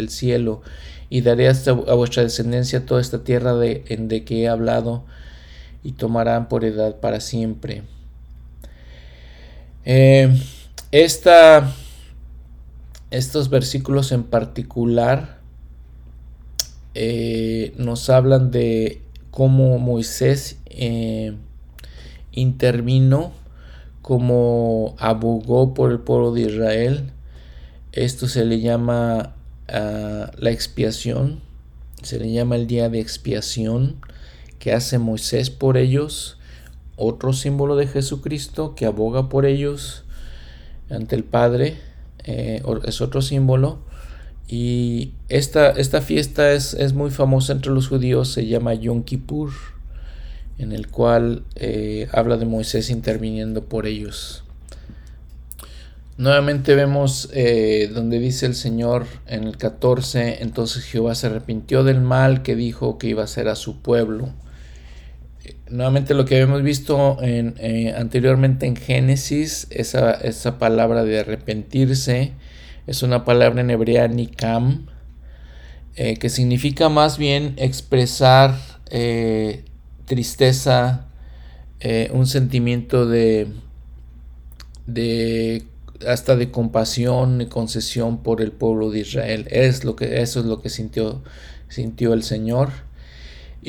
cielo, 0.08 0.62
y 1.10 1.20
daré 1.20 1.48
hasta 1.48 1.72
a 1.72 1.94
vuestra 1.94 2.22
descendencia 2.22 2.86
toda 2.86 3.02
esta 3.02 3.24
tierra 3.24 3.52
de, 3.56 3.84
en 3.88 4.08
de 4.08 4.24
que 4.24 4.44
he 4.44 4.48
hablado 4.48 5.04
y 5.84 5.92
tomarán 5.92 6.48
por 6.48 6.64
edad 6.64 6.98
para 6.98 7.20
siempre. 7.20 7.82
Eh, 9.84 10.36
estos 13.10 13.50
versículos 13.50 14.12
en 14.12 14.24
particular 14.24 15.38
eh, 16.94 17.74
nos 17.76 18.10
hablan 18.10 18.50
de 18.50 19.02
cómo 19.30 19.78
Moisés 19.78 20.58
eh, 20.66 21.34
intervino, 22.32 23.32
cómo 24.02 24.96
abogó 24.98 25.74
por 25.74 25.92
el 25.92 26.00
pueblo 26.00 26.32
de 26.32 26.42
Israel. 26.42 27.12
Esto 27.92 28.26
se 28.26 28.44
le 28.44 28.60
llama 28.60 29.36
ah, 29.68 30.30
la 30.38 30.50
expiación, 30.50 31.40
se 32.02 32.18
le 32.18 32.32
llama 32.32 32.56
el 32.56 32.66
día 32.66 32.88
de 32.88 33.00
expiación 33.00 33.96
que 34.58 34.72
hace 34.72 34.98
Moisés 34.98 35.50
por 35.50 35.76
ellos, 35.76 36.37
otro 36.98 37.32
símbolo 37.32 37.76
de 37.76 37.86
Jesucristo 37.86 38.74
que 38.74 38.86
aboga 38.86 39.28
por 39.28 39.46
ellos 39.46 40.04
ante 40.90 41.16
el 41.16 41.24
Padre, 41.24 41.76
eh, 42.24 42.62
es 42.84 43.00
otro 43.00 43.22
símbolo. 43.22 43.78
Y 44.48 45.12
esta, 45.28 45.70
esta 45.70 46.00
fiesta 46.00 46.52
es, 46.52 46.74
es, 46.74 46.94
muy 46.94 47.10
famosa 47.10 47.52
entre 47.52 47.72
los 47.72 47.88
judíos, 47.88 48.32
se 48.32 48.46
llama 48.46 48.74
Yom 48.74 49.02
Kippur, 49.02 49.50
en 50.58 50.72
el 50.72 50.88
cual 50.88 51.44
eh, 51.54 52.08
habla 52.12 52.36
de 52.36 52.46
Moisés 52.46 52.90
interviniendo 52.90 53.64
por 53.64 53.86
ellos. 53.86 54.44
Nuevamente 56.18 56.74
vemos 56.74 57.30
eh, 57.32 57.88
donde 57.94 58.18
dice 58.18 58.46
el 58.46 58.56
Señor 58.56 59.06
en 59.28 59.44
el 59.44 59.56
14, 59.56 60.42
entonces 60.42 60.82
Jehová 60.82 61.14
se 61.14 61.28
arrepintió 61.28 61.84
del 61.84 62.00
mal 62.00 62.42
que 62.42 62.56
dijo 62.56 62.98
que 62.98 63.06
iba 63.06 63.22
a 63.22 63.26
hacer 63.26 63.46
a 63.46 63.54
su 63.54 63.82
pueblo. 63.82 64.30
Nuevamente 65.68 66.14
lo 66.14 66.24
que 66.24 66.36
habíamos 66.36 66.62
visto 66.62 67.18
en, 67.22 67.54
eh, 67.58 67.94
anteriormente 67.96 68.66
en 68.66 68.76
Génesis, 68.76 69.66
esa, 69.70 70.12
esa 70.12 70.58
palabra 70.58 71.04
de 71.04 71.20
arrepentirse, 71.20 72.32
es 72.86 73.02
una 73.02 73.24
palabra 73.24 73.60
en 73.60 73.70
hebrea 73.70 74.08
nikam, 74.08 74.86
eh, 75.96 76.16
que 76.16 76.28
significa 76.28 76.88
más 76.88 77.18
bien 77.18 77.54
expresar 77.56 78.56
eh, 78.90 79.64
tristeza, 80.04 81.04
un 82.10 82.26
sentimiento 82.26 83.06
de, 83.06 83.46
de 84.86 85.64
hasta 86.06 86.36
de 86.36 86.50
compasión 86.50 87.40
y 87.40 87.46
concesión 87.46 88.22
por 88.22 88.40
el 88.40 88.52
pueblo 88.52 88.90
de 88.90 89.00
Israel. 89.00 89.46
Es 89.50 89.84
lo 89.84 89.96
que, 89.96 90.20
eso 90.22 90.40
es 90.40 90.46
lo 90.46 90.60
que 90.60 90.70
sintió, 90.70 91.22
sintió 91.68 92.12
el 92.14 92.22
Señor. 92.22 92.70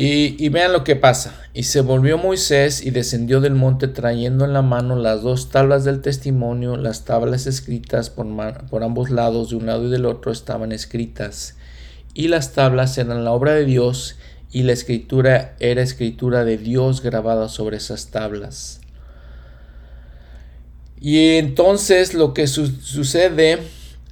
Y, 0.01 0.47
vean 0.47 0.71
lo 0.71 0.85
que 0.85 0.95
pasa. 0.95 1.35
Y 1.53 1.63
se 1.63 1.81
volvió 1.81 2.17
Moisés 2.17 2.85
y 2.85 2.91
descendió 2.91 3.41
del 3.41 3.53
monte 3.53 3.89
trayendo 3.89 4.45
en 4.45 4.53
la 4.53 4.61
mano 4.61 4.95
las 4.95 5.23
dos 5.23 5.49
tablas 5.49 5.83
del 5.83 5.99
testimonio, 5.99 6.77
las 6.77 7.03
tablas 7.03 7.47
escritas 7.47 8.09
por, 8.09 8.25
por, 8.69 8.83
ambos 8.85 9.09
lados, 9.09 9.49
de 9.49 9.57
un 9.57 9.65
lado 9.65 9.87
y 9.87 9.89
del 9.89 10.05
otro, 10.05 10.31
estaban 10.31 10.71
escritas. 10.71 11.57
Y 12.13 12.29
las 12.29 12.53
tablas 12.53 12.97
eran 12.97 13.25
la 13.25 13.33
obra 13.33 13.55
de 13.55 13.65
Dios 13.65 14.15
y 14.53 14.63
la 14.63 14.71
escritura 14.71 15.57
era 15.59 15.81
escritura 15.81 16.45
de 16.45 16.57
Dios 16.57 17.01
grabada 17.01 17.49
sobre 17.49 17.75
esas 17.75 18.07
tablas. 18.07 18.79
Y 21.01 21.35
entonces 21.35 22.13
lo 22.13 22.33
que 22.33 22.47
sucede 22.47 23.59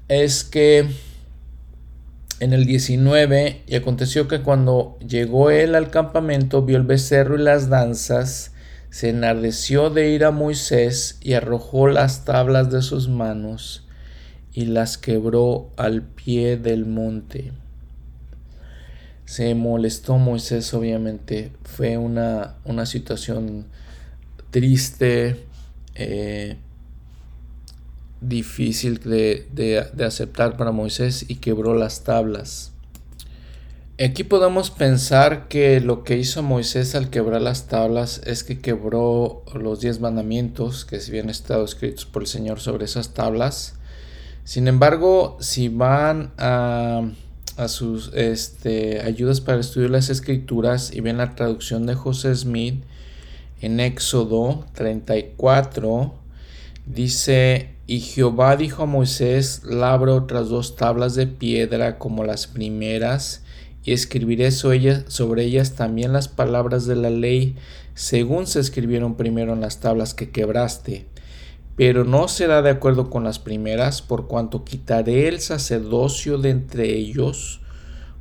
es 0.10 0.44
que 0.44 0.90
en 2.40 2.54
el 2.54 2.66
19, 2.66 3.64
y 3.68 3.76
aconteció 3.76 4.28
que 4.28 4.42
cuando 4.42 4.98
llegó 5.00 5.50
él 5.50 5.76
al 5.76 5.90
campamento, 5.90 6.64
vio 6.64 6.78
el 6.78 6.84
becerro 6.84 7.36
y 7.36 7.44
las 7.44 7.70
danzas, 7.70 8.52
se 8.90 9.10
enardeció 9.10 9.90
de 9.90 10.10
ir 10.10 10.24
a 10.24 10.32
Moisés 10.32 11.18
y 11.22 11.34
arrojó 11.34 11.88
las 11.88 12.26
tablas 12.26 12.72
de 12.72 12.82
sus 12.82 13.10
manos 13.10 13.86
y 14.54 14.66
las 14.66 14.98
quebró 14.98 15.70
al 15.78 16.02
pie 16.02 16.58
del 16.58 16.86
monte. 16.86 17.52
Se 19.26 19.54
molestó 19.56 20.18
Moisés, 20.18 20.74
obviamente. 20.74 21.52
Fue 21.64 21.98
una, 21.98 22.56
una 22.64 22.86
situación 22.86 23.66
triste. 24.52 25.46
Eh, 25.96 26.56
difícil 28.22 29.00
de, 29.00 29.86
aceptar 30.06 30.58
para 30.58 30.72
Moisés 30.72 31.26
y 31.28 31.36
quebró 31.36 31.76
las 31.76 32.04
tablas. 32.04 32.72
Aquí 34.00 34.24
podemos 34.24 34.70
pensar 34.70 35.48
que 35.48 35.80
lo 35.82 36.04
que 36.04 36.18
hizo 36.18 36.44
Moisés 36.44 36.94
al 36.94 37.10
quebrar 37.10 37.42
las 37.42 37.68
tablas 37.68 38.22
es 38.26 38.44
que 38.44 38.60
quebró 38.60 39.44
los 39.56 39.82
diez 39.82 40.00
mandamientos 40.00 40.86
que 40.86 41.00
se 41.00 41.12
habían 41.12 41.32
estado 41.32 41.66
escritos 41.66 42.06
por 42.06 42.22
el 42.22 42.28
Señor 42.28 42.60
sobre 42.60 42.86
esas 42.86 43.16
tablas. 43.16 43.74
Sin 44.44 44.68
embargo, 44.68 45.38
si 45.40 45.70
van 45.70 46.32
a, 46.38 47.10
a 47.58 47.68
sus 47.68 48.12
este, 48.14 49.02
ayudas 49.02 49.42
para 49.42 49.60
estudiar 49.60 49.90
las 49.90 50.10
escrituras 50.10 50.94
y 50.94 51.02
ven 51.02 51.18
la 51.18 51.34
traducción 51.34 51.88
de 51.88 51.96
José 51.96 52.36
Smith 52.36 52.84
en 53.62 53.80
Éxodo 53.80 54.64
34, 54.76 56.14
dice 56.86 57.77
y 57.88 58.02
Jehová 58.02 58.58
dijo 58.58 58.84
a 58.84 58.86
Moisés, 58.86 59.62
labra 59.64 60.14
otras 60.14 60.50
dos 60.50 60.76
tablas 60.76 61.16
de 61.16 61.26
piedra 61.26 61.98
como 61.98 62.26
las 62.26 62.46
primeras, 62.46 63.44
y 63.82 63.94
escribiré 63.94 64.52
sobre 64.52 65.44
ellas, 65.46 65.76
también 65.76 66.12
las 66.12 66.28
palabras 66.28 66.86
de 66.86 66.98
la 66.98 67.10
ley, 67.10 67.56
según 67.94 68.46
se 68.46 68.60
escribieron 68.60 69.16
primero 69.16 69.54
en 69.54 69.62
las 69.62 69.80
tablas 69.80 70.14
que 70.14 70.30
quebraste. 70.32 71.06
Pero 71.78 72.04
no 72.04 72.28
será 72.28 72.62
de 72.62 72.72
acuerdo 72.72 73.10
con 73.10 73.24
las 73.24 73.40
primeras, 73.40 74.02
por 74.02 74.28
cuanto 74.28 74.66
quitaré 74.66 75.30
el 75.30 75.40
sacerdocio 75.40 76.38
de 76.38 76.50
entre 76.50 76.94
ellos. 76.94 77.62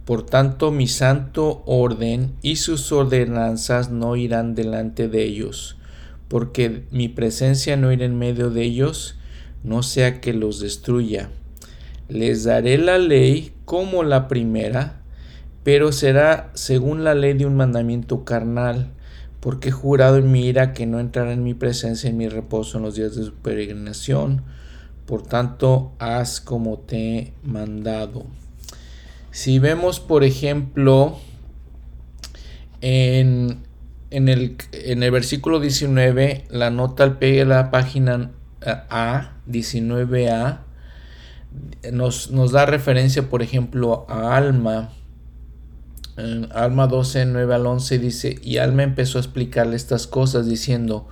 Por 0.04 0.24
tanto, 0.24 0.70
mi 0.70 0.86
santo 0.86 1.64
orden 1.66 2.36
y 2.40 2.56
sus 2.56 2.92
ordenanzas 2.92 3.90
no 3.90 4.14
irán 4.14 4.54
delante 4.54 5.08
de 5.08 5.24
ellos, 5.24 5.76
porque 6.28 6.84
mi 6.92 7.08
presencia 7.08 7.76
no 7.76 7.90
irá 7.90 8.04
en 8.04 8.16
medio 8.16 8.50
de 8.50 8.62
ellos, 8.62 9.16
no 9.66 9.82
sea 9.82 10.20
que 10.20 10.32
los 10.32 10.60
destruya. 10.60 11.28
Les 12.08 12.44
daré 12.44 12.78
la 12.78 12.98
ley 12.98 13.52
como 13.64 14.04
la 14.04 14.28
primera, 14.28 15.02
pero 15.64 15.90
será 15.90 16.52
según 16.54 17.02
la 17.02 17.16
ley 17.16 17.34
de 17.34 17.46
un 17.46 17.56
mandamiento 17.56 18.24
carnal, 18.24 18.92
porque 19.40 19.70
he 19.70 19.72
jurado 19.72 20.18
en 20.18 20.30
mi 20.30 20.46
ira 20.46 20.72
que 20.72 20.86
no 20.86 21.00
entrará 21.00 21.32
en 21.32 21.42
mi 21.42 21.54
presencia 21.54 22.08
en 22.08 22.16
mi 22.16 22.28
reposo 22.28 22.78
en 22.78 22.84
los 22.84 22.94
días 22.94 23.16
de 23.16 23.24
su 23.24 23.34
peregrinación. 23.34 24.42
Por 25.04 25.22
tanto, 25.22 25.92
haz 25.98 26.40
como 26.40 26.78
te 26.78 27.18
he 27.18 27.32
mandado. 27.42 28.24
Si 29.32 29.58
vemos, 29.58 29.98
por 29.98 30.22
ejemplo, 30.22 31.18
en, 32.80 33.64
el, 34.10 34.56
en 34.72 35.02
el 35.02 35.10
versículo 35.10 35.58
19, 35.58 36.44
la 36.50 36.70
nota 36.70 37.02
al 37.02 37.18
pie 37.18 37.32
de 37.38 37.44
la 37.44 37.70
página 37.72 38.30
a, 38.64 39.32
19a, 39.48 40.60
nos, 41.92 42.30
nos 42.30 42.52
da 42.52 42.66
referencia, 42.66 43.28
por 43.28 43.42
ejemplo, 43.42 44.06
a 44.08 44.36
Alma, 44.36 44.90
En 46.16 46.48
Alma 46.52 46.86
12, 46.86 47.26
9 47.26 47.54
al 47.54 47.66
11 47.66 47.98
dice, 47.98 48.38
y 48.42 48.56
Alma 48.58 48.82
empezó 48.82 49.18
a 49.18 49.20
explicarle 49.20 49.76
estas 49.76 50.06
cosas 50.06 50.46
diciendo, 50.46 51.08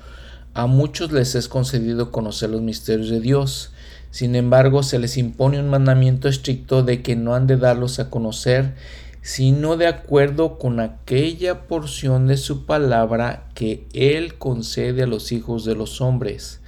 a 0.54 0.66
muchos 0.66 1.12
les 1.12 1.34
es 1.34 1.48
concedido 1.48 2.10
conocer 2.10 2.50
los 2.50 2.62
misterios 2.62 3.10
de 3.10 3.20
Dios, 3.20 3.72
sin 4.10 4.36
embargo 4.36 4.82
se 4.82 4.98
les 4.98 5.16
impone 5.16 5.60
un 5.60 5.68
mandamiento 5.68 6.28
estricto 6.28 6.82
de 6.82 7.02
que 7.02 7.16
no 7.16 7.34
han 7.34 7.46
de 7.46 7.56
darlos 7.56 7.98
a 7.98 8.08
conocer, 8.08 8.74
sino 9.20 9.76
de 9.76 9.88
acuerdo 9.88 10.58
con 10.58 10.80
aquella 10.80 11.66
porción 11.66 12.26
de 12.26 12.36
su 12.36 12.66
palabra 12.66 13.48
que 13.54 13.86
Él 13.92 14.38
concede 14.38 15.02
a 15.02 15.06
los 15.06 15.32
hijos 15.32 15.64
de 15.64 15.74
los 15.74 16.00
hombres, 16.00 16.60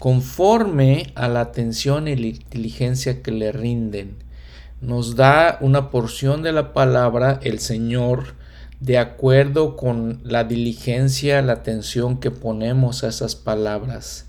conforme 0.00 1.12
a 1.14 1.28
la 1.28 1.42
atención 1.42 2.08
y 2.08 2.16
la 2.16 2.28
inteligencia 2.28 3.22
que 3.22 3.30
le 3.30 3.52
rinden 3.52 4.16
nos 4.80 5.14
da 5.14 5.58
una 5.60 5.90
porción 5.90 6.42
de 6.42 6.52
la 6.52 6.72
palabra 6.72 7.38
el 7.42 7.60
Señor 7.60 8.34
de 8.80 8.96
acuerdo 8.96 9.76
con 9.76 10.20
la 10.24 10.44
diligencia, 10.44 11.42
la 11.42 11.52
atención 11.52 12.18
que 12.18 12.30
ponemos 12.30 13.04
a 13.04 13.08
esas 13.08 13.36
palabras. 13.36 14.26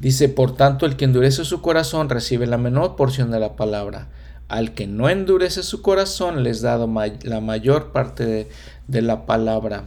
Dice, 0.00 0.30
por 0.30 0.56
tanto, 0.56 0.86
el 0.86 0.96
que 0.96 1.04
endurece 1.04 1.44
su 1.44 1.60
corazón 1.60 2.08
recibe 2.08 2.46
la 2.46 2.56
menor 2.56 2.96
porción 2.96 3.30
de 3.30 3.38
la 3.38 3.54
palabra. 3.54 4.08
Al 4.48 4.72
que 4.72 4.86
no 4.86 5.10
endurece 5.10 5.62
su 5.62 5.82
corazón 5.82 6.42
les 6.42 6.62
dado 6.62 6.90
la 7.22 7.40
mayor 7.42 7.92
parte 7.92 8.48
de, 8.88 9.02
la 9.02 9.26
palabra. 9.26 9.84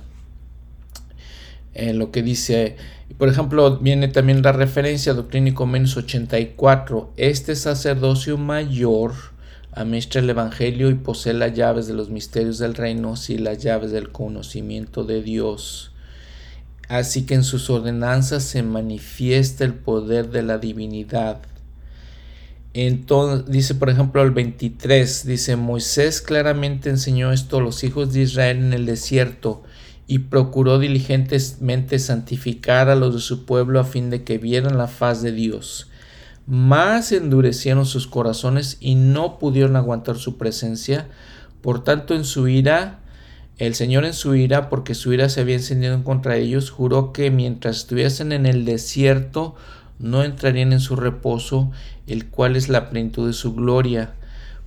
En 1.74 1.98
lo 1.98 2.12
que 2.12 2.22
dice, 2.22 2.78
por 3.14 3.30
ejemplo, 3.30 3.78
viene 3.78 4.08
también 4.08 4.42
la 4.42 4.52
referencia 4.52 5.16
y 5.32 5.52
Convenios 5.52 5.96
84. 5.96 7.14
Este 7.18 7.56
sacerdocio 7.56 8.38
mayor 8.38 9.14
Administra 9.76 10.22
el 10.22 10.30
Evangelio 10.30 10.90
y 10.90 10.96
posee 10.96 11.34
las 11.34 11.54
llaves 11.54 11.86
de 11.86 11.94
los 11.94 12.10
misterios 12.10 12.60
del 12.60 12.76
reino 12.76 13.14
y 13.28 13.38
las 13.38 13.58
llaves 13.58 13.92
del 13.92 14.10
conocimiento 14.10 15.04
de 15.04 15.22
Dios. 15.22 15.92
Así 16.88 17.26
que 17.26 17.34
en 17.34 17.44
sus 17.44 17.70
ordenanzas 17.70 18.44
se 18.44 18.64
manifiesta 18.64 19.66
el 19.66 19.74
poder 19.74 20.30
de 20.30 20.44
la 20.44 20.60
divinidad. 20.60 21.42
Entonces, 22.74 23.52
dice 23.52 23.76
por 23.76 23.90
ejemplo 23.90 24.22
el 24.24 24.32
23, 24.32 25.28
dice 25.28 25.58
Moisés 25.58 26.22
claramente 26.22 26.90
enseñó 26.90 27.34
esto 27.34 27.58
a 27.58 27.62
los 27.62 27.84
hijos 27.84 28.14
de 28.14 28.22
Israel 28.22 28.58
en 28.58 28.72
el 28.72 28.86
desierto 28.86 29.64
y 30.08 30.20
procuró 30.20 30.80
diligentemente 30.80 32.00
santificar 32.00 32.90
a 32.90 32.96
los 32.96 33.16
de 33.16 33.22
su 33.22 33.46
pueblo 33.46 33.80
a 33.80 33.84
fin 33.84 34.10
de 34.10 34.24
que 34.24 34.38
vieran 34.38 34.78
la 34.78 34.88
faz 34.88 35.22
de 35.22 35.32
Dios 35.32 35.90
más 36.48 37.12
endurecieron 37.12 37.86
sus 37.86 38.08
corazones 38.08 38.78
y 38.80 38.96
no 38.96 39.40
pudieron 39.40 39.76
aguantar 39.76 40.18
su 40.18 40.38
presencia. 40.38 41.08
Por 41.62 41.84
tanto, 41.84 42.14
en 42.14 42.24
su 42.24 42.48
ira, 42.48 43.00
el 43.58 43.74
Señor 43.74 44.06
en 44.06 44.14
su 44.14 44.36
ira, 44.36 44.70
porque 44.70 44.94
su 44.94 45.12
ira 45.14 45.30
se 45.30 45.42
había 45.42 45.56
encendido 45.56 45.96
en 45.96 46.04
contra 46.04 46.38
ellos, 46.38 46.70
juró 46.70 47.14
que 47.14 47.32
mientras 47.32 47.78
estuviesen 47.78 48.32
en 48.32 48.46
el 48.46 48.66
desierto, 48.66 49.56
no 49.98 50.24
entrarían 50.24 50.74
en 50.74 50.82
su 50.82 50.96
reposo, 50.96 51.72
el 52.06 52.28
cual 52.28 52.56
es 52.56 52.70
la 52.70 52.90
plenitud 52.90 53.26
de 53.28 53.34
su 53.34 53.56
gloria. 53.56 54.14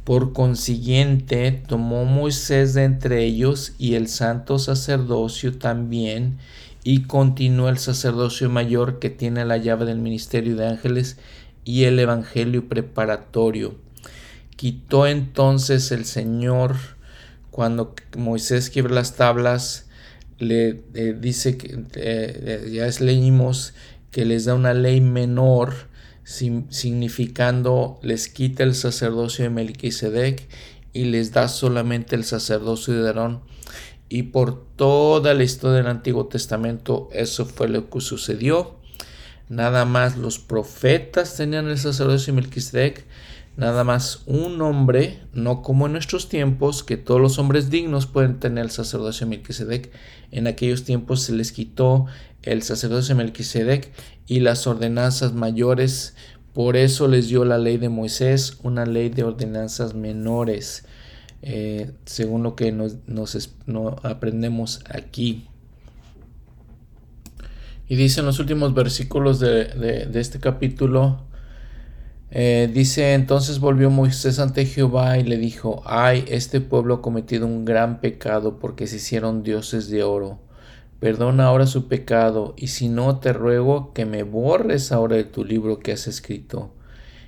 Por 0.09 0.32
consiguiente, 0.32 1.52
tomó 1.52 2.06
Moisés 2.06 2.72
de 2.72 2.85
entre 2.85 3.26
ellos 3.26 3.74
y 3.78 3.94
el 3.94 4.09
santo 4.09 4.59
sacerdocio 4.59 5.59
también, 5.59 6.39
y 6.82 7.02
continuó 7.02 7.68
el 7.68 7.76
sacerdocio 7.76 8.48
mayor 8.48 9.01
que 9.01 9.10
tiene 9.10 9.44
la 9.44 9.59
llave 9.59 9.85
del 9.85 9.98
ministerio 9.98 10.56
de 10.56 10.66
ángeles 10.66 11.18
y 11.66 11.85
el 11.85 11.98
Evangelio 11.98 12.70
preparatorio. 12.70 13.74
Quitó 14.56 15.06
entonces 15.06 15.93
el 15.93 16.06
Señor 16.06 16.76
cuando 17.51 17.94
Moisés 18.16 18.70
quiebra 18.70 18.94
las 18.94 19.14
tablas, 19.14 19.90
le 20.39 20.85
eh, 20.94 21.14
dice 21.20 21.59
que 21.59 21.85
eh, 21.97 22.70
ya 22.72 23.05
leímos 23.05 23.74
que 24.10 24.24
les 24.24 24.47
da 24.47 24.55
una 24.55 24.72
ley 24.72 25.02
menor, 25.02 25.74
significando 26.28 27.98
les 28.02 28.28
quita 28.28 28.62
el 28.62 28.74
sacerdocio 28.74 29.44
de 29.44 29.50
Melquisedec 29.50 30.46
y 30.92 31.05
les 31.05 31.32
da 31.32 31.48
solamente 31.48 32.16
el 32.16 32.24
sacerdocio 32.24 33.02
de 33.02 33.09
Aarón. 33.09 33.40
Y 34.10 34.24
por 34.24 34.66
toda 34.76 35.32
la 35.32 35.44
historia 35.44 35.78
del 35.78 35.86
Antiguo 35.86 36.26
Testamento 36.26 37.09
eso 37.12 37.46
fue 37.46 37.68
lo 37.68 37.88
que 37.88 38.00
sucedió. 38.00 38.76
Nada 39.48 39.86
más 39.86 40.18
los 40.18 40.38
profetas 40.38 41.34
tenían 41.34 41.68
el 41.68 41.78
sacerdocio 41.78 42.34
de 42.34 42.42
Melquisedec. 42.42 43.06
Nada 43.56 43.82
más 43.82 44.22
un 44.26 44.60
hombre, 44.62 45.20
no 45.32 45.62
como 45.62 45.86
en 45.86 45.92
nuestros 45.92 46.28
tiempos, 46.28 46.84
que 46.84 46.96
todos 46.96 47.20
los 47.20 47.38
hombres 47.38 47.70
dignos 47.70 48.06
pueden 48.06 48.38
tener 48.38 48.64
el 48.64 48.70
sacerdocio 48.70 49.26
de 49.26 49.30
Melquisedec. 49.30 49.90
En 50.30 50.46
aquellos 50.46 50.84
tiempos 50.84 51.22
se 51.22 51.32
les 51.32 51.52
quitó 51.52 52.06
el 52.43 52.62
sacerdocio 52.62 53.15
de 53.15 53.24
Melquisedec 53.24 53.93
y 54.27 54.40
las 54.40 54.66
ordenanzas 54.66 55.32
mayores. 55.32 56.15
Por 56.52 56.77
eso 56.77 57.09
les 57.09 57.28
dio 57.28 57.44
la 57.44 57.59
ley 57.59 57.77
de 57.78 57.89
Moisés, 57.89 58.59
una 58.62 58.86
ley 58.86 59.10
de 59.10 59.24
ordenanzas 59.24 59.94
menores, 59.94 60.85
eh, 61.43 61.93
según 62.05 62.43
lo 62.43 62.56
que 62.56 62.73
nos, 62.73 63.48
aprendemos 64.02 64.81
aquí. 64.89 65.47
Y 67.86 67.97
dice 67.97 68.20
en 68.20 68.27
los 68.27 68.39
últimos 68.39 68.74
versículos 68.74 69.40
de, 69.40 70.09
este 70.15 70.40
capítulo, 70.40 71.23
eh, 72.31 72.70
dice, 72.73 73.15
entonces 73.15 73.60
volvió 73.60 73.89
Moisés 73.89 74.39
ante 74.39 74.66
Jehová 74.66 75.16
y 75.19 75.23
le 75.23 75.39
dijo, 75.39 75.82
ay, 75.86 76.24
este 76.28 76.60
pueblo 76.60 76.97
ha 76.97 77.02
cometido 77.02 77.47
un 77.47 77.65
gran 77.65 78.01
pecado 78.01 78.59
porque 78.59 78.86
se 78.86 78.97
hicieron 78.97 79.43
dioses 79.43 79.89
de 79.89 80.02
oro. 80.02 80.48
Perdona 81.01 81.47
ahora 81.47 81.66
su 81.66 81.87
pecado, 81.87 82.55
y 82.57 82.69
si 82.69 82.89
no, 82.89 83.19
te 83.20 83.33
ruego 83.33 83.93
que 83.93 84.05
me 84.05 84.25
borres 84.25 84.91
ahora 84.91 85.16
de 85.16 85.25
tu 85.25 85.45
libro 85.45 85.79
que 85.79 85.93
has 85.93 86.09
escrito. 86.09 86.73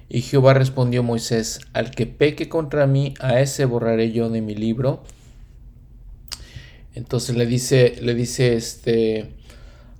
Y 0.08 0.22
Jehová 0.22 0.54
respondió 0.54 1.00
a 1.00 1.04
Moisés, 1.04 1.60
al 1.72 1.92
que 1.92 2.06
peque 2.06 2.48
contra 2.48 2.88
mí, 2.88 3.14
a 3.20 3.40
ese 3.40 3.64
borraré 3.64 4.10
yo 4.10 4.28
de 4.28 4.40
mi 4.40 4.56
libro. 4.56 5.04
Entonces 6.94 7.36
le 7.36 7.46
dice, 7.46 7.96
le 8.02 8.14
dice 8.14 8.56
este, 8.56 9.34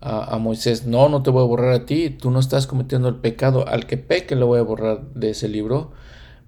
a, 0.01 0.37
Moisés, 0.39 0.87
no, 0.87 1.09
no 1.09 1.23
te 1.23 1.31
voy 1.31 1.45
a 1.45 1.47
borrar 1.47 1.73
a 1.73 1.87
ti, 1.87 2.11
tú 2.11 2.33
no 2.33 2.41
estás 2.41 2.67
cometiendo 2.67 3.09
el 3.09 3.17
pecado, 3.17 3.69
al 3.69 3.87
que 3.87 3.99
peque 3.99 4.35
lo 4.35 4.49
voy 4.49 4.59
a 4.59 4.63
borrar 4.63 5.03
de 5.15 5.31
ese 5.31 5.49
libro. 5.49 5.93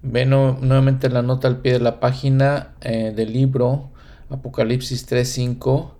Ve 0.01 0.25
nuevamente 0.25 1.09
la 1.09 1.21
nota 1.21 1.47
al 1.47 1.61
pie 1.61 1.73
de 1.73 1.79
la 1.79 2.01
página 2.01 2.73
eh, 2.81 3.13
del 3.15 3.31
libro, 3.31 3.91
Apocalipsis 4.29 5.09
3.5, 5.09 5.91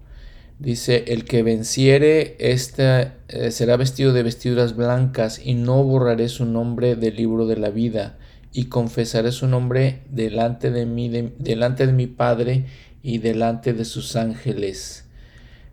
dice, 0.64 1.04
el 1.08 1.26
que 1.26 1.44
venciere 1.44 2.38
este 2.40 3.12
será 3.52 3.76
vestido 3.76 4.14
de 4.14 4.24
vestiduras 4.24 4.76
blancas 4.76 5.40
y 5.44 5.54
no 5.54 5.84
borraré 5.84 6.30
su 6.30 6.46
nombre 6.46 6.96
del 6.96 7.18
libro 7.18 7.46
de 7.46 7.58
la 7.58 7.70
vida 7.70 8.18
y 8.54 8.66
confesaré 8.66 9.32
su 9.32 9.48
nombre 9.48 10.02
delante 10.10 10.72
de 10.72 10.86
mí, 10.86 11.10
delante 11.38 11.86
de 11.86 11.94
mi 11.94 12.08
Padre 12.08 12.66
y 13.02 13.18
delante 13.18 13.74
de 13.74 13.84
sus 13.84 14.16
ángeles. 14.16 15.06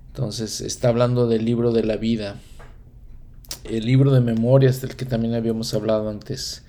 Entonces 0.08 0.60
está 0.60 0.88
hablando 0.88 1.28
del 1.28 1.44
libro 1.44 1.72
de 1.72 1.84
la 1.84 1.96
vida. 1.96 2.40
El 3.64 3.86
libro 3.86 4.10
de 4.10 4.20
memorias 4.20 4.80
del 4.80 4.96
que 4.96 5.04
también 5.04 5.34
habíamos 5.34 5.72
hablado 5.72 6.08
antes. 6.08 6.64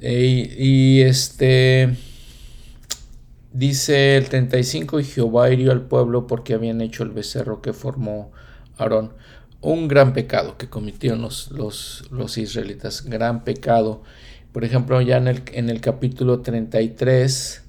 Y 0.00 1.00
este 1.00 1.96
dice 3.56 4.16
el 4.16 4.28
35 4.28 5.00
y 5.00 5.04
Jehová 5.04 5.50
hirió 5.50 5.72
al 5.72 5.82
pueblo 5.82 6.26
porque 6.26 6.54
habían 6.54 6.80
hecho 6.80 7.02
el 7.02 7.10
becerro 7.10 7.62
que 7.62 7.72
formó 7.72 8.32
Aarón. 8.78 9.12
Un 9.60 9.88
gran 9.88 10.12
pecado 10.12 10.56
que 10.58 10.68
cometieron 10.68 11.22
los, 11.22 11.50
los, 11.50 12.38
israelitas. 12.38 13.04
Gran 13.04 13.42
pecado. 13.42 14.02
Por 14.52 14.64
ejemplo, 14.64 15.00
ya 15.00 15.16
en 15.16 15.28
el, 15.28 15.42
en 15.52 15.70
el 15.70 15.80
capítulo 15.80 16.40
33 16.40 17.64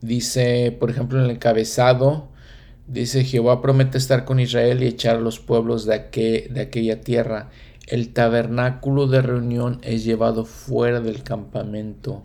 dice, 0.00 0.76
por 0.78 0.90
ejemplo, 0.90 1.18
en 1.18 1.24
el 1.24 1.30
encabezado, 1.30 2.28
Dice 2.88 3.22
Jehová 3.22 3.60
promete 3.60 3.98
estar 3.98 4.24
con 4.24 4.40
Israel 4.40 4.82
y 4.82 4.86
echar 4.86 5.16
a 5.16 5.20
los 5.20 5.40
pueblos 5.40 5.84
de, 5.84 6.48
de 6.50 6.60
aquella 6.60 7.02
tierra. 7.02 7.50
El 7.86 8.14
tabernáculo 8.14 9.06
de 9.06 9.20
reunión 9.20 9.78
es 9.82 10.04
llevado 10.04 10.46
fuera 10.46 11.00
del 11.00 11.22
campamento. 11.22 12.22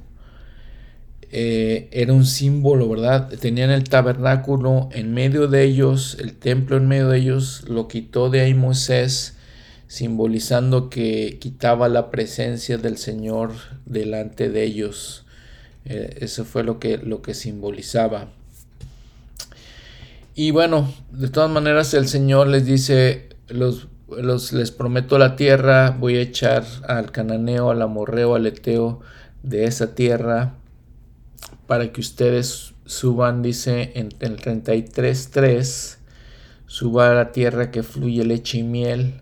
Eh, 1.36 1.90
era 1.92 2.14
un 2.14 2.28
símbolo, 2.28 2.88
¿verdad? 2.88 3.28
Tenían 3.40 3.72
el 3.72 3.86
tabernáculo 3.86 4.90
en 4.92 5.16
medio 5.16 5.48
de 5.48 5.64
ellos, 5.64 6.16
el 6.20 6.36
templo 6.36 6.78
en 6.78 6.88
medio 6.88 7.10
de 7.10 7.18
ellos, 7.18 7.64
lo 7.68 7.88
quitó 7.88 8.30
de 8.30 8.42
ahí 8.42 8.54
Moisés, 8.54 9.36
simbolizando 9.88 10.92
que 10.92 11.40
quitaba 11.42 11.90
la 11.90 12.12
presencia 12.12 12.78
del 12.78 12.98
Señor 12.98 13.54
delante 13.88 14.50
de 14.50 14.64
ellos. 14.64 15.26
Eh, 15.86 16.18
eso 16.22 16.46
fue 16.46 16.64
lo 16.64 16.78
que, 16.78 17.00
lo 17.00 17.24
que 17.24 17.34
simbolizaba. 17.34 18.28
Y 20.36 20.52
bueno, 20.52 20.94
de 21.10 21.30
todas 21.30 21.50
maneras 21.50 21.96
el 21.96 22.08
Señor 22.08 22.46
les 22.46 22.68
dice, 22.68 23.30
los, 23.48 23.88
les 24.54 24.70
prometo 24.70 25.18
la 25.18 25.36
tierra, 25.36 25.98
voy 26.00 26.18
a 26.18 26.22
echar 26.22 26.64
al 26.88 27.12
cananeo, 27.12 27.72
al 27.72 27.82
amorreo, 27.82 28.36
al 28.36 28.46
eteo 28.46 29.00
de 29.42 29.66
esa 29.66 29.96
tierra 29.96 30.58
para 31.68 31.92
que 31.92 32.02
ustedes 32.02 32.74
suban, 32.86 33.42
dice 33.42 33.92
en 33.96 34.10
el 34.20 34.38
33.3, 34.38 35.98
suba 36.66 37.12
a 37.12 37.14
la 37.14 37.32
tierra 37.32 37.72
que 37.72 37.84
fluye 37.84 38.26
leche 38.26 38.60
y 38.60 38.64
miel, 38.64 39.22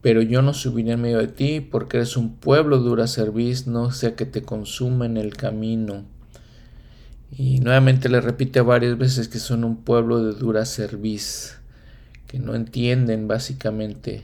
pero 0.00 0.22
yo 0.22 0.42
no 0.42 0.54
subiré 0.54 0.92
en 0.92 1.00
medio 1.00 1.18
de 1.18 1.28
ti, 1.28 1.60
porque 1.60 1.96
eres 1.96 2.16
un 2.16 2.36
pueblo 2.36 2.78
dura 2.78 3.06
serviz, 3.06 3.66
no 3.66 3.90
sea 3.90 4.14
que 4.14 4.26
te 4.26 4.42
consuma 4.42 5.06
en 5.06 5.16
el 5.16 5.36
camino. 5.36 6.04
Y 7.36 7.60
nuevamente 7.60 8.08
le 8.08 8.20
repite 8.20 8.60
varias 8.60 8.96
veces 8.96 9.28
que 9.28 9.38
son 9.38 9.64
un 9.64 9.76
pueblo 9.82 10.22
de 10.22 10.38
dura 10.38 10.64
serviz, 10.64 11.58
que 12.26 12.38
no 12.38 12.54
entienden 12.54 13.28
básicamente. 13.28 14.22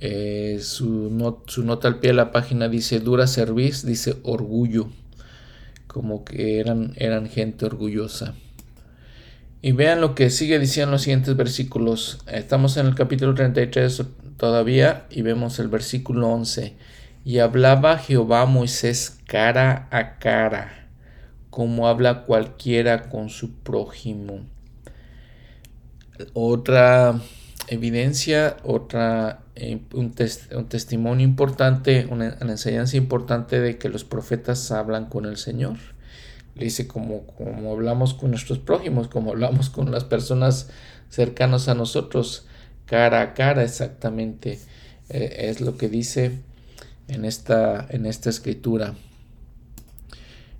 Eh, 0.00 0.58
su, 0.60 1.40
su, 1.46 1.64
nota 1.64 1.88
al 1.88 1.98
pie 1.98 2.10
de 2.10 2.14
la 2.14 2.30
página 2.30 2.68
dice 2.68 3.00
dura 3.00 3.26
serviz, 3.26 3.84
dice 3.84 4.16
orgullo, 4.22 4.88
como 5.88 6.24
que 6.24 6.60
eran, 6.60 6.92
eran 6.96 7.28
gente 7.28 7.66
orgullosa. 7.66 8.34
Y 9.60 9.72
vean 9.72 10.00
lo 10.00 10.14
que 10.14 10.30
sigue 10.30 10.60
diciendo 10.60 10.92
los 10.92 11.02
siguientes 11.02 11.34
versículos. 11.36 12.20
Estamos 12.28 12.76
en 12.76 12.86
el 12.86 12.94
capítulo 12.94 13.34
33 13.34 14.04
todavía 14.36 15.06
y 15.10 15.22
vemos 15.22 15.58
el 15.58 15.66
versículo 15.66 16.28
11. 16.28 16.76
Y 17.24 17.40
hablaba 17.40 17.98
Jehová 17.98 18.42
a 18.42 18.46
Moisés 18.46 19.18
cara 19.26 19.88
a 19.90 20.18
cara, 20.18 20.88
como 21.50 21.88
habla 21.88 22.22
cualquiera 22.24 23.08
con 23.08 23.30
su 23.30 23.52
prójimo. 23.54 24.46
Otra 26.34 27.20
evidencia, 27.68 28.56
otra 28.64 29.40
eh, 29.54 29.80
un, 29.92 30.12
testimonio 30.68 31.24
importante, 31.24 32.06
una, 32.10 32.36
enseñanza 32.40 32.96
importante 32.96 33.60
de 33.60 33.78
que 33.78 33.88
los 33.88 34.04
profetas 34.04 34.70
hablan 34.70 35.06
con 35.06 35.26
el 35.26 35.36
Señor. 35.36 35.76
Le 36.54 36.64
dice 36.64 36.88
como, 36.88 37.26
como 37.26 37.72
hablamos 37.72 38.14
con 38.14 38.30
nuestros 38.30 38.58
prójimos, 38.58 39.08
como 39.08 39.30
hablamos 39.30 39.70
con 39.70 39.90
las 39.90 40.04
personas 40.04 40.70
cercanas 41.08 41.68
a 41.68 41.74
nosotros 41.74 42.46
cara 42.88 43.20
a 43.20 43.34
cara 43.34 43.62
exactamente 43.62 44.58
eh, 45.10 45.48
es 45.50 45.60
lo 45.60 45.76
que 45.76 45.88
dice 45.88 46.40
en 47.06 47.24
esta, 47.24 47.86
en 47.90 48.06
esta 48.06 48.30
escritura. 48.30 48.94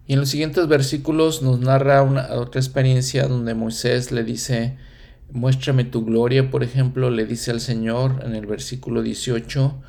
Y 0.07 0.15
en 0.15 0.21
los 0.21 0.31
siguientes 0.31 0.67
versículos 0.69 1.43
nos 1.43 1.61
narra 1.61 2.03
otra 2.03 2.61
experiencia 2.61 3.29
donde 3.29 3.55
Moisés 3.55 4.11
le 4.11 4.25
dice, 4.25 4.79
muéstrame 5.33 5.85
tu 5.85 6.05
gloria, 6.05 6.51
por 6.51 6.63
ejemplo, 6.63 7.11
le 7.11 7.27
dice 7.27 7.51
al 7.51 7.61
Señor 7.61 8.23
en 8.25 8.35
el 8.35 8.47
versículo 8.47 9.03
18, 9.03 9.81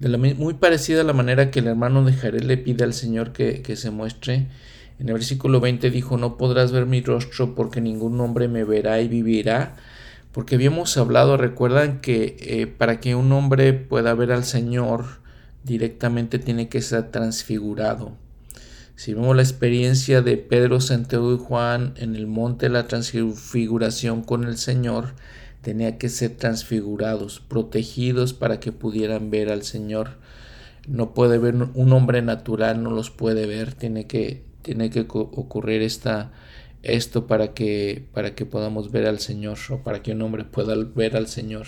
de 0.00 0.34
muy 0.34 0.54
parecida 0.54 1.00
a 1.00 1.04
la 1.04 1.12
manera 1.12 1.50
que 1.50 1.60
el 1.60 1.68
hermano 1.68 2.04
de 2.04 2.12
Jared 2.12 2.42
le 2.42 2.56
pide 2.56 2.84
al 2.84 2.94
Señor 2.94 3.32
que, 3.32 3.62
que 3.62 3.76
se 3.76 3.90
muestre. 3.90 4.48
En 4.98 5.08
el 5.08 5.14
versículo 5.14 5.60
20 5.60 5.90
dijo, 5.90 6.16
no 6.16 6.36
podrás 6.36 6.72
ver 6.72 6.86
mi 6.86 7.00
rostro 7.00 7.54
porque 7.54 7.80
ningún 7.80 8.20
hombre 8.20 8.48
me 8.48 8.64
verá 8.64 9.00
y 9.00 9.08
vivirá 9.08 9.76
porque 10.34 10.56
habíamos 10.56 10.96
hablado, 10.98 11.36
recuerdan 11.36 12.00
que 12.00 12.36
eh, 12.40 12.66
para 12.66 12.98
que 12.98 13.14
un 13.14 13.30
hombre 13.30 13.72
pueda 13.72 14.14
ver 14.14 14.32
al 14.32 14.42
Señor 14.42 15.04
directamente 15.62 16.40
tiene 16.40 16.68
que 16.68 16.82
ser 16.82 17.12
transfigurado. 17.12 18.16
Si 18.96 19.12
vemos 19.12 19.34
la 19.34 19.42
experiencia 19.42 20.22
de 20.22 20.36
Pedro, 20.36 20.80
Santiago 20.80 21.34
y 21.34 21.38
Juan 21.38 21.94
en 21.96 22.14
el 22.14 22.28
monte 22.28 22.66
de 22.66 22.72
la 22.72 22.86
transfiguración 22.86 24.22
con 24.22 24.44
el 24.44 24.56
Señor, 24.56 25.14
tenía 25.62 25.98
que 25.98 26.08
ser 26.08 26.36
transfigurados, 26.36 27.40
protegidos 27.40 28.34
para 28.34 28.60
que 28.60 28.70
pudieran 28.70 29.30
ver 29.30 29.50
al 29.50 29.64
Señor. 29.64 30.18
No 30.86 31.12
puede 31.12 31.38
ver 31.38 31.54
un 31.54 31.92
hombre 31.92 32.22
natural, 32.22 32.82
no 32.82 32.90
los 32.90 33.10
puede 33.10 33.46
ver, 33.46 33.74
tiene 33.74 34.06
que, 34.06 34.44
tiene 34.62 34.90
que 34.90 35.06
ocurrir 35.08 35.82
esta 35.82 36.30
esto 36.84 37.26
para 37.26 37.54
que, 37.54 38.06
para 38.12 38.34
que 38.34 38.46
podamos 38.46 38.92
ver 38.92 39.06
al 39.06 39.18
Señor 39.18 39.58
o 39.70 39.82
para 39.82 40.02
que 40.02 40.12
un 40.12 40.22
hombre 40.22 40.44
pueda 40.44 40.76
ver 40.94 41.16
al 41.16 41.26
Señor. 41.26 41.66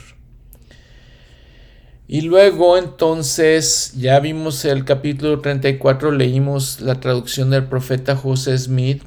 Y 2.09 2.21
luego 2.21 2.79
entonces 2.79 3.95
ya 3.97 4.21
vimos 4.21 4.65
el 4.65 4.85
capítulo 4.85 5.41
34, 5.41 6.13
leímos 6.13 6.81
la 6.81 7.01
traducción 7.01 7.51
del 7.51 7.65
profeta 7.65 8.15
José 8.15 8.57
Smith, 8.57 9.03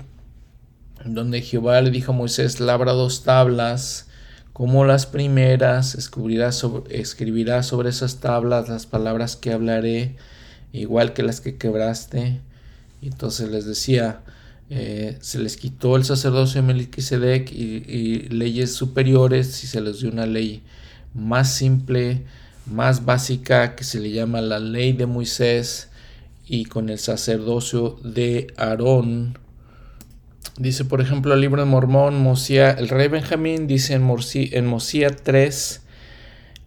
donde 1.05 1.41
Jehová 1.41 1.79
le 1.81 1.91
dijo 1.91 2.11
a 2.11 2.15
Moisés, 2.15 2.59
labra 2.59 2.91
dos 2.91 3.23
tablas, 3.23 4.09
como 4.51 4.83
las 4.83 5.05
primeras, 5.05 5.95
escribirá 5.95 6.51
sobre, 6.51 7.89
esas 7.89 8.19
tablas 8.19 8.67
las 8.67 8.85
palabras 8.85 9.37
que 9.37 9.53
hablaré, 9.53 10.17
igual 10.73 11.13
que 11.13 11.23
las 11.23 11.39
que 11.39 11.55
quebraste. 11.55 12.41
Y 13.01 13.07
entonces 13.07 13.49
les 13.49 13.65
decía, 13.65 14.19
eh, 14.69 15.17
se 15.21 15.39
les 15.39 15.55
quitó 15.55 15.95
el 15.95 16.03
sacerdocio 16.03 16.61
de 16.61 16.67
Melquisedec 16.67 17.49
y, 17.53 18.27
leyes 18.27 18.73
superiores 18.73 19.63
y 19.63 19.67
se 19.67 19.79
les 19.79 20.01
dio 20.01 20.11
una 20.11 20.25
ley 20.25 20.61
más 21.13 21.53
simple, 21.53 22.25
más 22.71 23.05
básica 23.05 23.75
que 23.75 23.83
se 23.83 23.99
le 23.99 24.11
llama 24.11 24.41
la 24.41 24.59
ley 24.59 24.93
de 24.93 25.05
Moisés 25.05 25.89
y 26.45 26.65
con 26.65 26.89
el 26.89 26.99
sacerdocio 26.99 27.99
de 28.03 28.47
Aarón. 28.57 29.37
Dice, 30.57 30.85
por 30.85 31.01
ejemplo, 31.01 31.33
el 31.33 31.41
libro 31.41 31.61
de 31.61 31.69
Mormón, 31.69 32.21
Mosía, 32.21 32.71
el 32.71 32.89
rey 32.89 33.07
Benjamín 33.07 33.67
dice 33.67 33.93
en, 33.93 34.07
en 34.33 34.65
Mosía 34.65 35.09
3, 35.09 35.81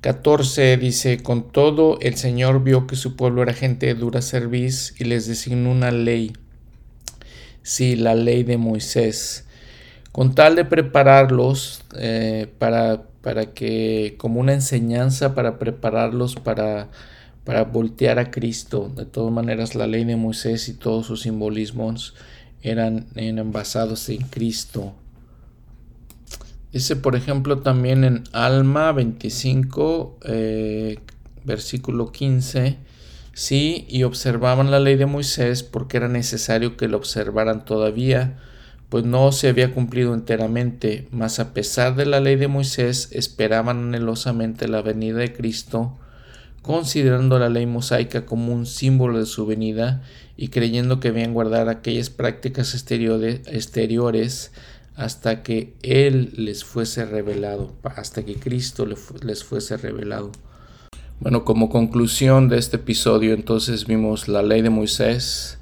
14, 0.00 0.76
dice, 0.76 1.22
con 1.22 1.52
todo 1.52 1.98
el 2.00 2.16
Señor 2.16 2.62
vio 2.64 2.86
que 2.86 2.96
su 2.96 3.16
pueblo 3.16 3.42
era 3.42 3.52
gente 3.52 3.86
de 3.86 3.94
dura 3.94 4.22
cerviz 4.22 4.94
y 4.98 5.04
les 5.04 5.26
designó 5.26 5.70
una 5.70 5.90
ley 5.90 6.32
sí, 7.62 7.96
la 7.96 8.14
ley 8.14 8.42
de 8.42 8.58
Moisés, 8.58 9.46
con 10.10 10.34
tal 10.34 10.56
de 10.56 10.64
prepararlos 10.64 11.82
eh, 11.96 12.52
para, 12.58 13.04
para 13.22 13.54
que, 13.54 14.16
como 14.18 14.40
una 14.40 14.52
enseñanza, 14.52 15.34
para 15.34 15.58
prepararlos 15.58 16.36
para, 16.36 16.90
para 17.44 17.64
voltear 17.64 18.18
a 18.18 18.30
Cristo. 18.30 18.92
De 18.94 19.04
todas 19.04 19.32
maneras, 19.32 19.74
la 19.74 19.86
ley 19.86 20.04
de 20.04 20.16
Moisés 20.16 20.68
y 20.68 20.74
todos 20.74 21.06
sus 21.06 21.22
simbolismos 21.22 22.14
eran, 22.62 23.06
eran 23.14 23.52
basados 23.52 24.08
en 24.08 24.22
Cristo. 24.22 24.92
Dice, 26.72 26.96
por 26.96 27.16
ejemplo, 27.16 27.58
también 27.58 28.04
en 28.04 28.24
Alma 28.32 28.92
25, 28.92 30.18
eh, 30.24 30.98
versículo 31.44 32.12
15, 32.12 32.78
Sí, 33.34 33.86
y 33.88 34.02
observaban 34.02 34.70
la 34.70 34.78
ley 34.78 34.96
de 34.96 35.06
Moisés 35.06 35.62
porque 35.62 35.96
era 35.96 36.08
necesario 36.08 36.76
que 36.76 36.88
lo 36.88 36.98
observaran 36.98 37.64
todavía, 37.64 38.38
pues 38.92 39.06
no 39.06 39.32
se 39.32 39.48
había 39.48 39.72
cumplido 39.72 40.12
enteramente, 40.12 41.08
mas 41.10 41.38
a 41.38 41.54
pesar 41.54 41.96
de 41.96 42.04
la 42.04 42.20
ley 42.20 42.36
de 42.36 42.46
Moisés 42.46 43.08
esperaban 43.12 43.86
anhelosamente 43.86 44.68
la 44.68 44.82
venida 44.82 45.16
de 45.16 45.32
Cristo, 45.32 45.96
considerando 46.60 47.38
la 47.38 47.48
ley 47.48 47.64
mosaica 47.64 48.26
como 48.26 48.52
un 48.52 48.66
símbolo 48.66 49.18
de 49.18 49.24
su 49.24 49.46
venida 49.46 50.02
y 50.36 50.48
creyendo 50.48 51.00
que 51.00 51.10
debían 51.10 51.32
guardar 51.32 51.70
aquellas 51.70 52.10
prácticas 52.10 52.74
exteriores 52.74 54.52
hasta 54.94 55.42
que 55.42 55.72
Él 55.80 56.34
les 56.36 56.62
fuese 56.62 57.06
revelado, 57.06 57.74
hasta 57.96 58.26
que 58.26 58.34
Cristo 58.34 58.86
les 59.22 59.42
fuese 59.42 59.78
revelado. 59.78 60.32
Bueno, 61.18 61.46
como 61.46 61.70
conclusión 61.70 62.50
de 62.50 62.58
este 62.58 62.76
episodio, 62.76 63.32
entonces 63.32 63.86
vimos 63.86 64.28
la 64.28 64.42
ley 64.42 64.60
de 64.60 64.68
Moisés, 64.68 65.56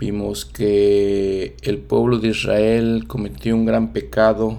vimos 0.00 0.46
que 0.46 1.54
el 1.62 1.78
pueblo 1.78 2.18
de 2.18 2.28
Israel 2.28 3.04
cometió 3.06 3.54
un 3.54 3.66
gran 3.66 3.92
pecado 3.92 4.58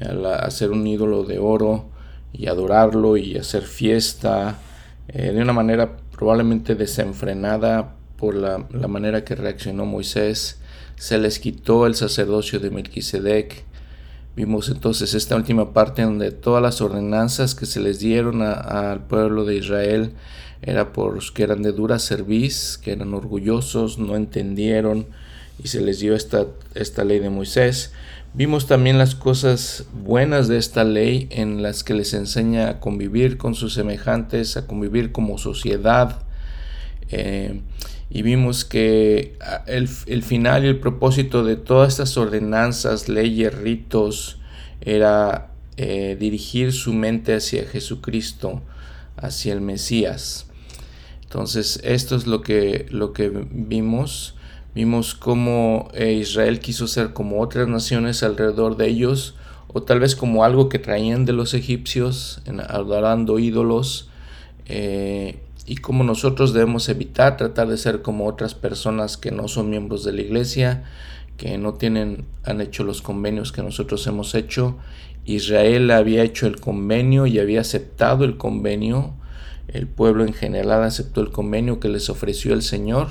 al 0.00 0.24
hacer 0.26 0.70
un 0.70 0.86
ídolo 0.86 1.22
de 1.22 1.38
oro 1.38 1.90
y 2.32 2.46
adorarlo 2.46 3.18
y 3.18 3.36
hacer 3.36 3.62
fiesta 3.62 4.58
eh, 5.08 5.32
de 5.32 5.42
una 5.42 5.52
manera 5.52 5.98
probablemente 6.10 6.74
desenfrenada 6.74 7.94
por 8.16 8.34
la, 8.34 8.66
la 8.70 8.88
manera 8.88 9.22
que 9.22 9.34
reaccionó 9.34 9.84
Moisés. 9.84 10.58
Se 10.96 11.18
les 11.18 11.38
quitó 11.38 11.86
el 11.86 11.94
sacerdocio 11.94 12.58
de 12.58 12.70
Melquisedec 12.70 13.64
Vimos 14.36 14.68
entonces 14.68 15.14
esta 15.14 15.36
última 15.36 15.72
parte 15.72 16.02
donde 16.02 16.32
todas 16.32 16.60
las 16.60 16.80
ordenanzas 16.80 17.54
que 17.54 17.66
se 17.66 17.78
les 17.78 18.00
dieron 18.00 18.42
al 18.42 19.04
pueblo 19.04 19.44
de 19.44 19.54
Israel 19.54 20.12
era 20.66 20.92
por 20.92 21.14
los 21.14 21.30
que 21.30 21.42
eran 21.42 21.62
de 21.62 21.72
dura 21.72 21.98
cerviz, 21.98 22.78
que 22.78 22.92
eran 22.92 23.12
orgullosos, 23.14 23.98
no 23.98 24.16
entendieron 24.16 25.06
y 25.62 25.68
se 25.68 25.80
les 25.80 26.00
dio 26.00 26.14
esta, 26.14 26.46
esta 26.74 27.04
ley 27.04 27.18
de 27.18 27.30
Moisés. 27.30 27.92
Vimos 28.32 28.66
también 28.66 28.98
las 28.98 29.14
cosas 29.14 29.84
buenas 29.92 30.48
de 30.48 30.56
esta 30.56 30.82
ley 30.82 31.28
en 31.30 31.62
las 31.62 31.84
que 31.84 31.94
les 31.94 32.14
enseña 32.14 32.68
a 32.68 32.80
convivir 32.80 33.36
con 33.36 33.54
sus 33.54 33.74
semejantes, 33.74 34.56
a 34.56 34.66
convivir 34.66 35.12
como 35.12 35.38
sociedad. 35.38 36.22
Eh, 37.10 37.60
y 38.10 38.22
vimos 38.22 38.64
que 38.64 39.36
ah, 39.40 39.62
el, 39.66 39.86
final 39.86 40.64
y 40.64 40.68
el 40.68 40.80
propósito 40.80 41.44
de 41.44 41.56
todas 41.56 41.92
estas 41.92 42.16
ordenanzas, 42.16 43.08
leyes, 43.08 43.54
ritos, 43.54 44.38
era 44.80 45.50
eh, 45.76 46.16
dirigir 46.18 46.72
su 46.72 46.92
mente 46.92 47.34
hacia 47.34 47.64
Jesucristo, 47.66 48.62
hacia 49.16 49.52
el 49.52 49.60
Mesías. 49.60 50.46
Entonces, 51.34 51.80
esto 51.82 52.14
es 52.14 52.28
lo 52.28 52.42
que, 52.42 52.86
lo 52.90 53.12
que 53.12 53.28
vimos. 53.50 54.36
Vimos 54.72 55.16
cómo 55.16 55.88
eh, 55.92 56.12
Israel 56.12 56.60
quiso 56.60 56.86
ser 56.86 57.12
como 57.12 57.40
otras 57.40 57.66
naciones 57.66 58.22
alrededor 58.22 58.76
de 58.76 58.86
ellos, 58.86 59.34
o 59.66 59.82
tal 59.82 59.98
vez 59.98 60.14
como 60.14 60.44
algo 60.44 60.68
que 60.68 60.78
traían 60.78 61.24
de 61.24 61.32
los 61.32 61.52
egipcios, 61.52 62.40
adorando 62.68 63.40
ídolos, 63.40 64.10
eh, 64.66 65.40
y 65.66 65.78
cómo 65.78 66.04
nosotros 66.04 66.52
debemos 66.52 66.88
evitar 66.88 67.36
tratar 67.36 67.66
de 67.66 67.78
ser 67.78 68.00
como 68.00 68.28
otras 68.28 68.54
personas 68.54 69.16
que 69.16 69.32
no 69.32 69.48
son 69.48 69.70
miembros 69.70 70.04
de 70.04 70.12
la 70.12 70.20
iglesia, 70.20 70.84
que 71.36 71.58
no 71.58 71.74
tienen, 71.74 72.26
han 72.44 72.60
hecho 72.60 72.84
los 72.84 73.02
convenios 73.02 73.50
que 73.50 73.64
nosotros 73.64 74.06
hemos 74.06 74.36
hecho. 74.36 74.76
Israel 75.24 75.90
había 75.90 76.22
hecho 76.22 76.46
el 76.46 76.60
convenio 76.60 77.26
y 77.26 77.40
había 77.40 77.62
aceptado 77.62 78.24
el 78.24 78.36
convenio. 78.36 79.14
El 79.68 79.86
pueblo 79.86 80.24
en 80.24 80.32
general 80.32 80.82
aceptó 80.82 81.20
el 81.20 81.30
convenio 81.30 81.80
que 81.80 81.88
les 81.88 82.10
ofreció 82.10 82.54
el 82.54 82.62
Señor, 82.62 83.08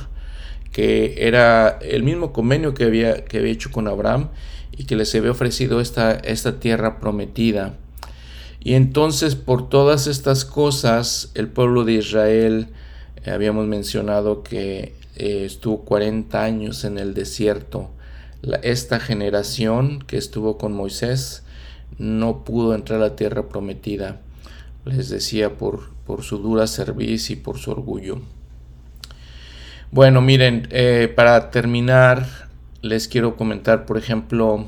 que 0.72 1.16
era 1.28 1.80
el 1.82 2.04
mismo 2.04 2.34
convenio 2.34 2.74
que 2.74 2.86
había, 2.86 3.26
que 3.26 3.40
había 3.40 3.52
hecho 3.52 3.72
con 3.72 3.88
Abraham 3.88 4.30
y 4.72 4.86
que 4.86 4.96
les 4.96 5.14
había 5.16 5.32
ofrecido 5.32 5.80
esta, 5.82 6.14
esta 6.14 6.60
tierra 6.60 7.00
prometida. 7.00 7.76
Y 8.60 8.76
entonces 8.76 9.36
por 9.36 9.70
todas 9.70 10.08
estas 10.08 10.46
cosas 10.46 11.32
el 11.36 11.48
pueblo 11.48 11.84
de 11.84 11.94
Israel, 11.94 12.68
eh, 13.24 13.32
habíamos 13.32 13.68
mencionado 13.68 14.42
que 14.42 14.96
eh, 15.16 15.44
estuvo 15.46 15.84
40 15.84 16.44
años 16.44 16.84
en 16.86 16.98
el 16.98 17.14
desierto. 17.14 17.90
esta 18.62 19.00
generación 19.00 20.04
que 20.06 20.18
estuvo 20.18 20.58
con 20.58 20.74
Moisés 20.74 21.44
no 21.98 22.44
pudo 22.44 22.76
entrar 22.76 23.00
a 23.00 23.10
la 23.10 23.16
tierra 23.16 23.48
prometida. 23.48 24.20
Les 24.85 25.10
decía 25.10 25.57
por, 25.57 25.89
por 26.05 26.23
su 26.23 26.38
dura 26.38 26.68
servicio 26.68 27.35
y 27.35 27.39
por 27.39 27.57
su 27.57 27.72
orgullo. 27.72 28.22
Bueno, 29.91 30.22
miren, 30.22 30.68
eh, 30.72 31.11
para 31.15 31.51
terminar, 31.51 32.49
les 32.81 33.07
quiero 33.07 33.35
comentar, 33.38 33.85
por 33.85 33.97
ejemplo, 33.97 34.68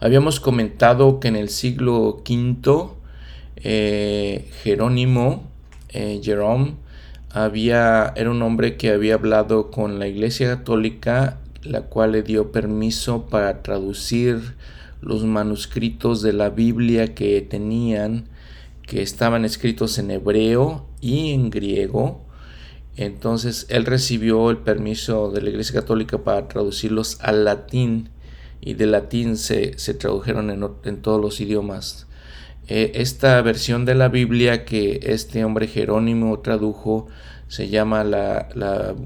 Habíamos 0.00 0.38
comentado 0.38 1.18
que 1.18 1.26
en 1.26 1.34
el 1.34 1.48
siglo 1.48 2.22
V 2.24 2.90
eh, 3.56 4.48
Jerónimo, 4.62 5.50
eh, 5.88 6.20
Jerome, 6.22 6.76
había, 7.30 8.12
era 8.14 8.30
un 8.30 8.40
hombre 8.42 8.76
que 8.76 8.90
había 8.90 9.14
hablado 9.14 9.72
con 9.72 9.98
la 9.98 10.06
Iglesia 10.06 10.56
Católica, 10.56 11.38
la 11.64 11.82
cual 11.82 12.12
le 12.12 12.22
dio 12.22 12.52
permiso 12.52 13.26
para 13.26 13.64
traducir 13.64 14.54
los 15.00 15.24
manuscritos 15.24 16.22
de 16.22 16.32
la 16.32 16.50
Biblia 16.50 17.12
que 17.12 17.42
tenían, 17.42 18.28
que 18.88 19.02
estaban 19.02 19.44
escritos 19.44 19.98
en 19.98 20.10
hebreo 20.10 20.86
y 21.00 21.32
en 21.32 21.50
griego. 21.50 22.24
Entonces 22.96 23.66
él 23.68 23.84
recibió 23.84 24.50
el 24.50 24.56
permiso 24.56 25.30
de 25.30 25.42
la 25.42 25.50
Iglesia 25.50 25.80
Católica 25.80 26.24
para 26.24 26.48
traducirlos 26.48 27.18
al 27.20 27.44
latín 27.44 28.08
y 28.62 28.74
de 28.74 28.86
latín 28.86 29.36
se, 29.36 29.72
tradujeron 29.98 30.50
en, 30.50 31.02
todos 31.02 31.20
los 31.20 31.38
idiomas. 31.40 32.06
Eh, 32.66 32.92
esta 32.94 33.40
versión 33.42 33.84
de 33.84 33.94
la 33.94 34.08
Biblia 34.08 34.64
que 34.64 35.00
este 35.02 35.44
hombre 35.44 35.68
Jerónimo 35.68 36.40
tradujo 36.40 37.08
se 37.46 37.68
llama 37.68 38.04
la, 38.04 38.96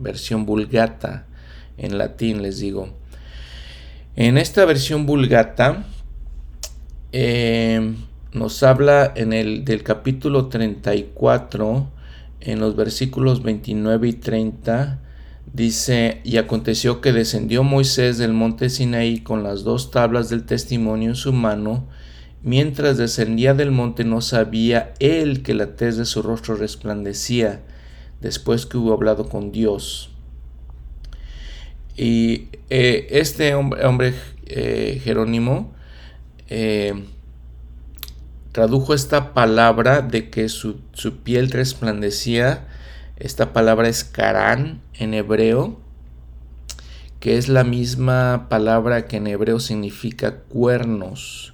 versión 0.00 0.44
vulgata 0.44 1.26
en 1.76 1.98
latín, 1.98 2.42
les 2.42 2.58
digo. 2.58 2.88
En 4.16 4.38
esta 4.38 4.64
versión 4.64 5.06
vulgata 5.06 5.86
eh, 7.12 7.94
nos 8.32 8.62
habla 8.62 9.12
en 9.16 9.32
el 9.32 9.64
del 9.64 9.82
capítulo 9.82 10.46
34, 10.46 11.90
en 12.40 12.60
los 12.60 12.76
versículos 12.76 13.42
29 13.42 14.08
y 14.08 14.12
30, 14.12 15.00
Dice, 15.52 16.20
y 16.24 16.36
aconteció 16.36 17.00
que 17.00 17.12
descendió 17.12 17.62
Moisés 17.62 18.18
del 18.18 18.32
monte 18.32 18.68
Sinaí 18.68 19.20
con 19.20 19.42
las 19.42 19.64
dos 19.64 19.90
tablas 19.90 20.28
del 20.28 20.44
testimonio 20.44 21.08
en 21.08 21.16
su 21.16 21.32
mano, 21.32 21.86
mientras 22.42 22.98
descendía 22.98 23.54
del 23.54 23.70
monte 23.70 24.04
no 24.04 24.20
sabía 24.20 24.92
él 24.98 25.42
que 25.42 25.54
la 25.54 25.74
tez 25.74 25.96
de 25.96 26.04
su 26.04 26.22
rostro 26.22 26.54
resplandecía, 26.54 27.62
después 28.20 28.66
que 28.66 28.76
hubo 28.76 28.92
hablado 28.92 29.28
con 29.28 29.50
Dios. 29.50 30.10
Y 31.96 32.48
eh, 32.68 33.06
este 33.10 33.54
hombre, 33.54 34.14
eh, 34.46 35.00
Jerónimo 35.02 35.72
eh, 36.48 37.04
tradujo 38.52 38.94
esta 38.94 39.34
palabra 39.34 40.02
de 40.02 40.30
que 40.30 40.48
su, 40.48 40.80
su 40.92 41.18
piel 41.18 41.50
resplandecía 41.50 42.66
esta 43.18 43.52
palabra 43.52 43.88
es 43.88 44.04
Karán 44.04 44.80
en 44.94 45.12
hebreo, 45.12 45.76
que 47.18 47.36
es 47.36 47.48
la 47.48 47.64
misma 47.64 48.46
palabra 48.48 49.06
que 49.06 49.16
en 49.16 49.26
hebreo 49.26 49.58
significa 49.58 50.36
cuernos. 50.42 51.52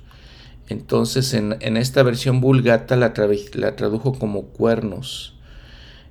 Entonces 0.69 1.33
en, 1.33 1.77
esta 1.77 2.03
versión 2.03 2.43
vulgata 2.43 2.97
la, 2.97 3.15
la, 3.55 3.77
tradujo 3.77 4.19
como 4.19 4.43
cuernos. 4.49 5.39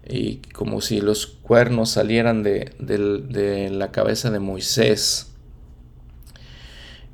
Y 0.08 0.38
como 0.54 0.82
si 0.82 1.02
los 1.02 1.28
cuernos 1.28 1.92
salieran 1.92 2.42
de, 2.42 3.70
la 3.72 3.92
cabeza 3.92 4.32
de 4.32 4.40
Moisés. 4.40 5.34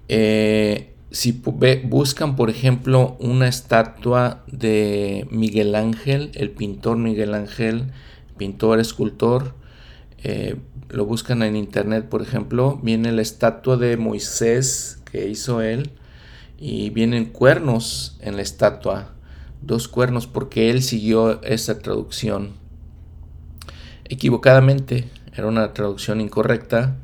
Eh, 0.08 0.94
si 1.11 1.41
buscan, 1.84 2.36
por 2.36 2.49
ejemplo, 2.49 3.18
una 3.19 3.48
estatua 3.48 4.44
de 4.48 5.27
Miguel 5.31 5.76
Ángel, 5.76 6.31
el 6.36 6.52
pintor 6.52 6.98
Miguel 6.98 7.34
Ángel, 7.34 7.91
pintor, 8.38 8.80
escultor, 8.80 9.56
eh, 10.23 10.57
lo 10.90 11.06
buscan 11.06 11.44
en 11.44 11.56
internet, 11.56 12.10
por 12.10 12.22
ejemplo, 12.22 12.80
viene 12.84 13.11
la 13.11 13.22
estatua 13.22 13.77
de 13.77 13.98
Moisés 13.98 15.02
que 15.11 15.27
hizo 15.27 15.61
él 15.61 15.91
y 16.60 16.90
vienen 16.90 17.26
cuernos 17.26 18.18
en 18.22 18.36
la 18.36 18.41
estatua, 18.41 19.14
dos 19.61 19.88
cuernos, 19.88 20.27
porque 20.27 20.69
él 20.69 20.84
siguió 20.84 21.41
esa 21.44 21.80
traducción. 21.80 22.53
Equivocadamente, 24.06 25.10
era 25.34 25.48
una 25.48 25.73
traducción 25.73 26.22
incorrecta, 26.22 26.98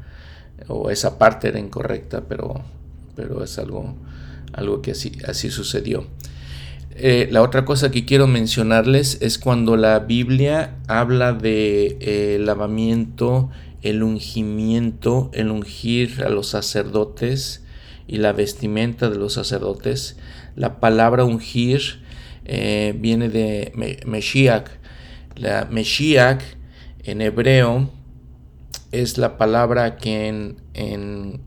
o 0.67 0.89
esa 0.89 1.17
parte 1.17 1.47
era 1.47 1.59
incorrecta, 1.59 2.25
pero, 2.27 2.63
pero 3.15 3.43
es 3.43 3.57
algo, 3.57 3.95
algo 4.53 4.81
que 4.81 4.91
así, 4.91 5.13
así 5.27 5.49
sucedió. 5.49 6.07
Eh, 6.97 7.27
la 7.29 7.41
otra 7.41 7.65
cosa 7.65 7.91
que 7.91 8.05
quiero 8.05 8.25
mencionarles 8.25 9.17
es 9.21 9.37
cuando 9.37 9.75
la 9.75 9.99
Biblia 9.99 10.77
habla 10.87 11.33
de 11.33 11.97
eh, 11.99 12.37
lavamiento, 12.39 13.49
el 13.81 14.01
ungimiento, 14.01 15.29
el 15.33 15.51
ungir 15.51 16.23
a 16.25 16.29
los 16.29 16.47
sacerdotes 16.47 17.63
y 18.07 18.17
la 18.17 18.31
vestimenta 18.31 19.09
de 19.09 19.17
los 19.17 19.33
sacerdotes. 19.33 20.15
La 20.55 20.79
palabra 20.79 21.25
ungir 21.25 22.01
eh, 22.45 22.95
viene 22.97 23.27
de 23.27 23.73
Meshiach. 24.05 24.69
La 25.35 25.65
Meshiach 25.65 26.41
en 27.03 27.19
hebreo 27.21 27.89
es 28.93 29.17
la 29.17 29.37
palabra 29.37 29.97
que 29.97 30.55
en, 30.73 31.41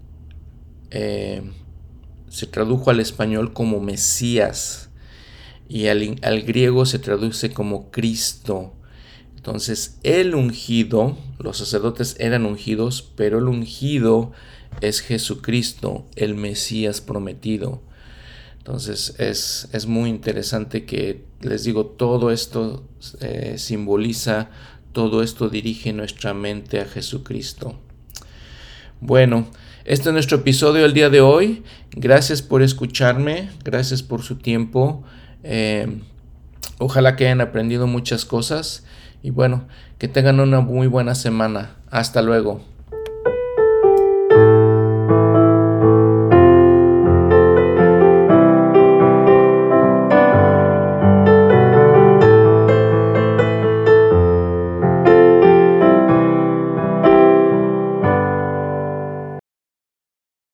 se 2.30 2.46
tradujo 2.46 2.90
al 2.90 3.00
español 3.00 3.52
como 3.52 3.80
Mesías 3.80 4.88
y 5.68 5.88
al, 5.88 6.42
griego 6.42 6.86
se 6.86 6.98
traduce 6.98 7.52
como 7.52 7.90
Cristo. 7.90 8.74
Entonces, 9.36 9.98
el 10.02 10.34
ungido, 10.34 11.16
los 11.38 11.58
sacerdotes 11.58 12.16
eran 12.18 12.46
ungidos, 12.46 13.02
pero 13.16 13.38
el 13.38 13.48
ungido 13.48 14.32
es 14.80 15.00
Jesucristo, 15.00 16.06
el 16.16 16.34
Mesías 16.34 17.00
prometido. 17.00 17.82
Entonces 18.58 19.14
es, 19.18 19.86
muy 19.86 20.10
interesante 20.10 20.84
que 20.84 21.24
les 21.40 21.64
digo, 21.64 21.86
todo 21.86 22.30
esto 22.30 22.86
eh, 23.20 23.54
simboliza, 23.56 24.50
todo 24.92 25.22
esto 25.22 25.48
dirige 25.48 25.94
nuestra 25.94 26.34
mente 26.34 26.80
a 26.80 26.84
Jesucristo. 26.84 27.80
Bueno, 29.00 29.46
este 29.88 30.10
es 30.10 30.12
nuestro 30.12 30.36
episodio 30.36 30.82
del 30.82 30.92
día 30.92 31.08
de 31.08 31.22
hoy. 31.22 31.62
Gracias 31.92 32.42
por 32.42 32.60
escucharme, 32.60 33.48
gracias 33.64 34.02
por 34.02 34.20
su 34.20 34.36
tiempo. 34.36 35.02
Eh, 35.44 36.02
ojalá 36.78 37.16
que 37.16 37.24
hayan 37.24 37.40
aprendido 37.40 37.86
muchas 37.86 38.26
cosas 38.26 38.84
y 39.22 39.30
bueno, 39.30 39.66
que 39.96 40.06
tengan 40.06 40.40
una 40.40 40.60
muy 40.60 40.88
buena 40.88 41.14
semana. 41.14 41.76
Hasta 41.90 42.20
luego. 42.20 42.60